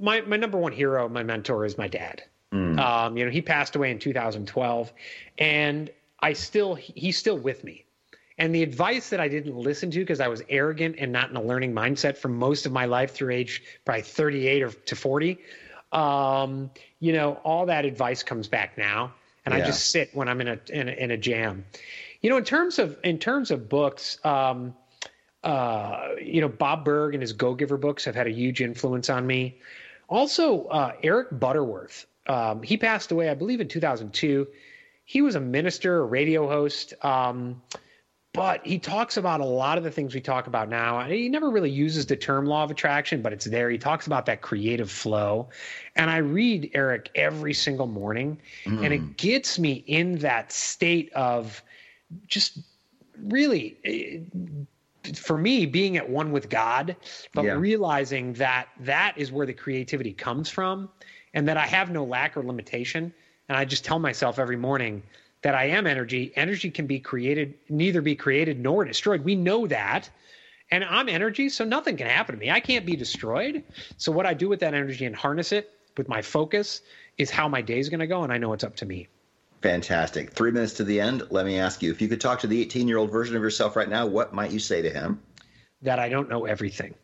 my 0.00 0.20
my 0.20 0.36
number 0.36 0.58
one 0.58 0.72
hero, 0.72 1.08
my 1.08 1.22
mentor, 1.22 1.64
is 1.64 1.78
my 1.78 1.88
dad. 1.88 2.22
Um, 2.52 3.16
you 3.16 3.24
know, 3.24 3.30
he 3.30 3.42
passed 3.42 3.76
away 3.76 3.90
in 3.90 3.98
2012, 3.98 4.92
and 5.38 5.90
I 6.20 6.32
still 6.32 6.74
he's 6.74 7.16
still 7.16 7.38
with 7.38 7.64
me. 7.64 7.84
And 8.40 8.54
the 8.54 8.62
advice 8.62 9.10
that 9.10 9.20
I 9.20 9.28
didn't 9.28 9.54
listen 9.54 9.90
to 9.90 9.98
because 9.98 10.18
I 10.18 10.28
was 10.28 10.42
arrogant 10.48 10.96
and 10.98 11.12
not 11.12 11.28
in 11.28 11.36
a 11.36 11.42
learning 11.42 11.74
mindset 11.74 12.16
for 12.16 12.28
most 12.28 12.64
of 12.64 12.72
my 12.72 12.86
life 12.86 13.12
through 13.12 13.34
age 13.34 13.62
probably 13.84 14.00
38 14.00 14.62
or 14.62 14.70
to 14.70 14.96
40, 14.96 15.38
um, 15.92 16.70
you 17.00 17.12
know, 17.12 17.34
all 17.44 17.66
that 17.66 17.84
advice 17.84 18.22
comes 18.22 18.48
back 18.48 18.78
now, 18.78 19.12
and 19.44 19.54
I 19.54 19.60
just 19.60 19.90
sit 19.90 20.08
when 20.14 20.26
I'm 20.26 20.40
in 20.40 20.48
a, 20.48 20.58
in 20.70 20.88
a 20.88 20.92
in 20.92 21.10
a 21.10 21.18
jam. 21.18 21.66
You 22.22 22.30
know, 22.30 22.38
in 22.38 22.44
terms 22.44 22.78
of 22.78 22.96
in 23.04 23.18
terms 23.18 23.50
of 23.50 23.68
books, 23.68 24.18
um, 24.24 24.74
uh, 25.44 26.08
you 26.22 26.40
know, 26.40 26.48
Bob 26.48 26.82
Burg 26.84 27.14
and 27.14 27.20
his 27.20 27.34
Go 27.34 27.54
Giver 27.54 27.76
books 27.76 28.06
have 28.06 28.14
had 28.14 28.26
a 28.26 28.32
huge 28.32 28.62
influence 28.62 29.10
on 29.10 29.26
me. 29.26 29.58
Also, 30.08 30.64
uh, 30.64 30.92
Eric 31.02 31.28
Butterworth. 31.38 32.06
Um, 32.26 32.62
he 32.62 32.78
passed 32.78 33.12
away, 33.12 33.28
I 33.28 33.34
believe, 33.34 33.60
in 33.60 33.68
2002. 33.68 34.46
He 35.04 35.20
was 35.20 35.34
a 35.34 35.40
minister, 35.40 36.00
a 36.00 36.04
radio 36.04 36.48
host, 36.48 36.94
um, 37.02 37.60
but 38.40 38.66
he 38.66 38.78
talks 38.78 39.18
about 39.18 39.42
a 39.42 39.44
lot 39.44 39.76
of 39.76 39.84
the 39.84 39.90
things 39.90 40.14
we 40.14 40.20
talk 40.22 40.46
about 40.46 40.70
now. 40.70 41.04
He 41.04 41.28
never 41.28 41.50
really 41.50 41.68
uses 41.70 42.06
the 42.06 42.16
term 42.16 42.46
law 42.46 42.64
of 42.64 42.70
attraction, 42.70 43.20
but 43.20 43.34
it's 43.34 43.44
there. 43.44 43.68
He 43.68 43.76
talks 43.76 44.06
about 44.06 44.24
that 44.24 44.40
creative 44.40 44.90
flow. 44.90 45.50
And 45.94 46.08
I 46.08 46.16
read 46.16 46.70
Eric 46.72 47.10
every 47.14 47.52
single 47.52 47.86
morning, 47.86 48.40
and 48.82 48.94
it 48.94 49.18
gets 49.18 49.58
me 49.58 49.84
in 49.86 50.16
that 50.20 50.52
state 50.52 51.12
of 51.12 51.62
just 52.28 52.60
really 53.22 53.76
eh, 53.84 54.20
for 55.14 55.36
me 55.36 55.66
being 55.66 55.98
at 55.98 56.08
one 56.08 56.32
with 56.32 56.48
god 56.48 56.96
but 57.34 57.44
Yeah. 57.44 57.56
realizing 57.58 58.32
that 58.34 58.68
that 58.80 59.12
is 59.18 59.30
where 59.30 59.44
the 59.44 59.52
creativity 59.52 60.14
comes 60.14 60.48
from 60.48 60.88
and 61.34 61.46
that 61.46 61.58
i 61.58 61.66
have 61.66 61.90
no 61.90 62.04
lack 62.04 62.38
or 62.38 62.42
limitation 62.42 63.12
and 63.50 63.58
i 63.58 63.66
just 63.66 63.84
tell 63.84 63.98
myself 63.98 64.38
every 64.38 64.56
morning 64.56 65.02
that 65.42 65.54
i 65.54 65.64
am 65.64 65.86
energy 65.86 66.32
energy 66.36 66.70
can 66.70 66.86
be 66.86 67.00
created 67.00 67.54
neither 67.68 68.00
be 68.00 68.16
created 68.16 68.58
nor 68.58 68.84
destroyed 68.84 69.24
we 69.24 69.34
know 69.34 69.66
that 69.66 70.08
and 70.70 70.84
i'm 70.84 71.08
energy 71.08 71.48
so 71.48 71.64
nothing 71.64 71.96
can 71.96 72.06
happen 72.06 72.34
to 72.34 72.40
me 72.40 72.50
i 72.50 72.60
can't 72.60 72.86
be 72.86 72.96
destroyed 72.96 73.62
so 73.96 74.12
what 74.12 74.26
i 74.26 74.34
do 74.34 74.48
with 74.48 74.60
that 74.60 74.74
energy 74.74 75.04
and 75.04 75.16
harness 75.16 75.52
it 75.52 75.72
with 75.96 76.08
my 76.08 76.22
focus 76.22 76.82
is 77.18 77.30
how 77.30 77.48
my 77.48 77.60
day 77.60 77.78
is 77.78 77.88
going 77.88 78.00
to 78.00 78.06
go, 78.06 78.22
and 78.22 78.32
I 78.32 78.38
know 78.38 78.52
it's 78.52 78.64
up 78.64 78.76
to 78.76 78.86
me. 78.86 79.08
Fantastic. 79.62 80.32
Three 80.32 80.50
minutes 80.50 80.72
to 80.74 80.84
the 80.84 81.00
end. 81.00 81.22
Let 81.30 81.44
me 81.44 81.58
ask 81.58 81.82
you 81.82 81.90
if 81.90 82.00
you 82.00 82.08
could 82.08 82.20
talk 82.20 82.40
to 82.40 82.46
the 82.46 82.60
18 82.62 82.88
year 82.88 82.96
old 82.96 83.12
version 83.12 83.36
of 83.36 83.42
yourself 83.42 83.76
right 83.76 83.88
now, 83.88 84.06
what 84.06 84.32
might 84.32 84.52
you 84.52 84.58
say 84.58 84.80
to 84.80 84.90
him? 84.90 85.20
That 85.82 85.98
I 85.98 86.08
don't 86.08 86.30
know 86.30 86.46
everything. 86.46 86.94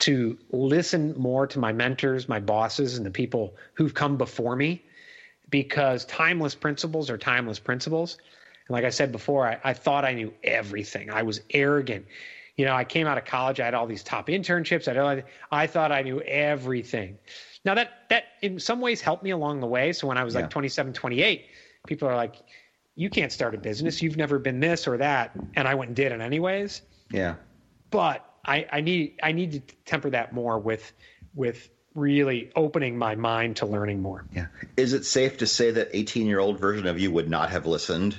To 0.00 0.38
listen 0.50 1.14
more 1.16 1.46
to 1.46 1.58
my 1.58 1.72
mentors, 1.72 2.28
my 2.28 2.40
bosses, 2.40 2.98
and 2.98 3.06
the 3.06 3.10
people 3.10 3.56
who've 3.74 3.94
come 3.94 4.16
before 4.16 4.54
me, 4.54 4.84
because 5.50 6.04
timeless 6.06 6.54
principles 6.54 7.10
are 7.10 7.18
timeless 7.18 7.58
principles. 7.58 8.18
And 8.66 8.74
like 8.74 8.84
I 8.84 8.90
said 8.90 9.12
before, 9.12 9.46
I, 9.46 9.58
I 9.64 9.72
thought 9.72 10.04
I 10.04 10.12
knew 10.12 10.32
everything. 10.44 11.10
I 11.10 11.22
was 11.22 11.40
arrogant. 11.50 12.06
You 12.56 12.64
know, 12.64 12.74
I 12.74 12.84
came 12.84 13.06
out 13.06 13.16
of 13.18 13.24
college, 13.24 13.60
I 13.60 13.64
had 13.64 13.74
all 13.74 13.86
these 13.86 14.02
top 14.02 14.28
internships. 14.28 14.88
I, 14.88 15.22
I 15.52 15.66
thought 15.66 15.92
I 15.92 16.02
knew 16.02 16.20
everything. 16.22 17.16
Now 17.64 17.74
that 17.74 18.08
that 18.10 18.24
in 18.42 18.58
some 18.58 18.80
ways 18.80 19.00
helped 19.00 19.22
me 19.22 19.30
along 19.30 19.60
the 19.60 19.66
way. 19.66 19.92
So 19.92 20.06
when 20.06 20.18
I 20.18 20.24
was 20.24 20.34
Yeah. 20.34 20.42
like 20.42 20.50
27, 20.50 20.92
28, 20.92 21.46
people 21.86 22.08
are 22.08 22.16
like, 22.16 22.36
"You 22.94 23.10
can't 23.10 23.32
start 23.32 23.54
a 23.54 23.58
business. 23.58 24.02
You've 24.02 24.16
never 24.16 24.38
been 24.38 24.60
this 24.60 24.86
or 24.88 24.96
that," 24.96 25.32
and 25.54 25.68
I 25.68 25.74
went 25.74 25.90
and 25.90 25.96
did 25.96 26.12
it 26.12 26.20
anyways. 26.20 26.82
Yeah. 27.12 27.34
But 27.90 28.24
I, 28.44 28.66
I 28.72 28.80
need 28.80 29.18
I 29.22 29.32
need 29.32 29.52
to 29.52 29.60
temper 29.84 30.10
that 30.10 30.32
more 30.32 30.58
with 30.58 30.92
with 31.34 31.68
really 31.98 32.50
opening 32.56 32.96
my 32.96 33.14
mind 33.14 33.56
to 33.56 33.66
learning 33.66 34.00
more. 34.00 34.24
Yeah. 34.34 34.46
Is 34.76 34.92
it 34.92 35.04
safe 35.04 35.38
to 35.38 35.46
say 35.46 35.72
that 35.72 35.88
18 35.92 36.26
year 36.26 36.38
old 36.38 36.58
version 36.58 36.86
of 36.86 36.98
you 36.98 37.10
would 37.10 37.28
not 37.28 37.50
have 37.50 37.66
listened? 37.66 38.16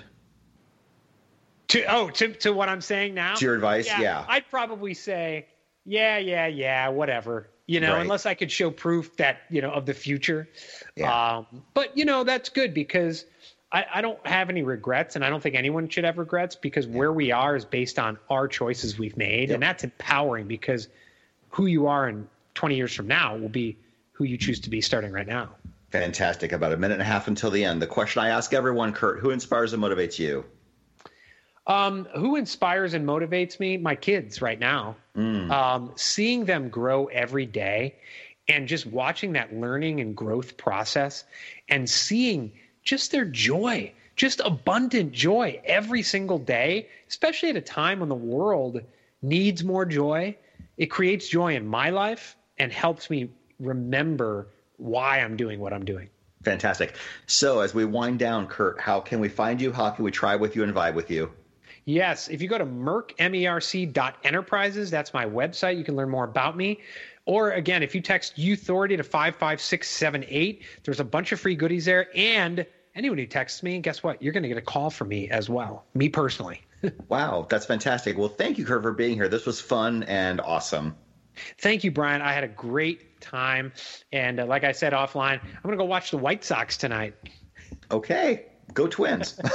To 1.70 1.84
oh 1.86 2.10
to 2.10 2.34
to 2.34 2.52
what 2.52 2.68
I'm 2.70 2.82
saying 2.82 3.14
now. 3.14 3.36
To 3.36 3.46
your 3.46 3.56
advice? 3.56 3.88
Yeah. 3.88 4.26
I'd 4.28 4.50
probably 4.50 4.94
say, 4.96 5.46
yeah, 5.86 6.18
yeah, 6.18 6.48
yeah, 6.48 6.90
whatever. 6.90 7.48
You 7.68 7.80
know, 7.80 7.94
Right. 7.94 8.02
unless 8.02 8.26
I 8.26 8.34
could 8.34 8.52
show 8.52 8.72
proof 8.72 9.16
that 9.18 9.42
you 9.52 9.62
know 9.62 9.70
of 9.70 9.86
the 9.86 9.94
future. 9.94 10.50
Yeah. 10.96 11.38
Um, 11.38 11.46
but 11.76 11.96
you 11.96 12.06
know 12.06 12.24
that's 12.24 12.50
good 12.50 12.74
because 12.74 13.26
I, 13.72 13.86
I 13.94 14.02
don't 14.02 14.26
have 14.26 14.50
any 14.50 14.64
regrets, 14.64 15.16
and 15.16 15.24
I 15.24 15.30
don't 15.30 15.44
think 15.44 15.54
anyone 15.54 15.88
should 15.90 16.04
have 16.06 16.18
regrets 16.18 16.56
because 16.56 16.88
where 16.88 17.14
we 17.14 17.32
are 17.32 17.56
is 17.56 17.66
based 17.66 18.00
on 18.00 18.18
our 18.28 18.48
choices 18.48 18.98
we've 18.98 19.16
made, 19.16 19.52
and 19.52 19.62
that's 19.62 19.84
empowering 19.84 20.48
because 20.48 20.88
who 21.50 21.68
you 21.68 21.86
are 21.86 22.10
in 22.10 22.28
20 22.60 22.76
years 22.76 22.94
from 22.94 23.08
now 23.08 23.38
will 23.38 23.48
be 23.48 23.78
who 24.12 24.26
you 24.26 24.38
choose 24.38 24.60
to 24.60 24.70
be 24.70 24.82
starting 24.82 25.14
right 25.14 25.26
now. 25.26 25.48
Fantastic. 25.92 26.52
About 26.52 26.74
a 26.74 26.78
minute 26.78 26.96
and 26.96 27.02
a 27.02 27.06
half 27.06 27.30
until 27.30 27.50
the 27.50 27.64
end. 27.64 27.82
The 27.82 27.88
question 27.88 28.22
I 28.22 28.32
ask 28.32 28.54
everyone, 28.54 28.92
Kurt, 28.92 29.20
who 29.20 29.30
inspires 29.30 29.72
and 29.72 29.82
motivates 29.82 30.20
you? 30.20 30.44
Um, 31.68 32.04
who 32.18 32.36
inspires 32.36 32.94
and 32.94 33.08
motivates 33.08 33.62
me? 33.62 33.78
My 33.78 33.96
kids 33.96 34.42
right 34.42 34.60
now. 34.60 34.98
Um, 35.16 35.94
seeing 35.96 36.44
them 36.44 36.68
grow 36.68 37.06
every 37.06 37.46
day 37.46 37.96
and 38.50 38.68
just 38.68 38.86
watching 38.86 39.32
that 39.34 39.54
learning 39.56 40.02
and 40.02 40.14
growth 40.14 40.58
process 40.58 41.24
and 41.70 41.90
seeing 41.90 42.52
just 42.84 43.14
their 43.14 43.24
joy, 43.24 43.94
just 44.18 44.42
abundant 44.44 45.14
joy 45.14 45.62
every 45.64 46.04
single 46.04 46.40
day, 46.40 46.90
especially 47.08 47.52
at 47.52 47.56
a 47.56 47.62
time 47.62 48.02
when 48.02 48.10
the 48.10 48.16
world 48.16 48.82
needs 49.22 49.64
more 49.64 49.86
joy. 49.86 50.36
It 50.76 50.88
creates 50.88 51.30
joy 51.30 51.56
in 51.56 51.66
my 51.66 51.92
life 51.92 52.36
and 52.60 52.72
helps 52.72 53.10
me 53.10 53.30
remember 53.60 54.48
why 54.78 55.20
I'm 55.20 55.36
doing 55.36 55.60
what 55.60 55.74
I'm 55.74 55.86
doing. 55.86 56.10
Fantastic. 56.44 56.96
So, 57.28 57.60
as 57.60 57.74
we 57.74 57.84
wind 57.84 58.20
down, 58.20 58.48
Kurt, 58.48 58.80
how 58.80 59.02
can 59.02 59.20
we 59.20 59.28
find 59.28 59.62
you? 59.62 59.74
How 59.74 59.90
can 59.90 60.06
we 60.06 60.12
try 60.12 60.36
with 60.36 60.56
you 60.56 60.64
and 60.64 60.74
vibe 60.74 60.94
with 60.94 61.12
you? 61.12 61.32
Yes, 61.86 62.30
if 62.30 62.42
you 62.42 62.48
go 62.48 62.58
to 62.58 62.66
merc, 62.66 63.14
M-E-R-C 63.20 63.88
dot 63.88 64.18
enterprises, 64.24 64.92
that's 64.92 65.14
my 65.14 65.26
website. 65.26 65.78
You 65.78 65.84
can 65.84 65.96
learn 65.96 66.10
more 66.10 66.24
about 66.24 66.56
me. 66.56 66.80
Or 67.26 67.52
again, 67.52 67.84
if 67.84 67.94
you 67.94 68.02
text 68.02 68.38
authority 68.38 68.96
to 68.96 69.04
55678, 69.04 70.64
there's 70.84 71.00
a 71.00 71.04
bunch 71.04 71.32
of 71.32 71.40
free 71.40 71.56
goodies 71.56 71.86
there. 71.86 72.08
And 72.16 72.66
anyone 72.96 73.18
who 73.18 73.26
texts 73.26 73.62
me, 73.64 73.80
guess 73.80 74.02
what? 74.02 74.22
You're 74.22 74.34
going 74.34 74.44
to 74.44 74.50
get 74.50 74.58
a 74.58 74.62
call 74.62 74.90
from 74.90 75.10
me 75.10 75.30
as 75.30 75.50
well, 75.50 75.86
me 75.94 76.10
personally. 76.10 76.62
Wow, 77.10 77.46
that's 77.50 77.66
fantastic. 77.66 78.18
Well, 78.18 78.30
thank 78.30 78.58
you, 78.58 78.64
Kurt, 78.64 78.84
for 78.84 78.94
being 78.94 79.16
here. 79.16 79.28
This 79.28 79.46
was 79.46 79.60
fun 79.60 80.04
and 80.04 80.40
awesome. 80.40 80.96
Thank 81.58 81.84
you, 81.84 81.92
Brian. 81.92 82.22
I 82.22 82.34
had 82.34 82.44
a 82.44 82.50
great 82.50 83.22
time. 83.22 83.72
And 84.12 84.40
uh, 84.40 84.46
like 84.46 84.64
I 84.64 84.72
said 84.72 84.94
offline, 84.94 85.42
I'm 85.42 85.62
going 85.64 85.78
to 85.78 85.78
go 85.78 85.86
watch 85.86 86.12
the 86.12 86.18
White 86.18 86.44
Sox 86.44 86.78
tonight. 86.78 87.16
Okay, 87.92 88.46
go 88.74 88.88
Twins. 88.88 89.40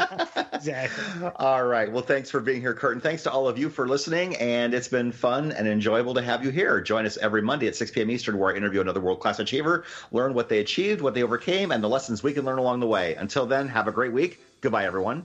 Exactly. 0.52 1.30
all 1.36 1.64
right. 1.64 1.90
Well, 1.90 2.02
thanks 2.02 2.28
for 2.28 2.40
being 2.40 2.60
here, 2.60 2.74
Kurt. 2.74 2.92
And 2.92 3.02
thanks 3.02 3.22
to 3.22 3.30
all 3.30 3.48
of 3.48 3.58
you 3.58 3.70
for 3.70 3.88
listening. 3.88 4.36
And 4.36 4.74
it's 4.74 4.88
been 4.88 5.10
fun 5.10 5.52
and 5.52 5.66
enjoyable 5.66 6.12
to 6.14 6.22
have 6.22 6.44
you 6.44 6.50
here. 6.50 6.80
Join 6.82 7.06
us 7.06 7.16
every 7.16 7.40
Monday 7.40 7.66
at 7.66 7.76
6 7.76 7.90
p.m. 7.92 8.10
Eastern, 8.10 8.38
where 8.38 8.52
I 8.52 8.56
interview 8.56 8.80
another 8.80 9.00
world 9.00 9.20
class 9.20 9.38
achiever, 9.38 9.84
learn 10.12 10.34
what 10.34 10.48
they 10.50 10.58
achieved, 10.58 11.00
what 11.00 11.14
they 11.14 11.22
overcame, 11.22 11.72
and 11.72 11.82
the 11.82 11.88
lessons 11.88 12.22
we 12.22 12.34
can 12.34 12.44
learn 12.44 12.58
along 12.58 12.80
the 12.80 12.86
way. 12.86 13.14
Until 13.14 13.46
then, 13.46 13.68
have 13.68 13.88
a 13.88 13.92
great 13.92 14.12
week. 14.12 14.40
Goodbye, 14.60 14.84
everyone. 14.84 15.24